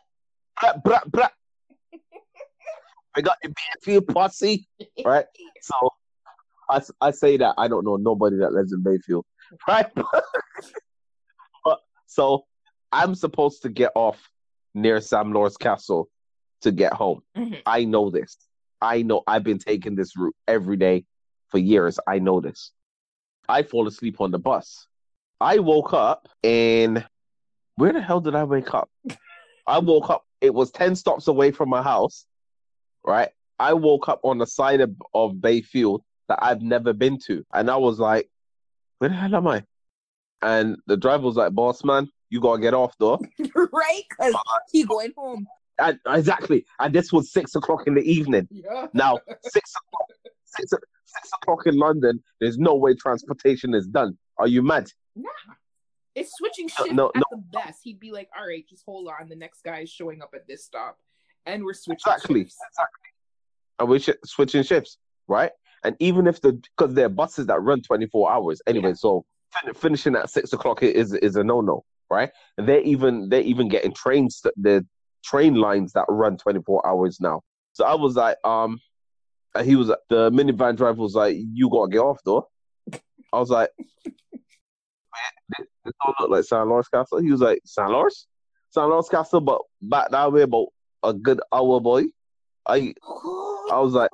Brat, 0.84 1.10
brat, 1.12 1.32
We 3.18 3.22
got 3.22 3.38
the 3.42 3.52
Bayfield 3.74 4.06
posse, 4.06 4.68
right? 5.04 5.26
So 5.60 5.90
I, 6.70 6.80
I 7.00 7.10
say 7.10 7.36
that 7.38 7.56
I 7.58 7.66
don't 7.66 7.84
know 7.84 7.96
nobody 7.96 8.36
that 8.36 8.52
lives 8.52 8.72
in 8.72 8.80
Bayfield, 8.84 9.26
right? 9.66 9.86
but 11.64 11.80
so 12.06 12.44
I'm 12.92 13.16
supposed 13.16 13.62
to 13.62 13.70
get 13.70 13.90
off 13.96 14.30
near 14.72 15.00
Sam 15.00 15.32
Lord's 15.32 15.56
Castle 15.56 16.08
to 16.60 16.70
get 16.70 16.92
home. 16.92 17.22
Mhm. 17.36 17.60
I 17.66 17.86
know 17.86 18.08
this. 18.08 18.36
I 18.80 19.02
know 19.02 19.24
I've 19.26 19.42
been 19.42 19.58
taking 19.58 19.96
this 19.96 20.16
route 20.16 20.36
every 20.46 20.76
day 20.76 21.04
for 21.48 21.58
years. 21.58 21.98
I 22.06 22.20
know 22.20 22.40
this. 22.40 22.70
I 23.48 23.64
fall 23.64 23.88
asleep 23.88 24.20
on 24.20 24.30
the 24.30 24.38
bus. 24.38 24.86
I 25.40 25.58
woke 25.58 25.92
up 25.92 26.28
and 26.44 27.04
where 27.74 27.92
the 27.92 28.00
hell 28.00 28.20
did 28.20 28.36
I 28.36 28.44
wake 28.44 28.72
up? 28.74 28.88
I 29.66 29.80
woke 29.80 30.08
up. 30.08 30.24
It 30.40 30.54
was 30.54 30.70
10 30.70 30.94
stops 30.94 31.26
away 31.26 31.50
from 31.50 31.68
my 31.68 31.82
house, 31.82 32.26
right? 33.04 33.30
I 33.58 33.74
woke 33.74 34.08
up 34.08 34.20
on 34.22 34.38
the 34.38 34.46
side 34.46 34.80
of, 34.80 34.94
of 35.14 35.40
Bayfield 35.40 36.02
that 36.28 36.38
I've 36.42 36.62
never 36.62 36.92
been 36.92 37.18
to. 37.26 37.44
And 37.52 37.70
I 37.70 37.76
was 37.76 37.98
like, 37.98 38.30
where 38.98 39.10
the 39.10 39.16
hell 39.16 39.36
am 39.36 39.46
I? 39.46 39.64
And 40.42 40.76
the 40.86 40.96
driver 40.96 41.24
was 41.24 41.36
like, 41.36 41.52
boss 41.52 41.82
man, 41.84 42.08
you 42.30 42.40
gotta 42.40 42.60
get 42.60 42.74
off 42.74 42.94
though. 42.98 43.18
right? 43.54 44.02
Because 44.10 44.34
he 44.72 44.84
going 44.84 45.12
home. 45.16 45.46
And, 45.80 45.98
exactly. 46.06 46.64
And 46.78 46.94
this 46.94 47.12
was 47.12 47.32
six 47.32 47.54
o'clock 47.54 47.86
in 47.86 47.94
the 47.94 48.02
evening. 48.02 48.48
Yeah. 48.50 48.86
Now, 48.92 49.18
six 49.42 49.72
o'clock, 49.76 50.08
six 50.44 50.72
o'clock 51.42 51.66
in 51.66 51.76
London, 51.76 52.22
there's 52.40 52.58
no 52.58 52.74
way 52.74 52.94
transportation 52.94 53.74
is 53.74 53.86
done. 53.86 54.18
Are 54.38 54.48
you 54.48 54.62
mad? 54.62 54.90
Nah. 55.16 55.30
It's 56.14 56.32
switching 56.36 56.66
No, 56.66 56.84
shifts 56.84 56.92
no, 56.94 57.08
at 57.14 57.16
no. 57.16 57.22
the 57.30 57.44
best. 57.52 57.80
He'd 57.84 58.00
be 58.00 58.10
like, 58.10 58.28
all 58.36 58.46
right, 58.46 58.68
just 58.68 58.84
hold 58.84 59.08
on. 59.08 59.28
The 59.28 59.36
next 59.36 59.62
guy 59.62 59.80
is 59.80 59.90
showing 59.90 60.20
up 60.20 60.30
at 60.34 60.48
this 60.48 60.64
stop. 60.64 60.98
And 61.48 61.64
we're 61.64 61.72
switching 61.74 62.12
Exactly. 62.12 62.40
shifts. 62.42 62.56
Exactly. 62.70 63.08
And 63.78 63.88
we're 63.88 63.98
sh- 64.00 64.20
switching 64.24 64.62
shifts, 64.62 64.98
right? 65.28 65.50
And 65.84 65.96
even 66.00 66.26
if 66.26 66.40
the 66.40 66.52
because 66.76 66.94
there 66.94 67.06
are 67.06 67.10
buses 67.10 67.46
that 67.46 67.60
run 67.62 67.80
24 67.82 68.30
hours 68.30 68.60
anyway, 68.66 68.88
Yeah. 68.90 68.94
so 68.94 69.24
fin- 69.62 69.74
finishing 69.74 70.14
at 70.16 70.28
six 70.30 70.52
o'clock 70.52 70.82
is 70.82 71.14
is 71.14 71.36
a 71.36 71.44
no 71.44 71.60
no, 71.60 71.84
right? 72.10 72.30
And 72.58 72.68
they're 72.68 72.80
even 72.82 73.28
they're 73.28 73.40
even 73.42 73.68
getting 73.68 73.92
trains 73.94 74.42
the 74.56 74.86
train 75.24 75.54
lines 75.54 75.92
that 75.92 76.04
run 76.08 76.36
24 76.36 76.86
hours 76.86 77.18
now. 77.20 77.42
So 77.72 77.84
I 77.84 77.94
was 77.94 78.16
like, 78.16 78.36
um, 78.44 78.80
he 79.62 79.76
was 79.76 79.88
the 80.08 80.30
minivan 80.30 80.76
driver 80.76 81.00
was 81.00 81.14
like, 81.14 81.36
you 81.38 81.70
gotta 81.70 81.90
get 81.90 81.98
off 82.00 82.18
though. 82.24 82.48
I 83.32 83.38
was 83.38 83.50
like, 83.50 83.70
this 83.78 85.66
this 85.84 85.94
don't 86.04 86.20
look 86.20 86.30
like 86.30 86.44
San 86.44 86.68
Lawrence 86.68 86.88
Castle. 86.88 87.18
He 87.18 87.30
was 87.30 87.40
like, 87.40 87.60
San 87.64 87.88
Lawrence, 87.90 88.26
San 88.70 88.88
Lawrence 88.88 89.08
Castle, 89.08 89.40
but 89.40 89.60
back 89.80 90.10
that 90.10 90.32
way 90.32 90.42
about 90.42 90.66
a 91.02 91.12
good 91.12 91.40
hour, 91.52 91.80
boy. 91.80 92.04
I 92.66 92.94
I 93.72 93.78
was 93.78 93.94
like, 93.94 94.10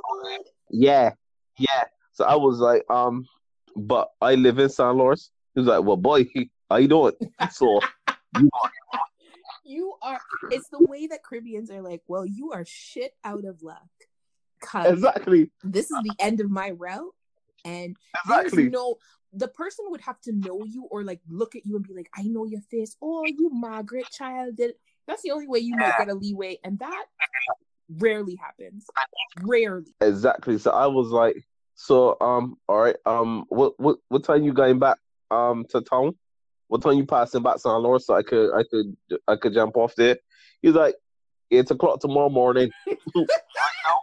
yeah, 0.71 1.13
yeah. 1.59 1.85
So 2.13 2.25
I 2.25 2.37
was 2.37 2.59
like, 2.59 2.85
um, 2.89 3.27
but 3.77 4.11
I 4.21 4.35
live 4.37 4.59
in 4.59 4.69
San 4.69 4.97
Lawrence. 4.97 5.31
He 5.55 5.61
was 5.61 5.69
like, 5.69 5.83
well, 5.83 5.97
boy, 5.97 6.27
how 6.71 6.77
you 6.77 6.89
doing? 6.89 7.15
So 7.51 7.81
you 8.39 8.49
You 9.65 9.95
are. 10.03 10.21
It's 10.51 10.69
the 10.69 10.85
way 10.85 11.07
that 11.09 11.25
Caribbeans 11.25 11.71
are 11.71 11.83
like, 11.83 12.03
well, 12.07 12.27
you 12.27 12.53
are 12.53 12.65
shit 12.67 13.13
out 13.25 13.45
of 13.45 13.63
luck. 13.63 13.79
Cause 14.61 14.93
exactly, 14.93 15.51
this 15.63 15.91
is 15.91 16.03
the 16.03 16.15
end 16.19 16.41
of 16.41 16.51
my 16.51 16.71
route, 16.71 17.15
and 17.65 17.97
exactly. 18.25 18.69
no. 18.69 18.97
The 19.37 19.49
person 19.49 19.87
would 19.89 20.01
have 20.03 20.21
to 20.23 20.33
know 20.33 20.65
you 20.65 20.87
or 20.93 21.03
like 21.03 21.21
look 21.29 21.57
at 21.57 21.67
you 21.67 21.75
and 21.75 21.85
be 21.85 21.93
like, 21.93 22.09
I 22.17 22.23
know 22.23 22.45
your 22.45 22.61
face. 22.61 22.97
Oh, 23.03 23.25
you 23.27 23.51
Margaret 23.53 24.09
child. 24.09 24.55
Did 24.57 24.75
that's 25.07 25.23
the 25.23 25.31
only 25.31 25.47
way 25.47 25.59
you 25.59 25.77
might 25.77 25.97
get 25.99 26.09
a 26.09 26.15
leeway, 26.15 26.59
and 26.65 26.79
that 26.79 27.05
rarely 27.99 28.37
happens. 28.37 28.87
Rarely. 29.43 29.95
Exactly. 30.01 30.59
So 30.59 30.71
I 30.71 30.87
was 30.87 31.09
like, 31.09 31.37
so 31.75 32.17
um, 32.21 32.57
all 32.69 32.81
right, 32.81 32.97
um, 33.07 33.45
what 33.49 33.79
what 33.79 33.99
what 34.09 34.25
time 34.25 34.45
you 34.45 34.53
going 34.53 34.79
back 34.79 34.99
um 35.31 35.65
to 35.71 35.81
town? 35.81 36.15
What 36.69 36.83
time 36.83 36.95
you 36.95 37.07
passing 37.07 37.43
back 37.43 37.59
San 37.59 37.83
Lawrence 37.83 38.07
so 38.07 38.15
I 38.15 38.23
could 38.23 38.53
I 38.55 38.63
could 38.71 38.97
I 39.29 39.37
could 39.37 39.53
jump 39.53 39.77
off 39.77 39.95
there? 39.97 40.17
He's 40.63 40.75
like, 40.75 40.95
eight 41.51 41.71
o'clock 41.71 42.01
tomorrow 42.01 42.31
morning. 42.31 42.71
right 42.87 43.27
now, 43.85 43.99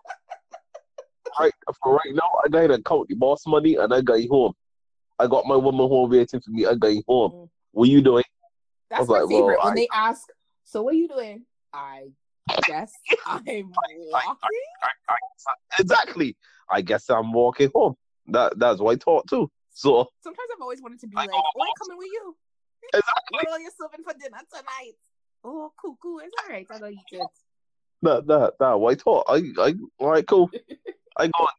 right 1.40 1.54
for 1.84 1.94
right 1.96 2.14
now, 2.14 2.30
I 2.44 2.50
got 2.50 2.68
to 2.68 2.82
count 2.84 3.08
the 3.08 3.16
boss 3.16 3.48
money 3.48 3.76
and 3.76 3.94
I 3.94 4.02
got 4.02 4.22
you 4.22 4.30
home. 4.30 4.54
I 5.18 5.28
got 5.28 5.46
my 5.46 5.56
woman 5.56 5.88
home 5.88 6.10
waiting 6.10 6.40
for 6.40 6.52
me. 6.52 6.66
I 6.66 6.76
got 6.76 6.90
you 6.90 7.04
home. 7.08 7.32
Mm. 7.32 7.50
What 7.72 7.90
you 7.90 8.02
doing? 8.02 8.24
That's 8.90 9.02
was 9.02 9.10
my 9.10 9.20
like, 9.20 9.30
well, 9.30 9.40
favorite 9.40 9.60
when 9.64 9.74
I- 9.74 9.76
they 9.76 9.88
ask, 9.94 10.28
"So 10.72 10.82
what 10.82 10.94
are 10.94 10.98
you 10.98 11.08
doing?" 11.10 11.46
I 11.74 12.14
guess 12.66 12.94
I'm 13.26 13.44
walking. 13.46 14.52
Exactly. 15.78 16.38
I 16.70 16.82
guess 16.82 17.10
I'm 17.10 17.34
walking 17.34 17.70
home. 17.76 17.96
That 18.28 18.58
that's 18.58 18.80
what 18.80 18.94
I 18.94 18.96
thought 18.96 19.28
too. 19.28 19.52
So 19.74 20.08
Sometimes 20.22 20.48
I've 20.56 20.62
always 20.62 20.82
wanted 20.82 21.00
to 21.02 21.08
be 21.08 21.18
I 21.18 21.26
like, 21.26 21.30
"Oh, 21.34 21.62
I'm 21.62 21.68
coming 21.82 21.98
with 21.98 22.10
you. 22.12 22.36
exactly. 22.94 23.40
What 23.40 23.50
are 23.50 23.60
you 23.60 23.72
serving 23.78 24.04
for 24.04 24.14
dinner 24.14 24.38
tonight?" 24.50 24.94
Oh, 25.44 25.72
cool, 25.82 25.98
cool. 26.02 26.20
It's 26.20 26.36
all 26.44 26.54
right. 26.54 26.68
I'll 26.72 26.90
eat 26.90 27.00
it. 27.12 27.28
That 28.04 28.28
that 28.28 28.54
that 28.60 28.80
what 28.80 28.94
I 28.94 28.96
thought. 28.96 29.26
I 29.28 29.44
I 29.60 29.74
all 30.00 30.10
right, 30.12 30.26
cool. 30.26 30.50
I 31.18 31.28
got 31.28 31.54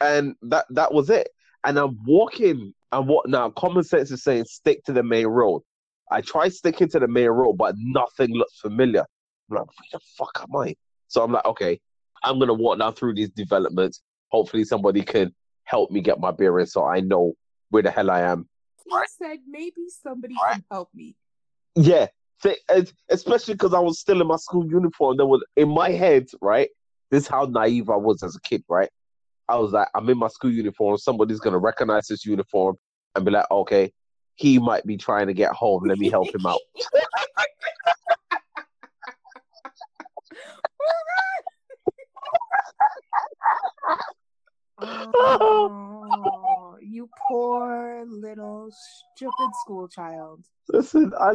and 0.00 0.34
that 0.42 0.66
that 0.70 0.92
was 0.92 1.10
it. 1.10 1.28
And 1.64 1.78
I'm 1.78 1.98
walking 2.04 2.74
and 2.92 3.08
what 3.08 3.28
now 3.28 3.50
common 3.50 3.84
sense 3.84 4.10
is 4.10 4.22
saying 4.22 4.44
stick 4.46 4.84
to 4.84 4.92
the 4.92 5.02
main 5.02 5.26
road. 5.26 5.62
I 6.10 6.20
tried 6.20 6.52
sticking 6.52 6.88
to 6.90 6.98
the 6.98 7.08
main 7.08 7.28
road, 7.28 7.54
but 7.54 7.74
nothing 7.78 8.30
looks 8.30 8.58
familiar. 8.58 9.04
I'm 9.50 9.56
like, 9.56 9.66
where 9.66 9.88
the 9.92 10.00
fuck 10.16 10.40
am 10.42 10.54
I? 10.56 10.74
So 11.08 11.22
I'm 11.22 11.32
like, 11.32 11.44
okay, 11.44 11.80
I'm 12.22 12.38
gonna 12.38 12.54
walk 12.54 12.78
down 12.78 12.94
through 12.94 13.14
these 13.14 13.30
developments. 13.30 14.02
Hopefully 14.30 14.64
somebody 14.64 15.02
can 15.02 15.34
help 15.64 15.90
me 15.90 16.00
get 16.00 16.20
my 16.20 16.30
bearings 16.30 16.72
so 16.72 16.84
I 16.84 17.00
know 17.00 17.34
where 17.70 17.82
the 17.82 17.90
hell 17.90 18.10
I 18.10 18.20
am. 18.20 18.48
He 18.84 18.94
Right. 18.94 19.08
said, 19.08 19.38
"Maybe 19.46 19.88
somebody 19.88 20.34
Right. 20.34 20.54
can 20.54 20.64
help 20.70 20.90
me." 20.94 21.16
Yeah, 21.74 22.06
especially 23.08 23.54
because 23.54 23.74
I 23.74 23.80
was 23.80 23.98
still 23.98 24.20
in 24.20 24.26
my 24.26 24.36
school 24.36 24.66
uniform. 24.66 25.16
There 25.16 25.26
was 25.26 25.44
in 25.56 25.68
my 25.68 25.90
head, 25.90 26.28
right? 26.40 26.68
This 27.10 27.24
is 27.24 27.28
how 27.28 27.46
naive 27.46 27.88
I 27.90 27.96
was 27.96 28.22
as 28.22 28.36
a 28.36 28.40
kid, 28.40 28.62
right? 28.68 28.90
I 29.48 29.56
was 29.58 29.72
like, 29.72 29.88
I'm 29.94 30.08
in 30.08 30.18
my 30.18 30.28
school 30.28 30.50
uniform. 30.50 30.96
Somebody's 30.98 31.40
gonna 31.40 31.58
recognize 31.58 32.06
this 32.08 32.24
uniform 32.24 32.76
and 33.14 33.24
be 33.24 33.30
like, 33.30 33.50
okay, 33.50 33.92
he 34.36 34.58
might 34.58 34.86
be 34.86 34.96
trying 34.96 35.26
to 35.28 35.34
get 35.34 35.52
home. 35.52 35.84
Let 35.86 35.98
me 35.98 36.10
help 36.10 36.34
him 36.34 36.46
out. 36.46 36.60
Oh, 44.86 46.76
you 46.82 47.08
poor 47.28 48.04
little 48.06 48.70
stupid 48.72 49.54
school 49.54 49.88
child. 49.88 50.44
Listen, 50.68 51.12
I, 51.18 51.32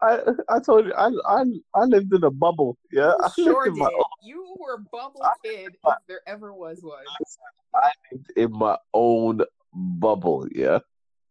I, 0.00 0.20
I 0.48 0.60
told 0.60 0.86
you, 0.86 0.94
I, 0.94 1.10
I, 1.26 1.44
I 1.74 1.84
lived 1.84 2.14
in 2.14 2.24
a 2.24 2.30
bubble. 2.30 2.78
Yeah, 2.92 3.12
I 3.20 3.30
You 3.36 3.44
sure 3.44 3.64
lived 3.64 3.76
in 3.76 3.78
my 3.78 3.88
did. 3.88 4.04
You 4.22 4.54
were 4.58 4.78
bubble 4.78 5.26
kid 5.44 5.76
if 5.84 5.94
there 6.08 6.20
ever 6.26 6.54
was 6.54 6.78
one. 6.82 7.04
I 7.74 7.90
lived 8.12 8.32
in 8.36 8.52
my 8.52 8.78
own 8.94 9.42
bubble, 9.72 10.46
yeah, 10.52 10.78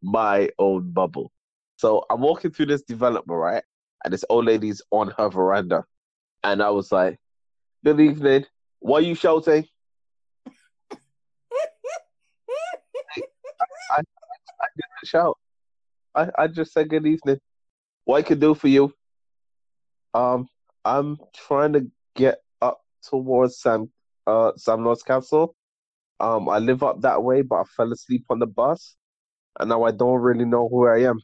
my 0.02 0.50
own 0.60 0.92
bubble. 0.92 1.32
So 1.78 2.06
I'm 2.10 2.22
walking 2.22 2.52
through 2.52 2.68
this 2.68 2.84
development, 2.84 3.40
right? 3.40 3.64
And 4.04 4.14
this 4.14 4.26
old 4.30 4.46
lady's 4.46 4.82
on 4.92 5.14
her 5.18 5.30
veranda, 5.30 5.86
and 6.44 6.62
I 6.62 6.70
was 6.70 6.92
like, 6.92 7.20
"Good 7.84 8.00
evening. 8.00 8.46
Why 8.80 9.00
are 9.00 9.02
you 9.02 9.16
shouting?" 9.16 9.66
I 13.92 14.68
didn't 14.76 15.06
shout. 15.06 15.38
I, 16.16 16.30
I 16.38 16.48
just 16.48 16.74
said 16.74 16.90
good 16.90 17.06
evening. 17.06 17.40
What 18.06 18.18
I 18.18 18.22
can 18.24 18.40
do 18.40 18.56
for 18.56 18.68
you? 18.68 18.94
Um, 20.14 20.48
I'm 20.86 21.18
trying 21.36 21.74
to 21.74 21.88
get 22.16 22.40
up 22.62 22.82
towards 23.04 23.60
Sam 23.60 23.92
uh 24.28 24.52
Sam 24.58 24.84
Lord's 24.84 25.04
Castle. 25.04 25.56
Um, 26.20 26.50
I 26.50 26.60
live 26.60 26.84
up 26.84 27.02
that 27.02 27.24
way, 27.24 27.42
but 27.42 27.56
I 27.56 27.64
fell 27.64 27.92
asleep 27.94 28.26
on 28.30 28.40
the 28.40 28.48
bus, 28.48 28.96
and 29.60 29.70
now 29.70 29.84
I 29.84 29.92
don't 29.92 30.22
really 30.22 30.46
know 30.46 30.68
who 30.70 30.88
I 30.88 31.02
am. 31.02 31.20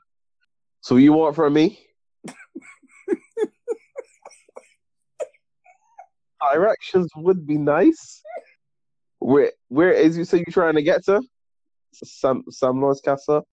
So 0.81 0.97
you 0.97 1.13
want 1.13 1.36
from 1.36 1.53
me? 1.53 1.79
Directions 6.53 7.09
would 7.15 7.47
be 7.47 7.57
nice. 7.57 8.21
Where 9.19 9.51
where 9.69 9.91
is 9.91 10.17
you 10.17 10.25
say 10.25 10.39
you 10.39 10.51
trying 10.51 10.75
to 10.75 10.83
get 10.83 11.05
to? 11.05 11.21
Sam 11.93 12.43
Sam 12.49 12.81
Lord's 12.81 13.01
Castle? 13.01 13.47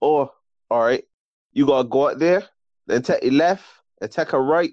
Or 0.00 0.30
all 0.70 0.84
right, 0.84 1.02
you 1.52 1.66
gotta 1.66 1.88
go 1.88 2.10
out 2.10 2.18
there, 2.18 2.44
then 2.86 3.02
take 3.02 3.24
a 3.24 3.30
left 3.30 3.64
and 4.00 4.10
take 4.10 4.32
a 4.32 4.40
right 4.40 4.72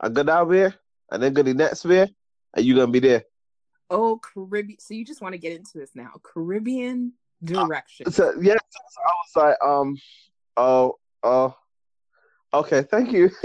and 0.00 0.14
go 0.14 0.22
down 0.22 0.48
there 0.50 0.74
and 1.10 1.22
then 1.22 1.34
go 1.34 1.42
the 1.42 1.52
next 1.52 1.84
way 1.84 2.08
and 2.54 2.64
you're 2.64 2.76
gonna 2.76 2.90
be 2.92 3.00
there. 3.00 3.24
Oh, 3.90 4.18
Caribbean. 4.22 4.78
So 4.80 4.94
you 4.94 5.04
just 5.04 5.20
want 5.20 5.34
to 5.34 5.38
get 5.38 5.52
into 5.52 5.76
this 5.76 5.90
now? 5.94 6.12
Caribbean 6.22 7.12
direction. 7.44 8.10
So 8.10 8.32
yeah, 8.40 8.56
so 8.70 9.00
I 9.06 9.12
was 9.12 9.36
like, 9.36 9.56
um, 9.64 9.96
oh, 10.56 10.96
oh, 11.22 11.54
okay, 12.54 12.82
thank 12.82 13.12
you. 13.12 13.28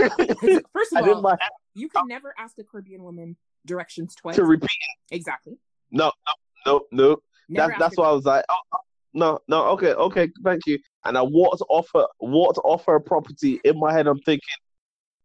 First 0.74 0.94
of 0.96 1.08
all, 1.08 1.22
my 1.22 1.38
you 1.74 1.90
can 1.90 2.08
never 2.08 2.34
ask 2.38 2.58
a 2.60 2.64
Caribbean 2.64 3.04
woman 3.04 3.36
directions 3.66 4.16
twice. 4.16 4.36
to 4.36 4.46
repeat. 4.46 4.70
Exactly. 5.12 5.58
No, 5.92 6.12
no, 6.26 6.34
no, 6.66 6.86
no. 6.92 7.18
That, 7.50 7.80
that's 7.80 7.98
why 7.98 8.10
I 8.10 8.12
was 8.12 8.26
like, 8.26 8.44
oh, 8.50 8.56
oh, 8.74 8.78
no, 9.14 9.40
no, 9.48 9.66
okay, 9.68 9.94
okay, 9.94 10.30
thank 10.44 10.66
you. 10.66 10.80
And 11.06 11.18
I 11.18 11.22
walked 11.22 11.62
off 11.70 11.88
her, 11.94 12.06
walked 12.20 12.60
off 12.64 12.86
her 12.86 13.00
property. 13.00 13.62
In 13.64 13.80
my 13.80 13.94
head, 13.94 14.08
I'm 14.08 14.20
thinking, 14.20 14.42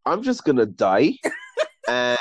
I'm 0.06 0.22
just 0.22 0.44
gonna 0.44 0.66
die. 0.66 1.14
and 1.88 2.18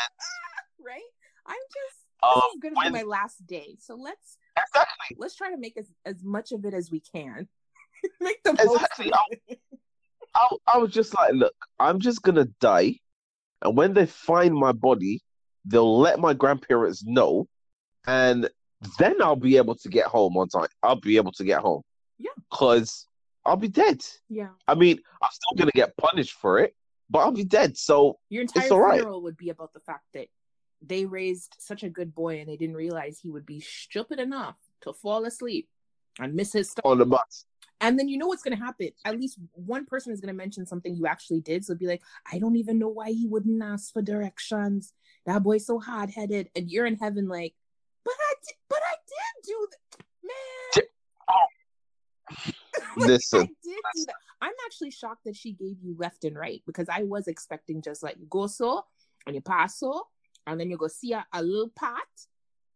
right? 0.84 1.02
I'm 1.46 1.56
just 1.74 2.02
um, 2.24 2.34
this 2.36 2.56
is 2.56 2.60
gonna 2.62 2.76
when- 2.76 2.94
be 2.94 3.00
my 3.00 3.04
last 3.04 3.46
day. 3.46 3.76
So 3.80 3.96
let's 3.96 4.38
exactly, 4.58 5.18
let's 5.18 5.36
try 5.36 5.52
to 5.52 5.58
make 5.58 5.78
as, 5.78 5.92
as 6.06 6.24
much 6.24 6.52
of 6.52 6.66
it 6.66 6.74
as 6.74 6.92
we 6.92 7.00
can. 7.00 7.48
make 8.22 8.42
the 8.44 8.52
Exactly. 8.52 9.12
it. 9.48 9.60
I, 10.34 10.50
I 10.68 10.78
was 10.78 10.92
just 10.92 11.14
like, 11.14 11.34
look, 11.34 11.54
I'm 11.80 12.00
just 12.00 12.22
gonna 12.22 12.46
die, 12.60 12.96
and 13.62 13.76
when 13.76 13.94
they 13.94 14.06
find 14.06 14.56
my 14.56 14.72
body, 14.72 15.22
they'll 15.66 16.00
let 16.00 16.20
my 16.20 16.34
grandparents 16.34 17.04
know, 17.06 17.48
and 18.08 18.50
then 18.98 19.22
I'll 19.22 19.36
be 19.36 19.58
able 19.58 19.76
to 19.76 19.90
get 19.90 20.06
home 20.08 20.38
on 20.38 20.48
time. 20.50 20.68
I'll 20.82 21.00
be 21.00 21.18
able 21.18 21.32
to 21.34 21.44
get 21.44 21.60
home. 21.60 21.82
Yeah. 22.18 22.32
Cause 22.52 23.06
I'll 23.46 23.58
be 23.58 23.68
dead. 23.68 24.02
Yeah. 24.30 24.50
I 24.68 24.76
mean, 24.76 25.00
I'm 25.22 25.30
still 25.32 25.58
gonna 25.58 25.72
get 25.76 25.96
punished 25.98 26.34
for 26.34 26.60
it, 26.60 26.74
but 27.10 27.20
I'll 27.20 27.32
be 27.32 27.44
dead. 27.44 27.78
So 27.78 28.18
Your 28.30 28.42
entire 28.44 28.72
all 28.72 28.80
right. 28.80 29.00
funeral 29.00 29.22
would 29.24 29.38
be 29.38 29.50
about 29.50 29.74
the 29.74 29.80
fact 29.82 30.06
that 30.14 30.28
they 30.82 31.06
raised 31.06 31.56
such 31.60 31.84
a 31.84 31.90
good 31.90 32.14
boy 32.16 32.40
and 32.40 32.50
they 32.50 32.58
didn't 32.58 32.76
realize 32.76 33.20
he 33.20 33.30
would 33.30 33.46
be 33.46 33.60
stupid 33.60 34.20
enough 34.20 34.56
to 34.82 34.94
fall 34.94 35.26
asleep 35.26 35.70
and 36.20 36.34
miss 36.34 36.54
his 36.54 36.72
stop. 36.72 36.86
on 36.86 36.98
the 36.98 37.06
bus. 37.06 37.46
And 37.80 37.98
then 37.98 38.08
you 38.08 38.18
know 38.18 38.28
what's 38.28 38.44
going 38.44 38.58
to 38.58 38.64
happen. 38.64 38.90
At 39.06 39.20
least 39.20 39.40
one 39.54 39.86
person 39.86 40.14
is 40.14 40.22
going 40.22 40.34
to 40.34 40.38
mention 40.38 40.68
something 40.68 40.96
you 40.96 41.08
actually 41.08 41.42
did. 41.42 41.66
So 41.66 41.74
be 41.74 41.88
like, 41.88 42.04
I 42.32 42.38
don't 42.38 42.56
even 42.56 42.78
know 42.78 42.90
why 42.90 43.10
he 43.10 43.28
wouldn't 43.28 43.64
ask 43.64 43.92
for 43.92 44.04
directions. 44.04 44.94
That 45.26 45.42
boy's 45.42 45.66
so 45.66 45.80
hard 45.80 46.12
headed. 46.12 46.50
And 46.56 46.70
you're 46.70 46.86
in 46.86 46.98
heaven, 46.98 47.28
like, 47.28 47.56
but 48.06 48.14
I 48.20 48.34
did, 48.44 48.56
but 48.70 48.80
I 48.86 48.96
did 49.08 49.48
do 49.48 49.68
that. 49.72 50.86
Man. 52.38 52.54
Listen. 52.98 53.42
I 53.42 53.46
did 53.46 53.82
do 53.96 54.06
that. 54.08 54.16
I'm 54.42 54.54
actually 54.66 54.92
shocked 54.92 55.24
that 55.26 55.36
she 55.36 55.52
gave 55.54 55.78
you 55.82 55.96
left 55.98 56.24
and 56.24 56.36
right 56.36 56.62
because 56.66 56.88
I 56.90 57.04
was 57.04 57.28
expecting 57.28 57.82
just 57.82 58.04
like 58.04 58.18
go 58.30 58.48
so 58.48 58.86
and 59.26 59.36
you 59.36 59.42
pass 59.42 59.80
so 59.80 60.08
and 60.48 60.60
then 60.60 60.70
you 60.70 60.78
go 60.78 60.88
see 60.88 61.14
a, 61.14 61.26
a 61.34 61.42
little 61.42 61.72
path, 61.76 62.28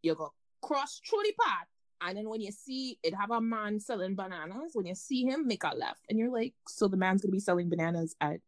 you 0.02 0.16
go 0.16 0.34
cross 0.62 1.02
through 1.08 1.24
the 1.24 1.34
path, 1.40 1.68
and 2.02 2.18
then 2.18 2.30
when 2.30 2.42
you 2.42 2.52
see 2.52 3.00
it 3.04 3.14
have 3.14 3.32
a 3.32 3.42
man 3.42 3.80
selling 3.80 4.16
bananas, 4.16 4.72
when 4.74 4.86
you 4.86 4.96
see 4.96 5.24
him, 5.24 5.48
make 5.48 5.64
a 5.64 5.76
left, 5.76 6.02
and 6.10 6.20
you're 6.20 6.32
like, 6.32 6.54
so 6.68 6.88
the 6.88 6.98
man's 6.98 7.22
gonna 7.22 7.32
be 7.32 7.40
selling 7.40 7.70
bananas 7.70 8.16
at 8.22 8.40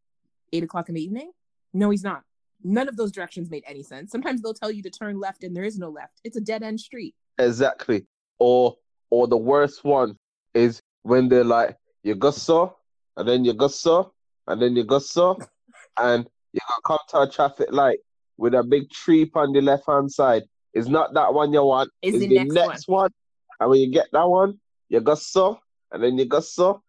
eight 0.53 0.63
o'clock 0.63 0.89
in 0.89 0.95
the 0.95 1.03
evening? 1.03 1.31
No, 1.73 1.89
he's 1.89 2.03
not. 2.03 2.23
None 2.63 2.87
of 2.87 2.97
those 2.97 3.11
directions 3.11 3.49
made 3.49 3.63
any 3.67 3.83
sense. 3.83 4.11
Sometimes 4.11 4.41
they'll 4.41 4.53
tell 4.53 4.71
you 4.71 4.81
to 4.83 4.89
turn 4.89 5.19
left 5.19 5.43
and 5.43 5.55
there 5.55 5.63
is 5.63 5.77
no 5.77 5.89
left. 5.89 6.19
It's 6.23 6.37
a 6.37 6.41
dead 6.41 6.63
end 6.63 6.79
street. 6.79 7.15
Exactly. 7.37 8.05
Or 8.39 8.75
or 9.09 9.27
the 9.27 9.37
worst 9.37 9.83
one 9.83 10.17
is 10.53 10.81
when 11.03 11.29
they're 11.29 11.43
like, 11.43 11.77
you 12.03 12.15
go 12.15 12.31
so, 12.31 12.77
and 13.15 13.27
then 13.27 13.45
you 13.45 13.53
go 13.53 13.67
so, 13.67 14.13
and 14.47 14.61
then 14.61 14.75
you 14.75 14.83
go 14.83 14.99
so, 14.99 15.37
and 15.97 16.27
you 16.51 16.59
gotta 16.67 16.81
come 16.85 16.97
to 17.09 17.21
a 17.21 17.31
traffic 17.31 17.71
light 17.71 17.99
with 18.37 18.53
a 18.53 18.63
big 18.63 18.89
tree 18.89 19.29
on 19.33 19.53
the 19.53 19.61
left 19.61 19.83
hand 19.87 20.11
side. 20.11 20.43
It's 20.73 20.87
not 20.87 21.13
that 21.13 21.33
one 21.33 21.53
you 21.53 21.63
want. 21.63 21.89
Is 22.01 22.15
it's 22.15 22.23
the 22.23 22.27
the 22.27 22.35
next 22.35 22.53
next, 22.53 22.87
one. 22.87 23.11
And 23.59 23.69
when 23.69 23.79
you 23.79 23.91
get 23.91 24.07
that 24.11 24.27
one, 24.27 24.59
you 24.89 24.99
go 25.01 25.15
so, 25.15 25.59
and 25.91 26.03
then 26.03 26.17
you 26.17 26.25
go 26.25 26.39
so, 26.39 26.81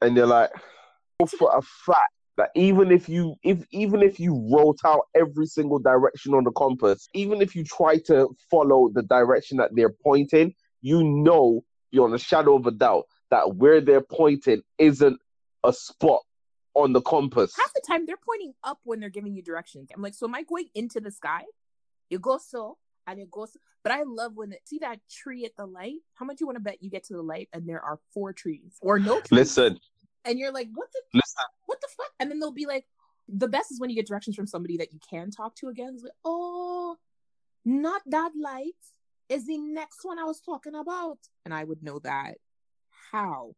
and 0.00 0.16
you're 0.16 0.26
like, 0.26 0.50
for 1.38 1.56
a 1.56 1.62
fact 1.62 2.12
that 2.36 2.50
even 2.54 2.90
if 2.90 3.08
you 3.08 3.36
if 3.42 3.64
even 3.70 4.02
if 4.02 4.18
you 4.18 4.48
wrote 4.52 4.78
out 4.84 5.02
every 5.14 5.46
single 5.46 5.78
direction 5.78 6.34
on 6.34 6.44
the 6.44 6.52
compass, 6.52 7.08
even 7.14 7.42
if 7.42 7.54
you 7.54 7.64
try 7.64 7.98
to 8.06 8.28
follow 8.50 8.88
the 8.92 9.02
direction 9.02 9.58
that 9.58 9.70
they're 9.74 9.94
pointing, 10.04 10.54
you 10.80 11.04
know 11.04 11.64
beyond 11.90 12.14
a 12.14 12.18
shadow 12.18 12.56
of 12.56 12.66
a 12.66 12.70
doubt 12.70 13.04
that 13.30 13.56
where 13.56 13.80
they're 13.80 14.00
pointing 14.00 14.62
isn't 14.78 15.18
a 15.64 15.72
spot 15.72 16.20
on 16.82 16.92
the 16.92 17.00
compass. 17.00 17.54
Half 17.56 17.72
the 17.74 17.82
time 17.86 18.06
they're 18.06 18.16
pointing 18.16 18.54
up 18.62 18.80
when 18.84 19.00
they're 19.00 19.08
giving 19.08 19.34
you 19.34 19.42
directions. 19.42 19.90
I'm 19.94 20.02
like, 20.02 20.14
so 20.14 20.26
am 20.26 20.34
I 20.34 20.42
going 20.42 20.68
into 20.74 21.00
the 21.00 21.10
sky? 21.10 21.42
You 22.10 22.18
go 22.18 22.38
so 22.38 22.78
and 23.06 23.18
it 23.18 23.30
goes 23.30 23.56
but 23.84 23.92
I 23.92 24.02
love 24.02 24.32
when 24.34 24.52
it, 24.52 24.60
see 24.64 24.78
that 24.80 24.98
tree 25.10 25.44
at 25.44 25.56
the 25.56 25.64
light. 25.64 26.00
How 26.14 26.26
much 26.26 26.40
you 26.40 26.46
want 26.46 26.56
to 26.56 26.62
bet 26.62 26.82
you 26.82 26.90
get 26.90 27.04
to 27.04 27.14
the 27.14 27.22
light 27.22 27.48
and 27.52 27.66
there 27.68 27.80
are 27.80 27.98
four 28.12 28.32
trees 28.32 28.76
or 28.82 28.98
no 28.98 29.20
trees? 29.20 29.30
Listen, 29.30 29.78
and 30.24 30.38
you're 30.38 30.52
like, 30.52 30.68
what 30.74 30.88
the 30.92 31.00
listen. 31.14 31.44
what 31.66 31.80
the 31.80 31.88
fuck? 31.96 32.10
And 32.20 32.30
then 32.30 32.40
they'll 32.40 32.52
be 32.52 32.66
like, 32.66 32.84
the 33.28 33.48
best 33.48 33.70
is 33.72 33.80
when 33.80 33.88
you 33.88 33.96
get 33.96 34.06
directions 34.06 34.36
from 34.36 34.46
somebody 34.46 34.76
that 34.78 34.92
you 34.92 34.98
can 35.08 35.30
talk 35.30 35.54
to 35.56 35.68
again. 35.68 35.92
It's 35.94 36.02
like, 36.02 36.12
oh, 36.24 36.96
not 37.64 38.02
that 38.06 38.32
light 38.38 38.72
is 39.28 39.46
the 39.46 39.58
next 39.58 40.00
one 40.02 40.18
I 40.18 40.24
was 40.24 40.40
talking 40.40 40.74
about, 40.74 41.18
and 41.44 41.54
I 41.54 41.64
would 41.64 41.82
know 41.82 41.98
that. 42.00 42.34
How? 43.12 43.54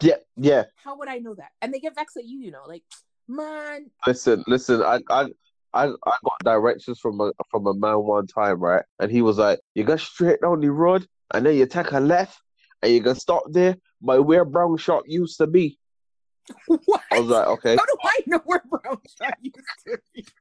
Yeah, 0.00 0.16
yeah. 0.36 0.64
How 0.76 0.96
would 0.98 1.08
I 1.08 1.18
know 1.18 1.34
that? 1.34 1.50
And 1.62 1.72
they 1.72 1.78
get 1.78 1.94
vexed 1.94 2.16
at 2.16 2.24
you, 2.24 2.40
you 2.40 2.50
know, 2.50 2.64
like, 2.66 2.82
man, 3.28 3.90
Listen, 4.06 4.44
listen. 4.46 4.82
I, 4.82 5.00
I, 5.10 5.26
I, 5.74 5.86
I 5.88 6.16
got 6.24 6.38
directions 6.44 6.98
from 6.98 7.20
a 7.20 7.32
from 7.50 7.66
a 7.66 7.74
man 7.74 7.98
one 7.98 8.26
time, 8.26 8.60
right? 8.60 8.84
And 8.98 9.10
he 9.10 9.22
was 9.22 9.38
like, 9.38 9.60
"You 9.74 9.84
go 9.84 9.96
straight 9.96 10.40
down 10.40 10.60
the 10.60 10.70
road, 10.70 11.06
and 11.32 11.44
then 11.44 11.56
you 11.56 11.66
take 11.66 11.92
a 11.92 12.00
left, 12.00 12.40
and 12.82 12.92
you 12.92 13.02
can 13.02 13.14
stop 13.14 13.42
there 13.50 13.76
by 14.00 14.18
where 14.18 14.44
Brown 14.44 14.76
Shop 14.76 15.04
used 15.06 15.38
to 15.38 15.46
be." 15.46 15.78
what? 16.66 17.02
I 17.12 17.20
was 17.20 17.28
like, 17.28 17.46
"Okay." 17.46 17.76
How 17.76 17.84
do 17.84 17.96
I 18.04 18.20
know 18.26 18.40
where 18.44 18.62
Brown 18.70 19.00
Shop 19.20 19.34
used 19.40 19.56
to 19.86 19.98
be? 20.14 20.26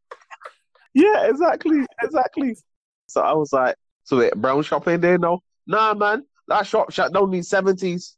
Yeah, 0.98 1.28
exactly, 1.28 1.86
exactly. 2.02 2.56
So 3.08 3.20
I 3.20 3.34
was 3.34 3.52
like, 3.52 3.76
"So 4.06 4.18
wait, 4.18 4.34
Brown 4.36 4.64
Shop 4.64 4.88
in 4.88 5.02
there 5.02 5.18
now?" 5.18 5.42
Nah, 5.68 5.94
man, 5.94 6.24
that 6.48 6.66
shop 6.66 6.92
shut 6.94 7.12
down 7.12 7.26
in 7.26 7.32
the 7.32 7.42
seventies. 7.42 8.16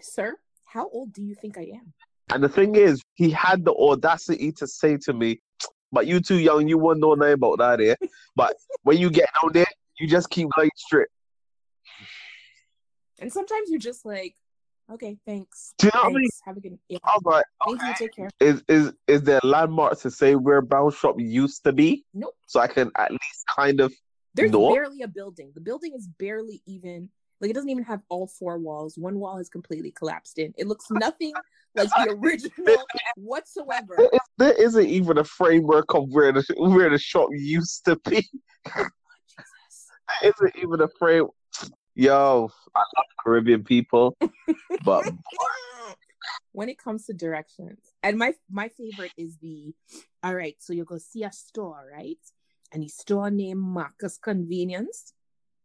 Sir, 0.00 0.36
how 0.66 0.88
old 0.88 1.12
do 1.12 1.22
you 1.22 1.34
think 1.34 1.58
I 1.58 1.62
am? 1.74 1.92
And 2.32 2.42
the 2.42 2.48
thing 2.48 2.76
is, 2.76 3.02
he 3.14 3.30
had 3.30 3.64
the 3.64 3.74
audacity 3.74 4.52
to 4.52 4.66
say 4.66 4.96
to 4.98 5.12
me, 5.12 5.40
"But 5.90 6.06
you 6.06 6.20
too 6.20 6.38
young, 6.38 6.68
you 6.68 6.78
won't 6.78 7.00
know 7.00 7.14
nothing 7.14 7.34
about 7.34 7.58
that, 7.58 7.80
eh? 7.80 7.94
But 8.36 8.56
when 8.82 8.98
you 8.98 9.10
get 9.10 9.28
down 9.42 9.52
there, 9.52 9.66
you 9.98 10.06
just 10.08 10.30
keep 10.30 10.48
going 10.56 10.70
straight." 10.76 11.08
And 13.20 13.32
sometimes 13.32 13.70
you're 13.70 13.78
just 13.78 14.04
like, 14.04 14.34
okay, 14.90 15.16
thanks. 15.26 15.74
Do 15.78 15.86
you 15.86 15.90
know 15.94 16.02
what 16.02 16.10
I 16.10 16.14
mean? 16.14 16.28
Have 16.44 16.56
a 16.56 16.60
good 16.60 16.78
yeah. 16.88 16.98
Was 17.04 17.22
like, 17.24 17.44
Thank 17.64 17.82
you. 17.82 18.06
Take 18.06 18.16
care. 18.16 18.30
Is 18.40 18.62
is 18.68 18.92
is 19.06 19.22
there 19.22 19.40
a 19.42 19.46
landmark 19.46 19.98
to 20.00 20.10
say 20.10 20.34
where 20.34 20.60
Brown 20.60 20.90
Shop 20.90 21.16
used 21.18 21.64
to 21.64 21.72
be? 21.72 22.04
Nope. 22.14 22.34
So 22.46 22.60
I 22.60 22.66
can 22.66 22.90
at 22.96 23.10
least 23.10 23.44
kind 23.54 23.80
of 23.80 23.92
There's 24.34 24.50
No. 24.50 24.72
barely 24.72 25.02
a 25.02 25.08
building. 25.08 25.52
The 25.54 25.60
building 25.60 25.92
is 25.94 26.08
barely 26.18 26.62
even 26.66 27.10
like 27.42 27.50
it 27.50 27.54
doesn't 27.54 27.70
even 27.70 27.84
have 27.84 28.00
all 28.08 28.28
four 28.28 28.56
walls. 28.56 28.96
One 28.96 29.18
wall 29.18 29.36
has 29.36 29.48
completely 29.48 29.90
collapsed 29.90 30.38
in. 30.38 30.54
It 30.56 30.68
looks 30.68 30.86
nothing 30.90 31.34
like 31.74 31.88
the 31.98 32.10
original 32.12 32.76
whatsoever. 33.16 33.96
there, 33.98 34.08
is, 34.12 34.20
there 34.38 34.52
isn't 34.52 34.86
even 34.86 35.18
a 35.18 35.24
framework 35.24 35.92
of 35.94 36.08
where 36.10 36.32
the 36.32 36.44
where 36.56 36.88
the 36.88 36.98
shop 36.98 37.28
used 37.32 37.84
to 37.86 37.96
be. 38.08 38.26
Oh, 38.76 38.86
Jesus. 39.28 39.88
There 40.22 40.30
isn't 40.30 40.56
even 40.62 40.80
a 40.80 40.88
frame. 40.98 41.26
Yo, 41.94 42.48
I 42.74 42.78
love 42.78 43.06
Caribbean 43.22 43.64
people, 43.64 44.16
but 44.82 45.04
when 46.52 46.70
it 46.70 46.78
comes 46.78 47.04
to 47.06 47.12
directions, 47.12 47.80
and 48.02 48.16
my 48.16 48.34
my 48.50 48.68
favorite 48.68 49.12
is 49.18 49.36
the 49.42 49.74
all 50.22 50.34
right. 50.34 50.56
So 50.60 50.72
you 50.72 50.84
go 50.84 50.98
see 50.98 51.24
a 51.24 51.32
store, 51.32 51.90
right? 51.92 52.18
And 52.72 52.82
the 52.82 52.88
store 52.88 53.30
named 53.30 53.60
Marcus 53.60 54.16
Convenience. 54.16 55.12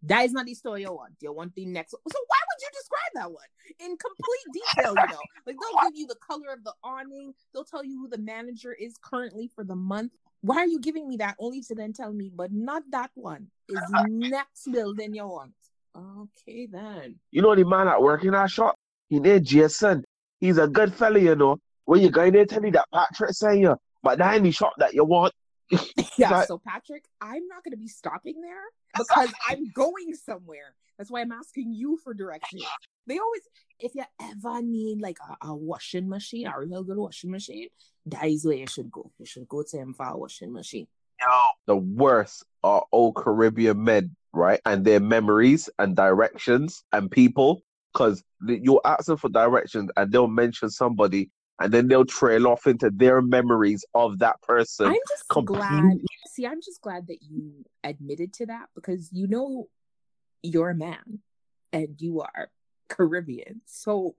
That 0.03 0.25
is 0.25 0.31
not 0.31 0.45
the 0.45 0.53
story 0.53 0.81
you 0.81 0.93
want. 0.93 1.13
You 1.21 1.33
want 1.33 1.55
the 1.55 1.65
next 1.65 1.93
one. 1.93 2.01
So 2.11 2.19
why 2.27 2.37
would 2.47 2.61
you 2.61 2.69
describe 2.73 3.11
that 3.15 3.31
one 3.31 3.45
in 3.79 3.97
complete 3.97 4.53
detail? 4.53 4.93
You 4.95 5.13
know, 5.13 5.21
like 5.45 5.55
they'll 5.55 5.89
give 5.89 5.97
you 5.97 6.07
the 6.07 6.15
color 6.15 6.53
of 6.53 6.63
the 6.63 6.73
awning. 6.83 7.33
They'll 7.53 7.63
tell 7.63 7.83
you 7.83 7.99
who 7.99 8.07
the 8.07 8.19
manager 8.19 8.73
is 8.73 8.97
currently 9.01 9.49
for 9.53 9.63
the 9.63 9.75
month. 9.75 10.11
Why 10.41 10.57
are 10.57 10.67
you 10.67 10.79
giving 10.79 11.07
me 11.07 11.17
that? 11.17 11.35
Only 11.39 11.61
to 11.61 11.75
then 11.75 11.93
tell 11.93 12.13
me, 12.13 12.31
but 12.33 12.51
not 12.51 12.83
that 12.91 13.11
one. 13.15 13.47
Is 13.69 13.79
next 14.07 14.71
building 14.71 15.15
you 15.15 15.27
want? 15.27 15.53
Okay, 15.95 16.67
then. 16.67 17.15
you 17.31 17.41
know 17.41 17.55
the 17.55 17.65
man 17.65 17.87
that 17.87 18.01
work 18.01 18.23
in 18.23 18.35
our 18.35 18.47
shop. 18.47 18.75
He 19.09 19.19
named 19.19 19.45
Jason. 19.45 20.03
He's 20.39 20.57
a 20.57 20.67
good 20.67 20.93
fella, 20.93 21.19
you 21.19 21.35
know. 21.35 21.57
When 21.85 22.01
you 22.01 22.09
go 22.09 22.23
in 22.23 22.33
there, 22.33 22.45
tell 22.45 22.63
you 22.63 22.71
that 22.71 22.85
Patrick 22.93 23.31
saying 23.33 23.61
you, 23.61 23.75
but 24.03 24.19
that 24.19 24.35
ain't 24.35 24.43
the 24.43 24.51
shop 24.51 24.73
that 24.77 24.93
you 24.93 25.05
want. 25.05 25.33
Yeah, 26.17 26.31
Like- 26.31 26.47
so 26.47 26.57
Patrick, 26.57 27.05
I'm 27.21 27.47
not 27.47 27.63
going 27.63 27.71
to 27.71 27.77
be 27.77 27.87
stopping 27.87 28.41
there 28.41 28.63
because 28.97 29.31
I'm 29.47 29.69
going 29.71 30.13
somewhere. 30.15 30.73
That's 30.97 31.11
why 31.11 31.21
I'm 31.21 31.31
asking 31.31 31.73
you 31.73 31.97
for 32.03 32.13
directions. 32.15 32.65
They 33.05 33.19
always, 33.19 33.41
if 33.79 33.93
you 33.93 34.03
ever 34.19 34.61
need 34.63 34.99
like 34.99 35.19
a, 35.41 35.49
a 35.49 35.55
washing 35.55 36.09
machine, 36.09 36.47
a 36.47 36.59
real 36.59 36.83
good 36.83 36.97
washing 36.97 37.29
machine, 37.29 37.67
that 38.07 38.25
is 38.25 38.45
where 38.45 38.57
you 38.57 38.65
should 38.67 38.91
go. 38.91 39.11
You 39.19 39.25
should 39.27 39.47
go 39.47 39.63
to 39.63 39.77
him 39.77 39.93
for 39.93 40.07
a 40.07 40.17
washing 40.17 40.51
machine. 40.51 40.87
the 41.67 41.75
worst 41.75 42.45
are 42.63 42.85
old 42.91 43.15
Caribbean 43.15 43.83
men, 43.83 44.15
right? 44.33 44.59
And 44.65 44.83
their 44.83 44.99
memories 44.99 45.69
and 45.77 45.95
directions 45.95 46.83
and 46.91 47.11
people. 47.11 47.61
Because 47.93 48.23
you'll 48.45 48.81
ask 48.85 49.05
them 49.05 49.17
for 49.17 49.29
directions 49.29 49.89
and 49.97 50.11
they'll 50.11 50.27
mention 50.27 50.69
somebody 50.69 51.31
and 51.59 51.73
then 51.73 51.87
they'll 51.87 52.05
trail 52.05 52.47
off 52.47 52.67
into 52.67 52.89
their 52.89 53.21
memories 53.21 53.83
of 53.93 54.19
that 54.19 54.41
person. 54.41 54.87
I'm 54.87 54.95
just 55.09 55.27
completely- 55.27 55.67
glad. 55.67 56.01
See, 56.27 56.45
I'm 56.45 56.61
just 56.61 56.81
glad 56.81 57.07
that 57.07 57.23
you 57.23 57.65
admitted 57.83 58.33
to 58.33 58.45
that 58.45 58.69
because 58.75 59.11
you 59.11 59.27
know 59.27 59.69
you're 60.43 60.69
a 60.69 60.75
man 60.75 61.19
and 61.73 61.99
you 61.99 62.21
are 62.21 62.49
Caribbean. 62.89 63.61
So 63.65 64.15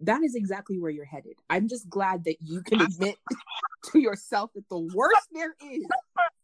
that 0.00 0.22
is 0.22 0.36
exactly 0.36 0.78
where 0.78 0.90
you're 0.90 1.04
headed. 1.04 1.34
I'm 1.50 1.68
just 1.68 1.88
glad 1.88 2.24
that 2.24 2.36
you 2.40 2.62
can 2.62 2.80
admit 2.80 3.16
to 3.90 3.98
yourself 3.98 4.52
that 4.54 4.68
the 4.68 4.78
worst 4.78 5.28
there 5.32 5.54
is 5.64 5.84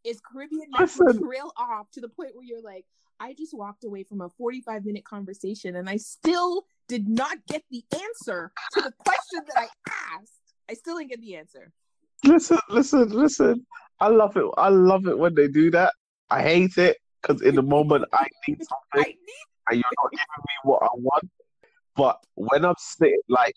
is 0.02 0.20
Caribbean 0.20 0.68
men 0.76 0.88
trail 0.88 1.52
off 1.56 1.90
to 1.92 2.00
the 2.00 2.08
point 2.08 2.34
where 2.34 2.44
you're 2.44 2.60
like, 2.60 2.84
I 3.20 3.34
just 3.34 3.54
walked 3.56 3.84
away 3.84 4.02
from 4.02 4.20
a 4.20 4.28
45 4.28 4.84
minute 4.84 5.04
conversation 5.04 5.76
and 5.76 5.88
I 5.88 5.96
still 5.96 6.64
did 6.88 7.08
not 7.08 7.38
get 7.48 7.62
the 7.70 7.84
answer 7.92 8.52
to 8.72 8.80
the 8.80 8.92
question 8.98 9.40
that 9.46 9.58
I 9.58 9.68
asked. 10.14 10.40
I 10.70 10.74
still 10.74 10.98
didn't 10.98 11.10
get 11.10 11.20
the 11.20 11.36
answer. 11.36 11.72
Listen, 12.24 12.58
listen, 12.70 13.08
listen. 13.10 13.66
I 14.00 14.08
love 14.08 14.36
it. 14.36 14.44
I 14.56 14.68
love 14.68 15.06
it 15.06 15.18
when 15.18 15.34
they 15.34 15.48
do 15.48 15.70
that. 15.72 15.92
I 16.30 16.42
hate 16.42 16.78
it 16.78 16.96
because 17.20 17.42
in 17.42 17.54
the 17.54 17.62
moment 17.62 18.04
I 18.12 18.26
need 18.48 18.58
I 18.60 18.64
something 18.64 19.12
need 19.12 19.44
and 19.70 19.76
you're 19.76 20.02
not 20.02 20.10
giving 20.10 20.44
me 20.46 20.54
what 20.64 20.82
I 20.82 20.88
want. 20.94 21.30
But 21.96 22.18
when 22.34 22.64
I'm 22.64 22.74
sitting, 22.78 23.20
like, 23.28 23.54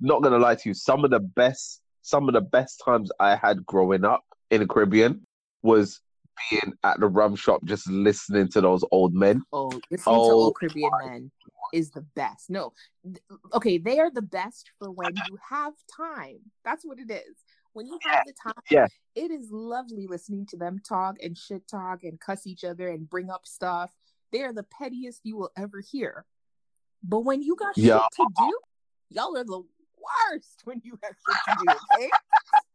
not 0.00 0.22
gonna 0.22 0.38
lie 0.38 0.54
to 0.54 0.68
you, 0.68 0.74
some 0.74 1.04
of 1.04 1.10
the 1.10 1.20
best, 1.20 1.80
some 2.02 2.28
of 2.28 2.34
the 2.34 2.40
best 2.40 2.82
times 2.84 3.10
I 3.20 3.36
had 3.36 3.64
growing 3.66 4.04
up 4.04 4.24
in 4.50 4.60
the 4.60 4.66
Caribbean 4.66 5.26
was 5.62 6.00
being 6.50 6.72
at 6.84 7.00
the 7.00 7.06
rum 7.08 7.36
shop, 7.36 7.60
just 7.64 7.88
listening 7.88 8.48
to 8.48 8.60
those 8.60 8.84
old 8.90 9.14
men. 9.14 9.42
Oh, 9.52 9.68
listening 9.90 9.98
to 9.98 10.10
Oh, 10.10 10.30
old 10.32 10.56
Caribbean 10.56 10.90
men 11.04 11.30
is 11.72 11.90
the 11.90 12.00
best. 12.02 12.50
No, 12.50 12.72
okay, 13.54 13.78
they 13.78 13.98
are 13.98 14.10
the 14.10 14.22
best 14.22 14.70
for 14.78 14.90
when 14.90 15.14
you 15.14 15.38
have 15.48 15.74
time. 15.94 16.38
That's 16.64 16.84
what 16.84 16.98
it 16.98 17.10
is. 17.10 17.44
When 17.72 17.86
you 17.86 17.98
have 18.04 18.24
the 18.26 18.32
time, 18.42 18.62
Yeah. 18.70 18.86
it 19.14 19.30
is 19.30 19.48
lovely 19.50 20.06
listening 20.08 20.46
to 20.46 20.56
them 20.56 20.80
talk 20.80 21.16
and 21.22 21.36
shit 21.38 21.68
talk 21.68 22.02
and 22.02 22.18
cuss 22.18 22.46
each 22.46 22.64
other 22.64 22.88
and 22.88 23.08
bring 23.08 23.30
up 23.30 23.46
stuff. 23.46 23.92
They 24.32 24.42
are 24.42 24.52
the 24.52 24.64
pettiest 24.64 25.20
you 25.24 25.36
will 25.36 25.50
ever 25.56 25.80
hear. 25.80 26.24
But 27.02 27.20
when 27.20 27.42
you 27.42 27.54
got 27.56 27.76
Yeah. 27.76 28.00
shit 28.00 28.26
to 28.26 28.26
do, 28.36 28.58
Y'all 29.12 29.36
are 29.36 29.42
the 29.42 29.60
worst 29.60 30.60
when 30.64 30.80
you 30.84 30.96
have 31.02 31.12
shit 31.26 31.36
to 31.48 31.64
do, 31.64 31.76
okay? 31.96 32.10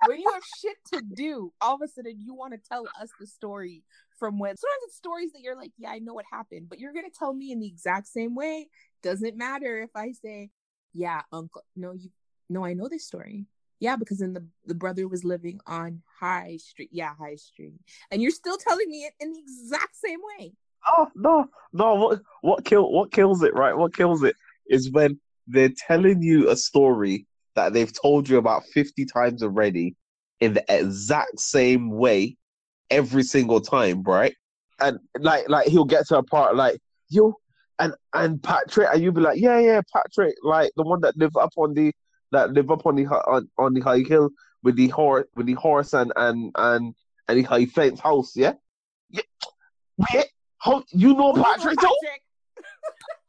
When 0.08 0.20
you 0.20 0.30
have 0.34 0.44
shit 0.62 0.78
to 0.94 1.02
do, 1.02 1.52
all 1.62 1.76
of 1.76 1.82
a 1.82 1.88
sudden 1.88 2.20
you 2.20 2.34
want 2.34 2.54
to 2.54 2.60
tell 2.70 2.86
us 3.02 3.10
the 3.20 3.28
story 3.28 3.84
from 4.18 4.40
when 4.40 4.56
sometimes 4.56 4.82
it's 4.88 4.96
stories 4.96 5.32
that 5.34 5.42
you're 5.42 5.56
like, 5.56 5.72
yeah, 5.78 5.90
I 5.90 6.00
know 6.00 6.14
what 6.14 6.26
happened, 6.32 6.68
but 6.70 6.80
you're 6.80 6.94
gonna 6.94 7.08
tell 7.18 7.34
me 7.34 7.52
in 7.52 7.60
the 7.60 7.68
exact 7.68 8.08
same 8.08 8.36
way. 8.36 8.70
Doesn't 9.04 9.38
matter 9.38 9.82
if 9.82 9.90
I 9.96 10.12
say, 10.12 10.50
yeah, 10.94 11.22
uncle, 11.32 11.64
no, 11.76 11.92
you, 11.92 12.10
no, 12.50 12.66
I 12.66 12.74
know 12.74 12.88
this 12.88 13.06
story. 13.06 13.46
Yeah, 13.80 13.98
because 13.98 14.20
then 14.20 14.34
the 14.34 14.48
the 14.66 14.74
brother 14.74 15.08
was 15.08 15.26
living 15.26 15.60
on 15.68 16.02
High 16.20 16.58
Street. 16.58 16.90
Yeah, 16.94 17.14
High 17.20 17.36
Street, 17.36 17.74
and 18.10 18.22
you're 18.22 18.32
still 18.32 18.58
telling 18.58 18.90
me 18.90 19.04
it 19.04 19.14
in 19.20 19.34
the 19.34 19.40
exact 19.40 19.98
same 19.98 20.20
way. 20.40 20.54
Oh 20.88 21.08
no, 21.14 21.46
no! 21.74 21.96
What 21.96 22.22
what 22.42 22.66
kill 22.66 22.90
what 22.90 23.12
kills 23.12 23.44
it? 23.44 23.54
Right? 23.54 23.76
What 23.76 23.94
kills 23.94 24.24
it 24.24 24.36
is 24.70 24.90
when 24.92 25.20
they're 25.48 25.74
telling 25.76 26.22
you 26.22 26.50
a 26.50 26.56
story 26.56 27.28
that 27.56 27.74
they've 27.74 27.92
told 27.92 28.30
you 28.30 28.38
about 28.38 28.66
50 28.66 29.06
times 29.06 29.44
already 29.44 29.96
in 30.40 30.54
the 30.54 30.66
exact 30.70 31.40
same 31.40 31.90
way 31.92 32.38
every 32.90 33.24
single 33.24 33.62
time, 33.62 34.04
right? 34.04 34.36
And 34.80 35.00
like 35.20 35.48
like 35.48 35.68
he'll 35.68 35.86
get 35.86 36.08
to 36.08 36.18
a 36.18 36.24
part 36.24 36.56
like 36.56 36.80
you 37.10 37.36
and 37.80 37.94
and 38.14 38.42
Patrick 38.44 38.90
and 38.92 39.02
you'll 39.02 39.14
be 39.14 39.22
like, 39.22 39.40
Yeah, 39.40 39.60
yeah, 39.60 39.82
Patrick, 39.94 40.36
like 40.44 40.72
the 40.76 40.84
one 40.84 41.02
that 41.02 41.18
live 41.18 41.36
up 41.38 41.54
on 41.56 41.74
the 41.74 41.94
that 42.32 42.52
live 42.52 42.70
up 42.72 42.86
on 42.86 42.96
the 42.96 43.06
on, 43.06 43.50
on 43.58 43.74
the 43.74 43.82
high 43.82 44.04
hill 44.08 44.30
with 44.64 44.76
the 44.76 44.90
horse 44.90 45.26
with 45.36 45.46
the 45.46 45.54
horse 45.54 45.94
and 45.94 46.12
and 46.16 46.52
and 46.56 46.94
and 47.28 47.40
the 47.40 47.44
high 47.44 47.66
fence 47.66 48.00
house, 48.00 48.34
yeah? 48.36 48.54
Yeah. 49.10 50.24
How 50.58 50.84
you 50.90 51.14
know 51.14 51.34
Patrick, 51.34 51.78
Patrick? 51.78 52.22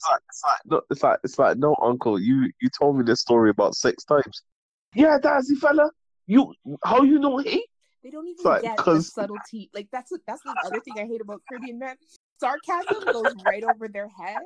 It's 0.00 0.08
like, 0.08 0.20
it's 0.28 0.42
like, 0.44 0.60
no, 0.64 0.80
it's 0.90 1.02
like, 1.02 1.18
it's 1.24 1.38
like, 1.38 1.58
no, 1.58 1.76
uncle, 1.82 2.18
you 2.18 2.50
you 2.60 2.70
told 2.70 2.96
me 2.96 3.04
this 3.04 3.20
story 3.20 3.50
about 3.50 3.74
six 3.74 4.02
times. 4.04 4.42
Yeah, 4.94 5.18
that's 5.22 5.48
the 5.48 5.56
fella. 5.56 5.90
You, 6.26 6.54
how 6.82 7.02
you 7.02 7.18
know 7.18 7.38
he? 7.38 7.66
They 8.02 8.10
don't 8.10 8.26
even 8.26 8.42
like, 8.44 8.62
get 8.62 8.78
cause... 8.78 9.06
the 9.06 9.22
subtlety. 9.22 9.70
Like 9.74 9.88
that's 9.92 10.10
that's 10.26 10.42
the 10.42 10.56
other 10.64 10.80
thing 10.80 10.94
I 10.96 11.06
hate 11.06 11.20
about 11.20 11.42
Caribbean 11.48 11.78
men. 11.78 11.96
Sarcasm 12.38 13.04
goes 13.04 13.34
right 13.44 13.62
over 13.62 13.88
their 13.88 14.08
head. 14.08 14.38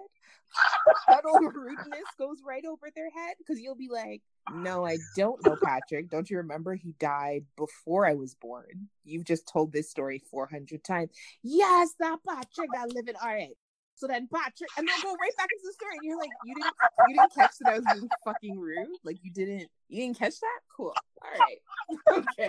Subtle 1.09 1.38
rudeness 1.40 2.09
goes 2.18 2.38
right 2.44 2.64
over 2.64 2.88
their 2.94 3.11
head 3.11 3.36
because 3.38 3.61
you'll 3.61 3.76
be 3.76 3.88
like, 3.88 4.22
"No, 4.52 4.84
I 4.84 4.98
don't 5.16 5.44
know 5.46 5.57
Patrick. 5.62 6.11
Don't 6.11 6.28
you 6.28 6.38
remember 6.38 6.74
he 6.74 6.94
died 6.98 7.44
before 7.57 8.07
I 8.07 8.14
was 8.14 8.34
born? 8.34 8.88
You've 9.05 9.24
just 9.24 9.46
told 9.46 9.72
this 9.72 9.88
story 9.88 10.20
four 10.30 10.46
hundred 10.46 10.82
times. 10.82 11.11
Yes, 11.42 11.94
that 12.00 12.18
Patrick 12.26 12.70
that 12.72 12.92
living. 12.92 13.14
All 13.22 13.28
right, 13.28 13.57
so 13.97 14.07
then 14.09 14.28
Patrick, 14.32 14.70
and 14.76 14.88
then 14.88 14.97
go 15.03 15.14
right 15.14 15.36
back 15.36 15.49
into 15.53 15.66
the 15.66 15.72
story, 15.72 15.95
and 15.97 16.05
you're 16.05 16.18
like, 16.18 16.30
you 16.45 16.55
didn't, 16.55 16.74
you 17.09 17.14
didn't 17.16 17.34
catch 17.34 17.53
that 17.61 17.72
I 17.72 17.76
was 17.78 17.84
being 17.92 18.09
fucking 18.24 18.59
rude. 18.59 18.88
Like 19.05 19.18
you 19.22 19.30
didn't, 19.30 19.68
you 19.88 20.03
didn't 20.03 20.18
catch 20.18 20.40
that. 20.40 20.61
Cool. 20.76 20.95
All 21.22 21.30
right. 21.38 21.59
Okay. 22.38 22.49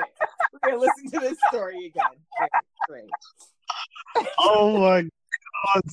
We're 0.53 0.71
gonna 0.71 0.81
listen 0.81 1.11
to 1.11 1.19
this 1.19 1.37
story 1.49 1.85
again. 1.85 2.03
Great. 2.87 3.09
Great. 4.15 4.27
Oh 4.39 4.77
my 4.79 5.01
god. 5.01 5.83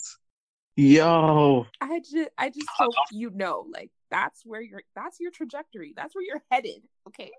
Yo. 0.76 1.66
I 1.80 2.00
just, 2.00 2.30
I 2.38 2.48
just 2.48 2.68
hope 2.74 2.94
you 3.10 3.30
know, 3.30 3.66
like 3.70 3.90
that's 4.10 4.42
where 4.44 4.62
you're, 4.62 4.82
that's 4.94 5.20
your 5.20 5.30
trajectory. 5.30 5.92
That's 5.96 6.14
where 6.14 6.24
you're 6.24 6.42
headed. 6.50 6.82
Okay. 7.08 7.30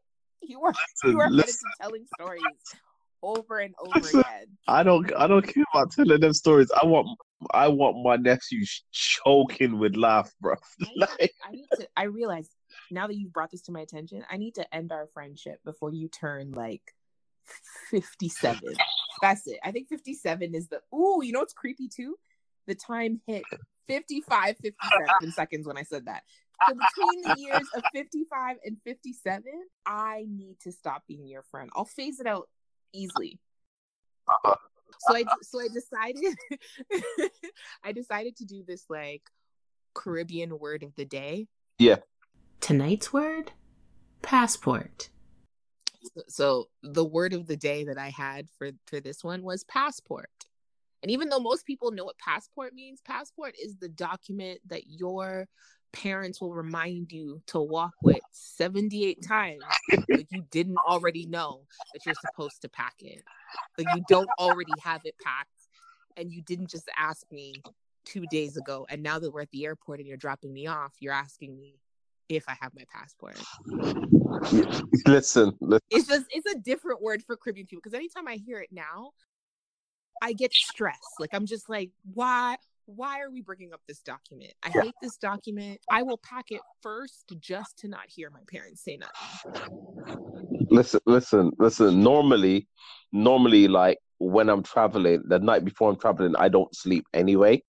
You 0.41 0.61
are, 0.63 0.73
you 1.05 1.19
are 1.19 1.29
headed 1.29 1.45
to 1.47 1.65
telling 1.81 2.05
stories 2.19 2.43
over 3.23 3.59
and 3.59 3.73
over 3.79 3.99
Listen, 3.99 4.19
again. 4.19 4.47
I 4.67 4.83
don't 4.83 5.11
I 5.15 5.27
don't 5.27 5.47
care 5.47 5.63
about 5.73 5.91
telling 5.91 6.19
them 6.19 6.33
stories. 6.33 6.69
I 6.71 6.85
want 6.85 7.17
I 7.51 7.67
want 7.67 8.03
my 8.03 8.15
nephew 8.15 8.65
choking 8.91 9.79
with 9.79 9.95
laugh, 9.95 10.31
bro. 10.41 10.55
I, 10.81 10.87
like... 10.95 11.33
I 11.47 11.51
need 11.51 11.67
to 11.75 11.87
I 11.95 12.03
realize 12.03 12.49
now 12.91 13.07
that 13.07 13.15
you've 13.15 13.33
brought 13.33 13.51
this 13.51 13.61
to 13.63 13.71
my 13.71 13.81
attention, 13.81 14.23
I 14.29 14.37
need 14.37 14.55
to 14.55 14.75
end 14.75 14.91
our 14.91 15.07
friendship 15.13 15.59
before 15.65 15.93
you 15.93 16.07
turn 16.07 16.51
like 16.51 16.81
57. 17.91 18.59
That's 19.21 19.47
it. 19.47 19.59
I 19.63 19.71
think 19.71 19.89
57 19.89 20.55
is 20.55 20.67
the 20.67 20.81
ooh, 20.95 21.21
you 21.23 21.31
know 21.31 21.39
what's 21.39 21.53
creepy 21.53 21.87
too? 21.87 22.15
The 22.67 22.75
time 22.75 23.21
hit 23.27 23.43
55, 23.87 24.57
57 24.57 25.31
seconds 25.33 25.67
when 25.67 25.77
I 25.77 25.83
said 25.83 26.05
that. 26.05 26.23
So 26.67 26.73
between 26.73 27.21
the 27.23 27.35
years 27.41 27.67
of 27.75 27.83
55 27.93 28.57
and 28.63 28.77
57, 28.85 29.43
I 29.85 30.25
need 30.29 30.57
to 30.61 30.71
stop 30.71 31.03
being 31.07 31.27
your 31.27 31.43
friend. 31.43 31.69
I'll 31.75 31.85
phase 31.85 32.19
it 32.19 32.27
out 32.27 32.47
easily. 32.93 33.39
Uh, 34.45 34.55
So 34.99 35.15
I 35.15 35.23
so 35.41 35.59
I 35.59 35.67
decided 35.67 36.35
I 37.83 37.91
decided 37.91 38.35
to 38.37 38.45
do 38.45 38.63
this 38.63 38.85
like 38.89 39.23
Caribbean 39.93 40.57
word 40.59 40.83
of 40.83 40.95
the 40.95 41.05
day. 41.05 41.47
Yeah. 41.79 41.97
Tonight's 42.59 43.11
word, 43.11 43.51
passport. 44.21 45.09
So 46.27 46.69
the 46.81 47.05
word 47.05 47.33
of 47.33 47.47
the 47.47 47.57
day 47.57 47.85
that 47.85 47.97
I 47.97 48.09
had 48.09 48.49
for 48.57 48.71
for 48.87 48.99
this 48.99 49.23
one 49.23 49.43
was 49.43 49.63
passport. 49.63 50.29
And 51.01 51.11
even 51.11 51.27
though 51.27 51.39
most 51.39 51.65
people 51.65 51.91
know 51.91 52.05
what 52.05 52.17
passport 52.17 52.73
means, 52.73 53.01
passport 53.01 53.55
is 53.61 53.75
the 53.75 53.89
document 53.89 54.61
that 54.67 54.87
your 54.87 55.49
parents 55.93 56.41
will 56.41 56.53
remind 56.53 57.11
you 57.11 57.41
to 57.47 57.59
walk 57.59 57.93
with 58.01 58.19
78 58.31 59.25
times 59.25 59.63
like 60.09 60.27
you 60.31 60.43
didn't 60.51 60.77
already 60.77 61.25
know 61.25 61.61
that 61.93 62.05
you're 62.05 62.15
supposed 62.15 62.61
to 62.63 62.69
pack 62.69 62.95
it. 62.99 63.23
Like 63.77 63.87
you 63.95 64.03
don't 64.09 64.29
already 64.39 64.73
have 64.83 65.01
it 65.05 65.15
packed 65.23 65.49
and 66.17 66.31
you 66.31 66.41
didn't 66.41 66.69
just 66.69 66.89
ask 66.97 67.31
me 67.31 67.53
two 68.05 68.25
days 68.27 68.57
ago 68.57 68.85
and 68.89 69.01
now 69.01 69.17
that 69.17 69.31
we're 69.31 69.41
at 69.41 69.51
the 69.51 69.65
airport 69.65 69.99
and 69.99 70.07
you're 70.07 70.17
dropping 70.17 70.53
me 70.53 70.67
off 70.67 70.91
you're 70.99 71.13
asking 71.13 71.57
me 71.57 71.79
if 72.29 72.43
i 72.49 72.55
have 72.59 72.73
my 72.75 72.83
passport. 72.91 73.37
Listen, 75.07 75.55
listen. 75.61 75.79
it's 75.89 76.07
just 76.07 76.25
it's 76.31 76.51
a 76.51 76.57
different 76.57 77.01
word 77.01 77.23
for 77.23 77.37
caribbean 77.37 77.65
people 77.65 77.81
because 77.81 77.93
anytime 77.93 78.27
i 78.27 78.35
hear 78.35 78.59
it 78.59 78.69
now 78.71 79.11
i 80.21 80.33
get 80.33 80.53
stressed. 80.53 80.99
Like 81.19 81.29
i'm 81.33 81.45
just 81.45 81.69
like 81.69 81.91
why 82.13 82.57
why 82.85 83.21
are 83.21 83.31
we 83.31 83.41
bringing 83.41 83.73
up 83.73 83.81
this 83.87 83.99
document? 83.99 84.53
I 84.63 84.69
hate 84.69 84.93
this 85.01 85.17
document. 85.17 85.79
I 85.89 86.03
will 86.03 86.17
pack 86.17 86.45
it 86.49 86.61
first 86.81 87.33
just 87.39 87.77
to 87.79 87.87
not 87.87 88.05
hear 88.07 88.29
my 88.29 88.39
parents 88.49 88.83
say 88.83 88.97
nothing. 88.97 90.67
Listen, 90.69 90.99
listen, 91.05 91.51
listen. 91.59 92.01
Normally, 92.03 92.67
normally, 93.11 93.67
like 93.67 93.99
when 94.19 94.49
I'm 94.49 94.63
traveling, 94.63 95.23
the 95.27 95.39
night 95.39 95.65
before 95.65 95.89
I'm 95.89 95.97
traveling, 95.97 96.35
I 96.35 96.49
don't 96.49 96.73
sleep 96.75 97.05
anyway. 97.13 97.63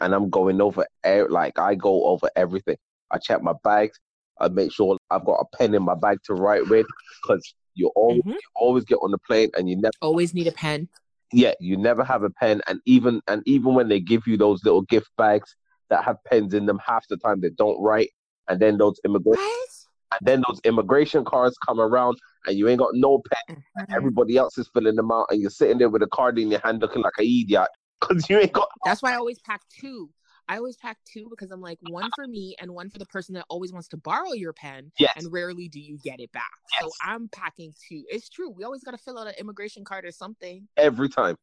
And 0.00 0.14
I'm 0.14 0.30
going 0.30 0.60
over, 0.60 0.86
air, 1.02 1.28
like, 1.28 1.58
I 1.58 1.74
go 1.74 2.06
over 2.06 2.30
everything. 2.36 2.76
I 3.10 3.18
check 3.18 3.42
my 3.42 3.54
bags. 3.64 3.98
I 4.40 4.48
make 4.48 4.72
sure 4.72 4.96
I've 5.10 5.24
got 5.24 5.40
a 5.40 5.56
pen 5.56 5.74
in 5.74 5.82
my 5.82 5.96
bag 5.96 6.18
to 6.26 6.34
write 6.34 6.68
with 6.68 6.86
because 7.22 7.42
you 7.74 7.90
always, 7.96 8.20
mm-hmm. 8.20 8.30
you 8.30 8.38
always 8.54 8.84
get 8.84 8.96
on 9.02 9.10
the 9.10 9.18
plane 9.18 9.50
and 9.56 9.68
you 9.68 9.76
never 9.76 9.92
always 10.00 10.34
need 10.34 10.46
a 10.46 10.52
pen 10.52 10.88
yeah, 11.32 11.52
you 11.60 11.76
never 11.76 12.04
have 12.04 12.22
a 12.22 12.30
pen, 12.30 12.60
and 12.66 12.80
even 12.86 13.20
and 13.28 13.42
even 13.46 13.74
when 13.74 13.88
they 13.88 14.00
give 14.00 14.26
you 14.26 14.36
those 14.36 14.64
little 14.64 14.82
gift 14.82 15.10
bags 15.16 15.54
that 15.90 16.04
have 16.04 16.16
pens 16.24 16.54
in 16.54 16.66
them, 16.66 16.80
half 16.84 17.06
the 17.08 17.16
time 17.16 17.40
they 17.40 17.50
don't 17.50 17.80
write, 17.80 18.10
and 18.48 18.60
then 18.60 18.78
those 18.78 19.00
immigration 19.04 19.44
and 20.12 20.20
then 20.22 20.42
those 20.48 20.60
immigration 20.64 21.24
cards 21.24 21.56
come 21.66 21.80
around, 21.80 22.18
and 22.46 22.56
you 22.56 22.68
ain't 22.68 22.78
got 22.78 22.94
no 22.94 23.20
pen. 23.30 23.56
Mm-hmm. 23.78 23.94
Everybody 23.94 24.36
else 24.36 24.56
is 24.58 24.68
filling 24.72 24.96
them 24.96 25.12
out, 25.12 25.26
and 25.30 25.40
you're 25.40 25.50
sitting 25.50 25.78
there 25.78 25.88
with 25.88 26.02
a 26.02 26.06
card 26.08 26.38
in 26.38 26.50
your 26.50 26.60
hand, 26.60 26.80
looking 26.80 27.02
like 27.02 27.12
an 27.18 27.24
idiot 27.24 27.68
because 28.00 28.28
you 28.28 28.38
ain't 28.38 28.52
got. 28.52 28.68
That's 28.84 29.02
why 29.02 29.12
I 29.12 29.16
always 29.16 29.38
pack 29.40 29.62
two. 29.68 30.10
I 30.48 30.56
always 30.56 30.76
pack 30.76 30.96
two 31.04 31.26
because 31.28 31.50
I'm 31.50 31.60
like 31.60 31.78
one 31.82 32.10
for 32.14 32.26
me 32.26 32.56
and 32.58 32.72
one 32.72 32.88
for 32.88 32.98
the 32.98 33.06
person 33.06 33.34
that 33.34 33.44
always 33.48 33.72
wants 33.72 33.88
to 33.88 33.96
borrow 33.96 34.32
your 34.32 34.52
pen. 34.52 34.90
Yes. 34.98 35.12
And 35.16 35.30
rarely 35.32 35.68
do 35.68 35.78
you 35.78 35.98
get 36.02 36.20
it 36.20 36.32
back. 36.32 36.50
Yes. 36.72 36.82
So 36.82 36.90
I'm 37.02 37.28
packing 37.28 37.74
two. 37.88 38.04
It's 38.08 38.28
true. 38.28 38.50
We 38.50 38.64
always 38.64 38.82
got 38.82 38.92
to 38.92 38.98
fill 38.98 39.18
out 39.18 39.26
an 39.26 39.34
immigration 39.38 39.84
card 39.84 40.06
or 40.06 40.10
something. 40.10 40.66
Every 40.76 41.08
time. 41.08 41.36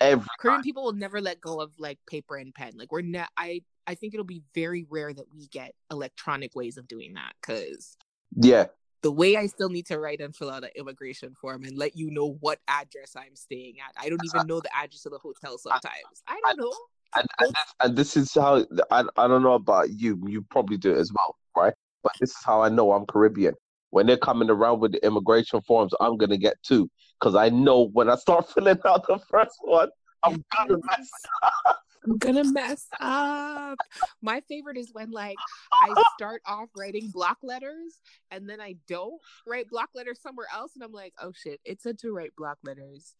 Every 0.00 0.26
Korean 0.40 0.58
time. 0.58 0.62
people 0.64 0.82
will 0.82 0.94
never 0.94 1.20
let 1.20 1.40
go 1.40 1.60
of 1.60 1.72
like 1.78 1.98
paper 2.08 2.36
and 2.36 2.54
pen. 2.54 2.72
Like 2.74 2.90
we're 2.90 3.02
not. 3.02 3.28
I 3.36 3.62
I 3.86 3.94
think 3.94 4.14
it'll 4.14 4.24
be 4.24 4.42
very 4.54 4.86
rare 4.88 5.12
that 5.12 5.26
we 5.32 5.46
get 5.48 5.74
electronic 5.90 6.56
ways 6.56 6.76
of 6.76 6.88
doing 6.88 7.14
that 7.14 7.34
because 7.40 7.96
yeah, 8.34 8.66
the 9.02 9.12
way 9.12 9.36
I 9.36 9.46
still 9.46 9.68
need 9.68 9.86
to 9.86 9.98
write 9.98 10.20
and 10.20 10.34
fill 10.34 10.50
out 10.50 10.64
an 10.64 10.70
immigration 10.74 11.34
form 11.34 11.64
and 11.64 11.76
let 11.76 11.96
you 11.96 12.10
know 12.10 12.38
what 12.40 12.60
address 12.66 13.14
I'm 13.14 13.36
staying 13.36 13.74
at. 13.86 13.94
I 14.02 14.08
don't 14.08 14.24
even 14.24 14.46
know 14.46 14.60
the 14.60 14.74
address 14.74 15.04
of 15.04 15.12
the 15.12 15.18
hotel 15.18 15.58
sometimes. 15.58 16.22
I 16.26 16.40
don't 16.42 16.58
know 16.58 16.72
and, 17.16 17.26
and, 17.40 17.54
and 17.80 17.96
this 17.96 18.16
is 18.16 18.32
how 18.34 18.64
I, 18.90 19.04
I 19.16 19.28
don't 19.28 19.42
know 19.42 19.54
about 19.54 19.90
you 19.90 20.20
you 20.26 20.42
probably 20.50 20.76
do 20.76 20.92
it 20.92 20.98
as 20.98 21.12
well 21.12 21.36
right? 21.56 21.74
But 22.02 22.12
this 22.20 22.30
is 22.30 22.42
how 22.44 22.62
i 22.62 22.68
know 22.68 22.92
i'm 22.92 23.06
caribbean. 23.06 23.54
When 23.90 24.06
they're 24.06 24.16
coming 24.16 24.50
around 24.50 24.80
with 24.80 24.92
the 24.92 25.04
immigration 25.04 25.60
forms 25.62 25.92
i'm 26.00 26.16
gonna 26.16 26.38
get 26.38 26.56
two 26.62 26.88
because 27.18 27.34
i 27.34 27.48
know 27.48 27.88
when 27.92 28.08
i 28.08 28.16
start 28.16 28.48
filling 28.54 28.78
out 28.84 29.06
the 29.06 29.18
first 29.30 29.56
one 29.62 29.88
i'm 30.22 30.42
gonna 30.56 30.78
mess 30.84 31.10
up. 31.42 31.76
I'm 32.04 32.16
gonna 32.18 32.44
mess 32.44 32.86
up. 33.00 33.78
My 34.22 34.40
favorite 34.48 34.78
is 34.78 34.90
when 34.92 35.10
like 35.10 35.36
I 35.82 35.92
start 36.16 36.40
off 36.46 36.70
writing 36.76 37.10
block 37.12 37.38
letters 37.42 38.00
and 38.30 38.48
then 38.48 38.60
I 38.60 38.76
don't 38.88 39.20
write 39.46 39.68
block 39.68 39.90
letters 39.94 40.20
somewhere 40.22 40.46
else 40.54 40.72
and 40.74 40.82
I'm 40.82 40.92
like, 40.92 41.12
oh 41.20 41.32
shit, 41.34 41.60
it 41.64 41.82
said 41.82 41.98
to 41.98 42.12
write 42.12 42.34
block 42.36 42.58
letters 42.64 43.14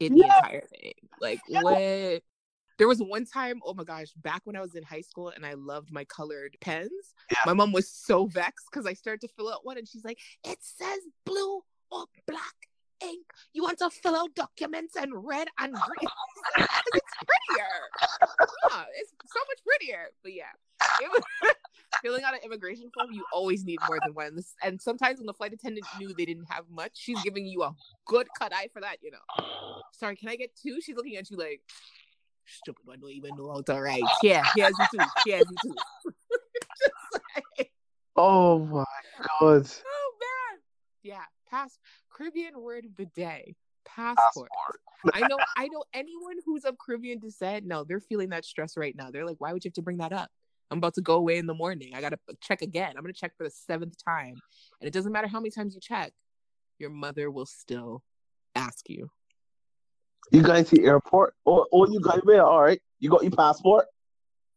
in 0.00 0.14
the 0.14 0.24
entire 0.24 0.62
thing. 0.62 0.94
Like 1.20 1.40
what 1.48 2.22
There 2.78 2.88
was 2.88 2.98
one 2.98 3.24
time, 3.24 3.60
oh 3.64 3.74
my 3.74 3.84
gosh, 3.84 4.12
back 4.22 4.42
when 4.44 4.56
I 4.56 4.60
was 4.60 4.74
in 4.74 4.82
high 4.82 5.00
school 5.00 5.30
and 5.30 5.46
I 5.46 5.54
loved 5.54 5.92
my 5.92 6.04
colored 6.04 6.56
pens. 6.60 6.90
Yeah. 7.30 7.38
My 7.46 7.54
mom 7.54 7.72
was 7.72 7.88
so 7.88 8.26
vexed 8.26 8.68
because 8.70 8.86
I 8.86 8.92
started 8.92 9.22
to 9.22 9.28
fill 9.34 9.50
out 9.50 9.64
one 9.64 9.78
and 9.78 9.88
she's 9.88 10.04
like, 10.04 10.18
it 10.44 10.58
says 10.60 11.00
blue 11.24 11.62
or 11.90 12.04
black 12.26 12.54
ink. 13.02 13.26
You 13.52 13.62
want 13.62 13.78
to 13.78 13.90
fill 13.90 14.16
out 14.16 14.34
documents 14.34 14.96
in 14.96 15.14
red 15.14 15.48
and 15.58 15.74
green? 15.74 16.10
it's 16.56 17.14
prettier. 17.16 17.66
Yeah, 18.70 18.84
it's 18.98 19.12
so 19.32 19.40
much 19.48 19.64
prettier. 19.64 20.08
But 20.22 20.34
yeah, 20.34 20.44
was, 21.10 21.22
filling 22.02 22.24
out 22.24 22.34
an 22.34 22.40
immigration 22.44 22.90
form, 22.94 23.12
you 23.12 23.24
always 23.32 23.64
need 23.64 23.78
more 23.88 23.98
than 24.04 24.14
one. 24.14 24.38
And 24.62 24.80
sometimes 24.80 25.18
when 25.18 25.26
the 25.26 25.34
flight 25.34 25.52
attendant 25.52 25.86
knew 25.98 26.12
they 26.14 26.24
didn't 26.24 26.46
have 26.50 26.64
much, 26.70 26.92
she's 26.94 27.20
giving 27.22 27.46
you 27.46 27.62
a 27.62 27.74
good 28.06 28.26
cut 28.38 28.52
eye 28.54 28.68
for 28.72 28.80
that, 28.80 28.98
you 29.02 29.10
know. 29.10 29.44
Sorry, 29.92 30.16
can 30.16 30.28
I 30.28 30.36
get 30.36 30.50
two? 30.56 30.80
She's 30.80 30.96
looking 30.96 31.16
at 31.16 31.30
you 31.30 31.36
like, 31.36 31.62
stupid 32.46 32.82
one, 32.84 33.00
don't 33.00 33.12
even 33.12 33.36
know 33.36 33.50
how 33.50 33.60
to 33.62 33.80
write. 33.80 34.02
Yeah, 34.22 34.44
here's 34.54 34.72
you 34.78 34.98
two. 34.98 35.04
Here's 35.24 35.44
you 35.50 35.56
two. 35.62 35.74
like, 37.58 37.72
oh 38.16 38.58
my 38.58 38.84
god. 39.40 39.70
Oh 39.86 40.12
man. 40.20 40.60
Yeah, 41.02 41.24
pass 41.50 41.78
Caribbean 42.10 42.60
word 42.60 42.84
of 42.84 42.96
the 42.96 43.06
day. 43.06 43.54
Passport. 43.84 44.50
Passport. 45.04 45.14
I 45.14 45.26
know 45.28 45.38
I 45.56 45.68
know 45.68 45.84
anyone 45.92 46.36
who's 46.44 46.64
of 46.64 46.76
Caribbean 46.78 47.18
descent, 47.18 47.66
no, 47.66 47.84
they're 47.84 48.00
feeling 48.00 48.30
that 48.30 48.44
stress 48.44 48.76
right 48.76 48.94
now. 48.96 49.10
They're 49.10 49.26
like, 49.26 49.36
why 49.38 49.52
would 49.52 49.64
you 49.64 49.68
have 49.68 49.74
to 49.74 49.82
bring 49.82 49.98
that 49.98 50.12
up? 50.12 50.30
I'm 50.70 50.78
about 50.78 50.94
to 50.94 51.00
go 51.00 51.14
away 51.14 51.38
in 51.38 51.46
the 51.46 51.54
morning. 51.54 51.92
I 51.94 52.00
gotta 52.00 52.18
check 52.40 52.62
again. 52.62 52.94
I'm 52.96 53.02
gonna 53.02 53.12
check 53.12 53.36
for 53.36 53.44
the 53.44 53.50
seventh 53.50 53.94
time. 54.04 54.34
And 54.80 54.88
it 54.88 54.92
doesn't 54.92 55.12
matter 55.12 55.28
how 55.28 55.38
many 55.38 55.50
times 55.50 55.74
you 55.74 55.80
check, 55.80 56.12
your 56.78 56.90
mother 56.90 57.30
will 57.30 57.46
still 57.46 58.02
ask 58.54 58.88
you. 58.88 59.10
You 60.32 60.42
going 60.42 60.64
to 60.64 60.76
the 60.76 60.84
airport? 60.84 61.34
Or 61.44 61.66
or 61.70 61.88
you 61.88 62.00
got 62.00 62.26
there, 62.26 62.44
all 62.44 62.62
right. 62.62 62.80
You 62.98 63.10
got 63.10 63.22
your 63.22 63.32
passport? 63.32 63.86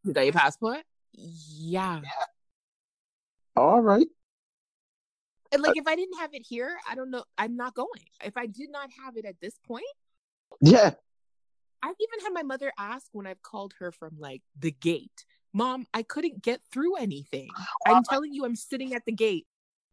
You 0.04 0.14
got 0.14 0.24
your 0.24 0.34
passport? 0.34 0.80
Yeah. 1.14 2.02
All 3.56 3.82
right. 3.82 4.08
And 5.52 5.62
like 5.62 5.72
uh, 5.72 5.74
if 5.82 5.88
I 5.88 5.96
didn't 5.96 6.18
have 6.20 6.34
it 6.34 6.46
here, 6.48 6.78
I 6.90 6.96
don't 6.96 7.10
know. 7.10 7.24
I'm 7.38 7.56
not 7.56 7.74
going. 7.74 7.90
If 8.24 8.38
I 8.38 8.46
did 8.46 8.72
not 8.72 8.90
have 9.04 9.18
it 9.18 9.26
at 9.26 9.36
this 9.42 9.60
point, 9.68 9.86
Yeah. 10.62 10.92
I've 11.82 11.96
even 12.00 12.20
had 12.26 12.34
my 12.34 12.44
mother 12.44 12.72
ask 12.78 13.08
when 13.14 13.26
I've 13.26 13.42
called 13.42 13.74
her 13.80 13.92
from 13.92 14.18
like 14.20 14.42
the 14.58 14.72
gate, 14.72 15.26
Mom, 15.54 15.86
I 15.94 16.04
couldn't 16.04 16.44
get 16.44 16.62
through 16.72 16.98
anything. 16.98 17.50
I'm 17.88 18.04
telling 18.04 18.34
you, 18.34 18.46
I'm 18.46 18.56
sitting 18.56 18.94
at 18.94 19.06
the 19.06 19.12
gate. 19.12 19.48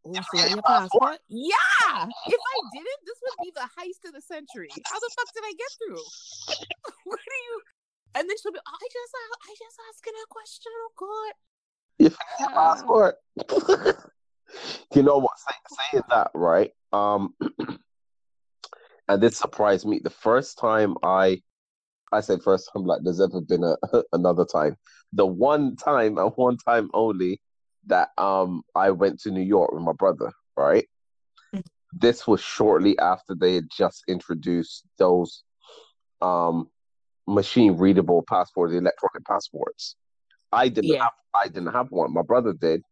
Oh, 0.07 0.23
so 0.33 0.47
you 0.47 0.55
your 0.55 0.63
passport? 0.63 1.19
Yeah. 1.29 1.55
If 2.27 2.41
I 2.41 2.59
didn't, 2.73 3.03
this 3.07 3.19
would 3.23 3.45
be 3.45 3.53
the 3.55 3.69
heist 3.79 4.09
of 4.09 4.15
the 4.15 4.21
century. 4.21 4.69
How 4.85 4.99
the 4.99 5.11
fuck 5.17 5.33
did 5.35 5.45
I 5.45 5.53
get 5.57 5.71
through? 5.79 6.03
what 7.05 7.19
do 7.19 7.35
you? 7.35 7.61
And 8.19 8.31
then 8.31 8.37
she'll 8.43 8.53
be, 8.53 8.59
I 8.67 8.89
just, 8.91 9.13
I 9.45 9.55
just 9.59 9.79
asking 9.91 10.15
a 10.25 10.27
question. 10.31 10.73
Oh 10.75 10.91
God. 10.97 11.35
You 11.99 12.09
forget 12.09 12.41
your 12.41 12.51
passport. 12.51 13.17
you 14.95 15.03
know 15.03 15.19
what? 15.19 15.39
Say, 15.39 15.77
saying 15.93 16.05
that, 16.09 16.31
right? 16.33 16.73
Um, 16.95 17.35
and 19.09 19.23
this 19.23 19.37
surprised 19.37 19.85
me. 19.85 20.01
The 20.03 20.09
first 20.09 20.57
time 20.57 20.97
I, 21.03 21.43
I 22.11 22.21
say 22.21 22.39
first 22.39 22.71
time 22.73 22.87
like 22.87 23.01
there's 23.05 23.21
ever 23.21 23.43
been 23.43 23.65
a 23.65 23.77
another 24.15 24.47
time. 24.47 24.79
The 25.13 25.27
one 25.27 25.77
time 25.77 26.17
and 26.17 26.33
one 26.37 26.57
time 26.57 26.89
only 26.95 27.43
that 27.87 28.11
um 28.18 28.62
I 28.74 28.91
went 28.91 29.20
to 29.20 29.30
New 29.30 29.43
York 29.43 29.72
with 29.72 29.82
my 29.82 29.93
brother, 29.93 30.32
right? 30.57 30.87
This 31.93 32.26
was 32.26 32.41
shortly 32.41 32.99
after 32.99 33.34
they 33.34 33.55
had 33.55 33.68
just 33.70 34.05
introduced 34.09 34.84
those 34.99 35.43
um 36.20 36.68
machine 37.26 37.76
readable 37.76 38.22
passports, 38.28 38.72
electronic 38.74 39.24
passports. 39.26 39.97
I 40.53 40.68
didn't 40.68 40.93
Yeah. 40.93 41.05
have 41.05 41.12
I 41.34 41.49
didn't 41.49 41.72
have 41.72 41.91
one. 41.91 42.12
My 42.12 42.22
brother 42.22 42.53
did 42.53 42.82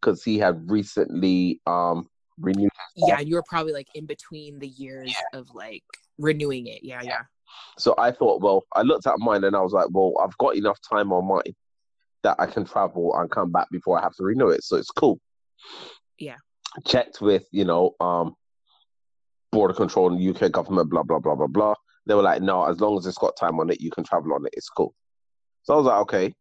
because 0.00 0.22
he 0.22 0.38
had 0.38 0.70
recently 0.70 1.60
um 1.66 2.08
renewed 2.38 2.70
Yeah, 2.96 3.20
you 3.20 3.34
were 3.34 3.42
probably 3.42 3.72
like 3.72 3.88
in 3.94 4.06
between 4.06 4.58
the 4.58 4.68
years 4.68 5.14
of 5.32 5.48
like 5.54 5.84
renewing 6.18 6.66
it. 6.66 6.82
Yeah, 6.82 7.02
yeah. 7.02 7.22
So 7.78 7.94
I 7.96 8.10
thought, 8.10 8.42
well, 8.42 8.64
I 8.74 8.82
looked 8.82 9.06
at 9.06 9.18
mine 9.18 9.44
and 9.44 9.56
I 9.56 9.60
was 9.60 9.72
like, 9.72 9.86
well, 9.90 10.14
I've 10.22 10.36
got 10.38 10.56
enough 10.56 10.78
time 10.88 11.12
on 11.12 11.26
mine 11.26 11.54
that 12.22 12.36
I 12.38 12.46
can 12.46 12.64
travel 12.64 13.14
and 13.16 13.30
come 13.30 13.52
back 13.52 13.68
before 13.70 13.98
I 13.98 14.02
have 14.02 14.14
to 14.16 14.24
renew 14.24 14.48
it. 14.48 14.64
So 14.64 14.76
it's 14.76 14.90
cool. 14.90 15.20
Yeah. 16.18 16.36
Checked 16.86 17.20
with, 17.20 17.44
you 17.52 17.64
know, 17.64 17.94
um, 18.00 18.34
border 19.52 19.74
control 19.74 20.12
and 20.12 20.36
UK 20.36 20.52
government, 20.52 20.90
blah, 20.90 21.02
blah, 21.02 21.18
blah, 21.18 21.34
blah, 21.34 21.46
blah. 21.46 21.74
They 22.06 22.14
were 22.14 22.22
like, 22.22 22.42
no, 22.42 22.64
as 22.64 22.80
long 22.80 22.98
as 22.98 23.06
it's 23.06 23.18
got 23.18 23.36
time 23.36 23.60
on 23.60 23.70
it, 23.70 23.80
you 23.80 23.90
can 23.90 24.04
travel 24.04 24.34
on 24.34 24.46
it. 24.46 24.54
It's 24.54 24.68
cool. 24.68 24.94
So 25.62 25.74
I 25.74 25.76
was 25.76 25.86
like, 25.86 26.00
okay. 26.02 26.34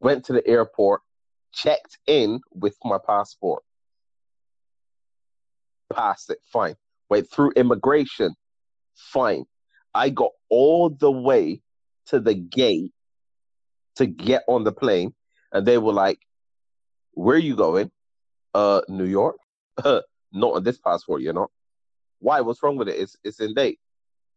Went 0.00 0.24
to 0.26 0.32
the 0.32 0.46
airport, 0.46 1.02
checked 1.52 1.98
in 2.06 2.40
with 2.52 2.76
my 2.84 2.98
passport. 3.06 3.62
Passed 5.92 6.30
it, 6.30 6.38
fine. 6.52 6.74
Went 7.08 7.30
through 7.30 7.52
immigration, 7.52 8.34
fine. 8.96 9.44
I 9.94 10.10
got 10.10 10.32
all 10.50 10.90
the 10.90 11.10
way 11.10 11.60
to 12.06 12.20
the 12.20 12.34
gate 12.34 12.92
to 13.96 14.06
get 14.06 14.44
on 14.48 14.64
the 14.64 14.72
plane, 14.72 15.14
and 15.52 15.66
they 15.66 15.78
were 15.78 15.92
like, 15.92 16.20
"Where 17.12 17.36
are 17.36 17.38
you 17.38 17.56
going?" 17.56 17.90
Uh, 18.54 18.82
New 18.88 19.04
York. 19.04 19.36
Not 19.84 20.54
on 20.54 20.64
this 20.64 20.78
passport, 20.78 21.22
you're 21.22 21.32
not. 21.32 21.50
Why? 22.18 22.40
What's 22.40 22.62
wrong 22.62 22.76
with 22.76 22.88
it? 22.88 22.96
It's 22.96 23.16
it's 23.24 23.40
in 23.40 23.54
date. 23.54 23.78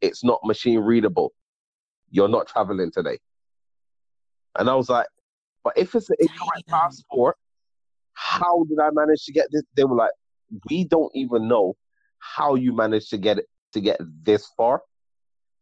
It's 0.02 0.24
not 0.24 0.40
machine 0.46 0.80
readable. 0.80 1.34
You're 2.10 2.30
not 2.30 2.48
traveling 2.48 2.92
today. 2.92 3.20
And 4.58 4.70
I 4.70 4.76
was 4.76 4.90
like, 4.90 5.08
but 5.64 5.74
if 5.78 5.94
it's 5.94 6.10
an 6.10 6.16
incorrect 6.20 6.68
passport, 6.68 7.36
how 8.14 8.64
did 8.64 8.80
I 8.80 8.90
manage 8.92 9.26
to 9.26 9.34
get 9.34 9.48
this? 9.52 9.64
They 9.76 9.84
were 9.84 9.96
like, 9.96 10.12
we 10.70 10.86
don't 10.86 11.12
even 11.16 11.48
know 11.48 11.76
how 12.20 12.56
you 12.56 12.74
managed 12.74 13.10
to 13.12 13.18
get 13.18 13.40
it 13.40 13.46
to 13.74 13.82
get 13.82 14.00
this 14.24 14.48
far. 14.58 14.82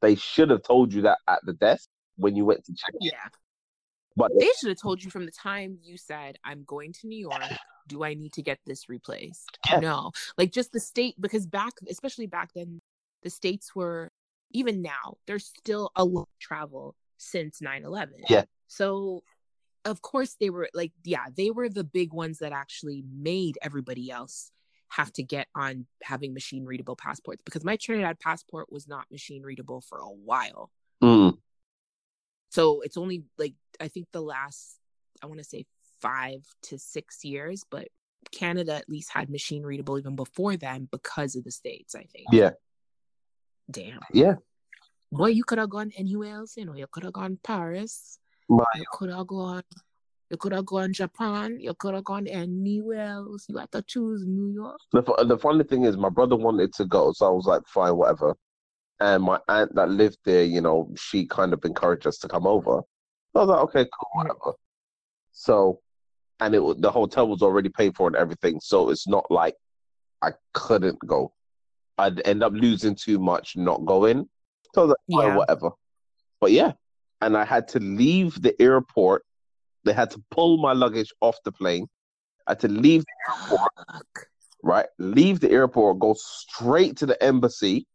They 0.01 0.15
should 0.15 0.49
have 0.49 0.63
told 0.63 0.93
you 0.93 1.03
that 1.03 1.17
at 1.27 1.39
the 1.45 1.53
desk 1.53 1.89
when 2.15 2.35
you 2.35 2.45
went 2.45 2.63
to 2.65 2.73
check. 2.73 2.93
Yeah. 3.01 3.11
But 4.17 4.31
They 4.37 4.49
should 4.59 4.69
have 4.69 4.81
told 4.81 5.03
you 5.03 5.11
from 5.11 5.25
the 5.25 5.31
time 5.31 5.77
you 5.83 5.95
said, 5.95 6.37
I'm 6.43 6.63
going 6.65 6.91
to 6.93 7.07
New 7.07 7.19
York. 7.19 7.43
Do 7.87 8.03
I 8.03 8.15
need 8.15 8.33
to 8.33 8.41
get 8.41 8.59
this 8.65 8.89
replaced? 8.89 9.59
No. 9.79 10.11
Like 10.37 10.51
just 10.51 10.73
the 10.73 10.79
state, 10.79 11.15
because 11.21 11.45
back, 11.45 11.73
especially 11.87 12.25
back 12.25 12.49
then, 12.55 12.81
the 13.23 13.29
states 13.29 13.75
were, 13.75 14.11
even 14.51 14.81
now, 14.81 15.17
there's 15.27 15.45
still 15.45 15.91
a 15.95 16.03
lot 16.03 16.23
of 16.23 16.39
travel 16.39 16.95
since 17.17 17.61
9 17.61 17.83
11. 17.85 18.15
Yeah. 18.27 18.43
So, 18.67 19.23
of 19.85 20.01
course, 20.01 20.35
they 20.39 20.49
were 20.49 20.69
like, 20.73 20.91
yeah, 21.03 21.25
they 21.35 21.51
were 21.51 21.69
the 21.69 21.83
big 21.83 22.11
ones 22.11 22.39
that 22.39 22.51
actually 22.51 23.03
made 23.13 23.57
everybody 23.61 24.09
else 24.09 24.51
have 24.89 25.11
to 25.13 25.23
get 25.23 25.47
on 25.55 25.85
having 26.01 26.33
machine 26.33 26.65
readable 26.65 26.95
passports 26.95 27.41
because 27.43 27.63
my 27.63 27.75
Trinidad 27.75 28.19
passport 28.19 28.71
was 28.71 28.87
not 28.87 29.05
machine 29.11 29.43
readable 29.43 29.81
for 29.81 29.99
a 29.99 30.07
while. 30.07 30.71
Mm, 31.03 31.37
So 32.57 32.81
it's 32.81 32.97
only 32.97 33.23
like 33.37 33.53
I 33.79 33.87
think 33.87 34.07
the 34.11 34.21
last 34.21 34.79
I 35.21 35.27
want 35.27 35.37
to 35.37 35.43
say 35.43 35.67
five 36.01 36.43
to 36.63 36.79
six 36.79 37.23
years, 37.23 37.63
but 37.69 37.89
Canada 38.31 38.73
at 38.73 38.89
least 38.89 39.11
had 39.13 39.29
machine 39.29 39.61
readable 39.61 39.99
even 39.99 40.15
before 40.15 40.57
then 40.57 40.87
because 40.91 41.35
of 41.35 41.43
the 41.43 41.51
states. 41.51 41.93
I 41.93 42.05
think. 42.11 42.25
yeah, 42.31 42.53
Damn. 43.69 43.99
yeah. 44.11 44.37
Boy, 45.11 45.27
you 45.27 45.43
could 45.43 45.59
have 45.59 45.69
gone 45.69 45.91
anywhere 45.95 46.33
else. 46.33 46.57
You 46.57 46.65
know, 46.65 46.73
you 46.73 46.87
could 46.91 47.03
have 47.03 47.13
gone 47.13 47.37
Paris. 47.43 48.17
My, 48.49 48.65
You 48.73 48.85
could 48.91 49.11
have 49.11 49.27
gone. 49.27 49.61
You 50.31 50.37
could 50.37 50.53
have 50.53 50.65
gone 50.65 50.93
Japan. 50.93 51.59
You 51.59 51.75
could 51.75 51.93
have 51.93 52.05
gone 52.05 52.25
anywhere 52.25 53.05
else. 53.19 53.45
You 53.47 53.57
had 53.57 53.71
to 53.73 53.83
choose 53.83 54.25
New 54.25 54.51
York. 54.51 54.79
the, 54.93 55.03
the 55.27 55.37
funny 55.37 55.63
thing 55.63 55.83
is, 55.83 55.95
my 55.95 56.09
brother 56.09 56.35
wanted 56.35 56.73
to 56.73 56.85
go, 56.85 57.13
so 57.13 57.27
I 57.27 57.29
was 57.29 57.45
like, 57.45 57.61
fine, 57.67 57.95
whatever. 57.95 58.35
And 58.99 59.23
my 59.23 59.39
aunt 59.47 59.75
that 59.75 59.89
lived 59.89 60.17
there, 60.25 60.43
you 60.43 60.61
know, 60.61 60.91
she 60.97 61.25
kind 61.27 61.53
of 61.53 61.63
encouraged 61.63 62.07
us 62.07 62.17
to 62.19 62.27
come 62.27 62.47
over. 62.47 62.79
I 63.35 63.39
was 63.39 63.47
like, 63.49 63.59
okay, 63.59 63.85
cool, 63.85 64.09
whatever. 64.23 64.57
So, 65.31 65.79
and 66.39 66.55
it 66.55 66.81
the 66.81 66.89
hotel 66.91 67.27
was 67.27 67.41
already 67.43 67.69
paid 67.69 67.95
for 67.95 68.07
and 68.07 68.15
everything, 68.15 68.59
so 68.59 68.89
it's 68.89 69.07
not 69.07 69.29
like 69.29 69.55
I 70.23 70.31
couldn't 70.53 70.97
go. 71.05 71.33
I'd 71.99 72.25
end 72.27 72.41
up 72.43 72.53
losing 72.53 72.95
too 72.95 73.19
much 73.19 73.55
not 73.55 73.85
going. 73.85 74.27
So 74.73 74.81
I 74.81 74.85
was 74.85 74.95
like, 75.09 75.25
Yeah. 75.25 75.35
whatever. 75.37 75.71
But 76.41 76.51
yeah, 76.51 76.73
and 77.21 77.37
I 77.37 77.45
had 77.45 77.67
to 77.69 77.79
leave 77.79 78.41
the 78.41 78.59
airport. 78.59 79.23
They 79.83 79.93
had 79.93 80.09
to 80.11 80.23
pull 80.31 80.57
my 80.57 80.73
luggage 80.73 81.13
off 81.21 81.37
the 81.45 81.51
plane. 81.51 81.87
I 82.47 82.51
had 82.51 82.59
to 82.61 82.67
leave 82.67 83.03
the 83.03 83.43
airport 83.43 83.71
Fuck. 83.91 84.27
right? 84.63 84.85
Leave 84.97 85.39
the 85.39 85.51
airport, 85.51 85.99
go 85.99 86.15
straight 86.17 86.97
to 86.97 87.05
the 87.05 87.21
embassy, 87.23 87.85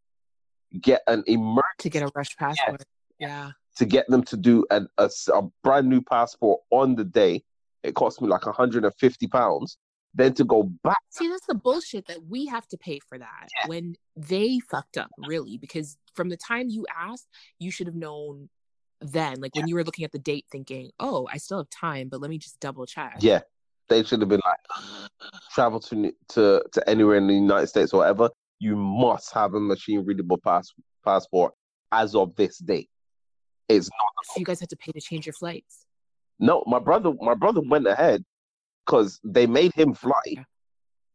get 0.80 1.02
an 1.06 1.22
emergency 1.26 1.62
To 1.80 1.90
get 1.90 2.02
a 2.02 2.10
rush 2.14 2.36
passport. 2.36 2.82
Yeah. 3.18 3.52
to 3.76 3.84
get 3.84 4.08
them 4.08 4.22
to 4.24 4.36
do 4.36 4.66
an, 4.70 4.88
a, 4.98 5.08
a 5.32 5.42
brand 5.62 5.88
new 5.88 6.00
passport 6.02 6.60
on 6.70 6.94
the 6.96 7.04
day. 7.04 7.44
It 7.82 7.94
cost 7.94 8.20
me 8.20 8.28
like 8.28 8.44
150 8.46 9.26
pounds. 9.28 9.78
Then 10.14 10.34
to 10.34 10.44
go 10.44 10.64
back, 10.84 10.98
See, 11.08 11.28
that's 11.28 11.46
the 11.46 11.54
bullshit 11.54 12.06
that 12.08 12.22
we 12.28 12.46
have 12.46 12.66
to 12.68 12.76
pay 12.76 12.98
for 12.98 13.16
that 13.18 13.48
when 13.66 13.96
they 14.14 14.58
fucked 14.70 14.98
up, 14.98 15.10
really. 15.26 15.56
Because 15.56 15.96
from 16.14 16.28
the 16.28 16.36
time 16.36 16.68
you 16.68 16.84
asked, 16.94 17.28
you 17.58 17.70
should 17.70 17.86
have 17.86 17.96
known 17.96 18.50
then? 19.00 19.40
Like 19.40 19.54
when 19.56 19.68
you 19.68 19.74
were 19.74 19.84
looking 19.84 20.04
at 20.04 20.12
the 20.12 20.18
date 20.18 20.44
thinking, 20.52 20.90
oh, 21.00 21.28
I 21.32 21.38
still 21.38 21.58
have 21.58 21.70
time, 21.70 22.08
but 22.08 22.20
let 22.20 22.28
me 22.28 22.36
just 22.38 22.60
double 22.60 22.84
check. 22.86 23.16
Yeah, 23.20 23.40
they 23.88 24.04
should 24.04 24.20
have 24.20 24.28
been 24.28 24.40
like, 24.44 25.10
travel 25.54 25.80
to 25.80 26.12
to 26.30 26.62
to 26.72 26.88
anywhere 26.90 27.16
in 27.16 27.26
the 27.26 27.34
United 27.34 27.68
States 27.68 27.92
or 27.92 27.98
whatever. 27.98 28.28
You 28.62 28.76
must 28.76 29.34
have 29.34 29.54
a 29.54 29.60
machine 29.60 30.04
readable 30.04 30.38
pass, 30.38 30.68
passport 31.04 31.52
as 31.90 32.14
of 32.14 32.36
this 32.36 32.58
date. 32.58 32.88
It's 33.68 33.88
not. 33.90 34.12
So 34.26 34.38
you 34.38 34.44
guys 34.44 34.60
had 34.60 34.68
to 34.68 34.76
pay 34.76 34.92
to 34.92 35.00
change 35.00 35.26
your 35.26 35.32
flights. 35.32 35.84
No, 36.38 36.62
my 36.68 36.78
brother, 36.78 37.12
my 37.20 37.34
brother 37.34 37.60
went 37.60 37.88
ahead 37.88 38.22
because 38.86 39.18
they 39.24 39.48
made 39.48 39.72
him 39.74 39.94
fly 39.94 40.22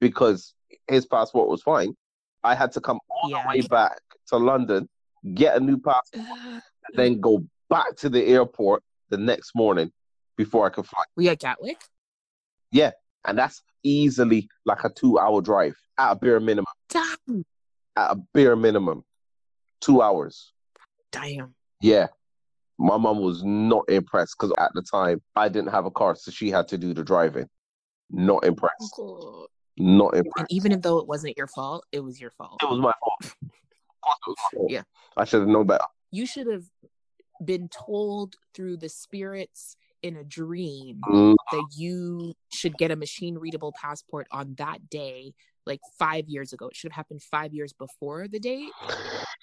because 0.02 0.54
his 0.89 1.06
passport 1.06 1.48
was 1.48 1.62
fine. 1.62 1.95
I 2.43 2.54
had 2.54 2.74
to 2.74 2.82
come 2.82 3.00
all 3.10 3.30
Yeah. 3.30 3.43
the 3.43 3.48
way 3.60 3.62
back 3.62 4.02
to 4.28 4.38
London, 4.38 4.89
get 5.34 5.56
a 5.56 5.62
new 5.62 5.78
passport, 5.78 6.28
and 6.43 6.62
then 6.95 7.22
go 7.22 7.45
back 7.70 7.95
to 8.00 8.10
the 8.10 8.26
airport 8.26 8.84
the 9.08 9.18
next 9.18 9.56
morning 9.56 9.89
before 10.36 10.66
I 10.66 10.70
could 10.70 10.86
fly. 10.86 11.04
We 11.16 11.30
at 11.30 11.39
Gatwick? 11.39 11.82
And 13.28 13.38
that's 13.38 13.61
easily 13.84 14.49
like 14.65 14.84
a 14.84 14.89
two 14.89 15.19
hour 15.19 15.41
drive 15.41 15.75
at 15.97 16.11
a 16.13 16.15
bare 16.15 16.39
minimum. 16.39 16.65
Damn. 16.89 17.45
At 17.95 18.11
a 18.11 18.15
bare 18.34 18.55
minimum. 18.55 19.03
Two 19.82 20.01
hours. 20.01 20.53
Damn. 21.11 21.53
Yeah. 21.82 22.07
My 22.80 22.97
mom 22.97 23.19
was 23.19 23.43
not 23.43 23.86
impressed 23.89 24.36
because 24.39 24.53
at 24.59 24.71
the 24.75 24.82
time 24.84 25.21
I 25.36 25.49
didn't 25.49 25.71
have 25.71 25.86
a 25.86 25.91
car, 25.91 26.15
so 26.15 26.32
she 26.32 26.49
had 26.49 26.67
to 26.69 26.78
do 26.78 26.93
the 26.93 27.03
driving. 27.03 27.47
Not 28.11 28.45
impressed. 28.45 28.75
Oh, 28.82 28.89
cool. 28.95 29.47
Not 29.78 30.15
And 30.15 30.25
impressed. 30.25 30.51
even 30.51 30.80
though 30.82 30.99
it 30.99 31.07
wasn't 31.07 31.38
your 31.38 31.47
fault, 31.47 31.86
it 31.91 31.99
was 31.99 32.19
your 32.21 32.32
fault. 32.32 32.59
It 32.61 32.69
was 32.69 32.80
my 32.80 32.93
fault. 32.99 33.19
Of 33.21 33.32
course 34.01 34.17
it 34.25 34.30
was 34.30 34.38
my 34.53 34.57
fault. 34.59 34.71
Yeah. 34.71 34.84
I 35.17 35.25
should 35.25 35.41
have 35.41 35.49
known 35.49 35.67
better. 35.67 35.84
You 36.11 36.25
should 36.25 36.47
have 36.47 36.63
been 37.43 37.67
told 37.69 38.36
through 38.53 38.78
the 38.78 38.89
spirits 38.89 39.75
in 40.02 40.16
a 40.16 40.24
dream 40.24 41.02
Mm, 41.06 41.36
that 41.52 41.66
you 41.76 42.34
should 42.50 42.78
get 42.78 42.91
a 42.91 42.95
machine 42.95 43.38
readable 43.38 43.74
passport 43.80 44.28
on 44.32 44.56
that 44.58 44.89
day, 44.89 45.34
like 45.66 45.80
five 45.98 46.28
years 46.28 46.54
ago. 46.54 46.68
It 46.68 46.76
should 46.76 46.91
have 46.91 46.98
happened 46.98 47.22
five 47.22 47.54
years 47.54 47.74
before 47.74 48.28
the 48.28 48.39
date. 48.39 48.72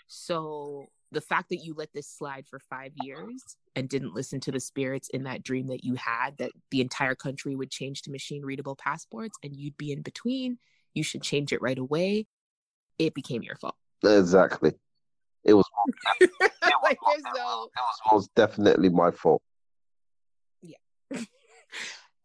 So 0.07 0.87
the 1.13 1.21
fact 1.21 1.49
that 1.51 1.65
you 1.65 1.75
let 1.77 1.93
this 1.95 2.09
slide 2.09 2.47
for 2.49 2.59
five 2.59 2.93
years 2.97 3.57
and 3.77 3.89
didn't 3.89 4.15
listen 4.15 4.41
to 4.41 4.53
the 4.53 4.61
spirits 4.61 5.09
in 5.11 5.25
that 5.25 5.43
dream 5.43 5.69
that 5.69 5.85
you 5.85 5.95
had, 5.95 6.37
that 6.39 6.51
the 6.71 6.81
entire 6.81 7.15
country 7.15 7.55
would 7.57 7.71
change 7.71 8.03
to 8.03 8.11
machine 8.11 8.43
readable 8.45 8.77
passports 8.77 9.39
and 9.43 9.57
you'd 9.57 9.77
be 9.77 9.93
in 9.93 10.03
between, 10.03 10.59
you 10.93 11.03
should 11.03 11.23
change 11.23 11.53
it 11.53 11.63
right 11.63 11.79
away. 11.79 12.27
It 12.99 13.15
became 13.15 13.43
your 13.43 13.57
fault. 13.57 13.77
exactly. 14.03 14.73
It 15.45 15.55
was, 15.55 15.65
like 16.83 16.99
there's 17.07 17.23
no 17.35 17.65
it 17.65 17.81
was 17.81 18.01
most 18.13 18.35
definitely 18.35 18.89
my 18.89 19.11
fault. 19.11 19.43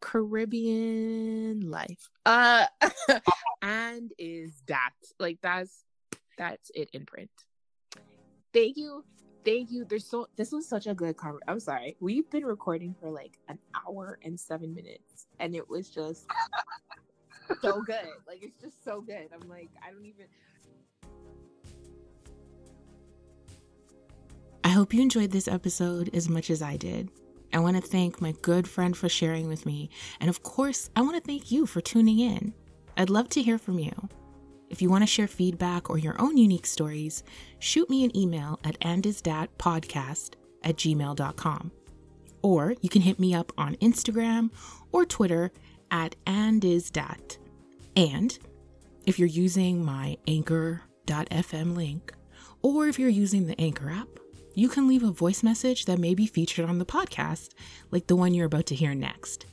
Caribbean 0.02 1.70
life. 1.70 2.10
Uh 2.26 2.66
and 3.62 4.12
is 4.18 4.64
that 4.68 4.92
like 5.20 5.40
that's 5.42 5.84
that's 6.38 6.72
it 6.74 6.90
in 6.94 7.06
print. 7.06 7.32
Thank 8.54 8.78
you. 8.78 9.04
Thank 9.46 9.72
you. 9.72 9.86
There's 9.86 10.06
so 10.06 10.28
this 10.36 10.52
was 10.52 10.68
such 10.68 10.88
a 10.88 10.94
good 10.94 11.18
conversation. 11.18 11.50
I'm 11.50 11.60
sorry. 11.60 11.98
We've 12.00 12.30
been 12.30 12.46
recording 12.46 12.96
for 13.00 13.10
like 13.10 13.38
an 13.48 13.60
hour 13.76 14.20
and 14.24 14.40
seven 14.40 14.74
minutes 14.74 15.28
and 15.40 15.56
it 15.56 15.70
was 15.70 15.90
just 15.90 16.28
so 17.62 17.82
good. 17.82 18.10
Like 18.28 18.42
it's 18.42 18.62
just 18.62 18.84
so 18.84 19.02
good. 19.02 19.30
I'm 19.34 19.48
like, 19.50 19.70
I 19.86 19.92
don't 19.92 20.06
even 20.06 20.26
I 24.64 24.70
hope 24.70 24.94
you 24.94 25.02
enjoyed 25.02 25.32
this 25.32 25.48
episode 25.48 26.12
as 26.14 26.30
much 26.30 26.50
as 26.50 26.62
I 26.62 26.78
did. 26.78 27.10
I 27.54 27.60
want 27.60 27.76
to 27.76 27.82
thank 27.82 28.22
my 28.22 28.34
good 28.42 28.68
friend 28.68 28.96
for 28.96 29.10
sharing 29.10 29.48
with 29.48 29.66
me. 29.66 29.90
And 30.20 30.30
of 30.30 30.44
course, 30.44 30.90
I 30.96 31.02
want 31.02 31.16
to 31.16 31.22
thank 31.22 31.52
you 31.52 31.66
for 31.66 31.82
tuning 31.82 32.20
in. 32.20 32.54
I'd 32.98 33.10
love 33.10 33.30
to 33.30 33.42
hear 33.42 33.58
from 33.58 33.80
you. 33.80 33.94
If 34.70 34.82
you 34.82 34.90
want 34.90 35.02
to 35.02 35.08
share 35.08 35.28
feedback 35.28 35.90
or 35.90 35.98
your 35.98 36.20
own 36.22 36.38
unique 36.38 36.68
stories, 36.68 37.24
shoot 37.58 37.90
me 37.90 38.04
an 38.04 38.16
email 38.16 38.60
at 38.64 38.80
andizdatpodcast 38.82 40.36
at 40.64 40.76
gmail.com. 40.76 41.72
Or 42.42 42.76
you 42.82 42.90
can 42.90 43.02
hit 43.02 43.20
me 43.20 43.34
up 43.34 43.52
on 43.58 43.76
Instagram 43.78 44.52
or 44.92 45.06
Twitter 45.06 45.52
at 45.92 46.16
andizdat. 46.26 47.38
And 47.96 48.38
if 49.06 49.18
you're 49.18 49.28
using 49.28 49.84
my 49.84 50.18
anchor.fm 50.28 51.76
link, 51.76 52.14
or 52.62 52.88
if 52.88 53.00
you're 53.00 53.10
using 53.10 53.48
the 53.48 53.60
Anchor 53.60 53.90
app, 53.90 54.08
you 54.60 54.70
can 54.70 54.88
leave 54.88 55.04
a 55.04 55.12
voice 55.12 55.42
message 55.42 55.86
that 55.86 56.00
may 56.00 56.14
be 56.14 56.28
featured 56.28 56.70
on 56.70 56.80
the 56.80 56.86
podcast, 56.86 57.50
like 57.92 58.08
the 58.08 58.16
one 58.16 58.34
you're 58.34 58.46
about 58.46 58.66
to 58.68 58.76
hear 58.76 58.94
next. 58.94 59.46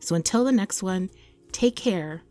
So 0.00 0.14
until 0.14 0.44
the 0.44 0.52
next 0.52 0.82
one, 0.82 1.08
take 1.52 1.76
care 1.76 2.22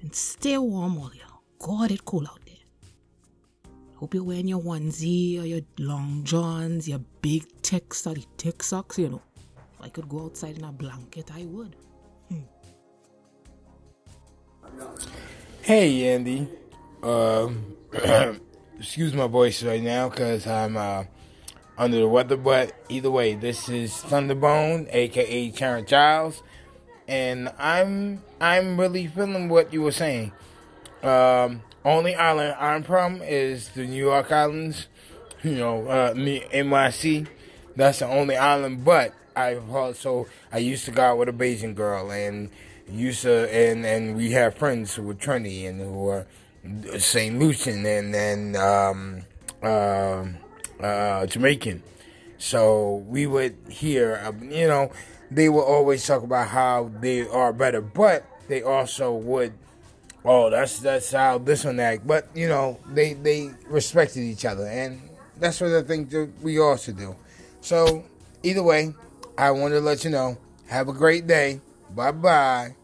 and 0.00 0.14
stay 0.14 0.56
warm 0.58 0.96
while 0.96 1.12
you 1.14 1.20
God 1.64 1.90
it 1.90 2.04
cool 2.04 2.26
out 2.26 2.40
there. 2.44 3.72
Hope 3.96 4.12
you're 4.12 4.22
wearing 4.22 4.48
your 4.48 4.60
onesie 4.60 5.40
or 5.40 5.46
your 5.46 5.62
long 5.78 6.22
johns, 6.24 6.86
your 6.86 7.00
big 7.22 7.44
ticks 7.62 8.06
or 8.06 8.14
the 8.14 8.24
tick 8.36 8.62
socks, 8.62 8.98
you 8.98 9.08
know. 9.08 9.22
If 9.56 9.80
I 9.80 9.88
could 9.88 10.08
go 10.08 10.24
outside 10.24 10.58
in 10.58 10.64
a 10.64 10.72
blanket, 10.72 11.30
I 11.34 11.46
would. 11.46 11.74
Hey, 15.62 16.14
Andy. 16.14 16.48
Um, 17.02 17.76
excuse 18.78 19.14
my 19.14 19.26
voice 19.26 19.62
right 19.62 19.82
now 19.82 20.10
because 20.10 20.46
I'm 20.46 20.76
uh, 20.76 21.04
under 21.76 21.98
the 21.98 22.08
weather, 22.08 22.36
but 22.36 22.72
either 22.88 23.10
way, 23.10 23.34
this 23.34 23.68
is 23.68 23.92
Thunderbone, 23.92 24.88
aka 24.92 25.52
Sharon 25.52 25.86
Giles, 25.86 26.42
and 27.08 27.52
I'm 27.58 28.22
I'm 28.40 28.78
really 28.78 29.06
feeling 29.06 29.48
what 29.48 29.72
you 29.72 29.82
were 29.82 29.92
saying. 29.92 30.32
Um, 31.02 31.62
only 31.84 32.14
island 32.14 32.56
I'm 32.58 32.82
from 32.82 33.20
is 33.22 33.70
the 33.70 33.86
New 33.86 34.04
York 34.04 34.32
Islands, 34.32 34.86
you 35.42 35.56
know, 35.56 35.86
uh, 35.86 36.14
NYC. 36.14 37.26
That's 37.76 37.98
the 37.98 38.06
only 38.06 38.36
island, 38.36 38.84
but 38.84 39.12
I've 39.36 39.70
also 39.74 40.26
I 40.52 40.58
used 40.58 40.84
to 40.86 40.92
go 40.92 41.02
out 41.02 41.18
with 41.18 41.28
a 41.28 41.32
Bajan 41.32 41.74
girl 41.74 42.10
and 42.10 42.50
used 42.88 43.22
to 43.22 43.52
and 43.52 43.84
and 43.84 44.16
we 44.16 44.30
have 44.32 44.56
friends 44.56 44.94
who 44.94 45.02
were 45.02 45.14
Trinity 45.14 45.66
and 45.66 45.80
who 45.80 46.08
are 46.08 46.26
St. 46.98 47.38
Lucian 47.38 47.84
and 47.84 48.14
then 48.14 48.56
um, 48.56 49.22
um 49.62 50.36
uh, 50.80 51.26
Jamaican. 51.26 51.82
So 52.38 53.04
we 53.08 53.26
would 53.26 53.56
hear, 53.68 54.20
uh, 54.24 54.32
you 54.44 54.66
know, 54.66 54.90
they 55.30 55.48
would 55.48 55.62
always 55.64 56.06
talk 56.06 56.22
about 56.22 56.48
how 56.48 56.90
they 57.00 57.26
are 57.28 57.52
better, 57.52 57.80
but 57.80 58.24
they 58.48 58.62
also 58.62 59.12
would, 59.12 59.52
oh, 60.24 60.50
that's 60.50 60.80
that's 60.80 61.12
how 61.12 61.38
this 61.38 61.64
one 61.64 61.80
act. 61.80 62.06
But 62.06 62.28
you 62.34 62.48
know, 62.48 62.78
they 62.92 63.14
they 63.14 63.50
respected 63.66 64.20
each 64.20 64.44
other, 64.44 64.66
and 64.66 65.00
that's 65.38 65.60
what 65.60 65.72
I 65.72 65.82
think 65.82 66.10
that 66.10 66.30
we 66.42 66.58
all 66.58 66.76
should 66.76 66.98
do. 66.98 67.16
So 67.60 68.04
either 68.42 68.62
way, 68.62 68.94
I 69.38 69.50
want 69.50 69.72
to 69.74 69.80
let 69.80 70.04
you 70.04 70.10
know. 70.10 70.38
Have 70.68 70.88
a 70.88 70.92
great 70.92 71.26
day. 71.26 71.60
Bye 71.94 72.12
bye. 72.12 72.74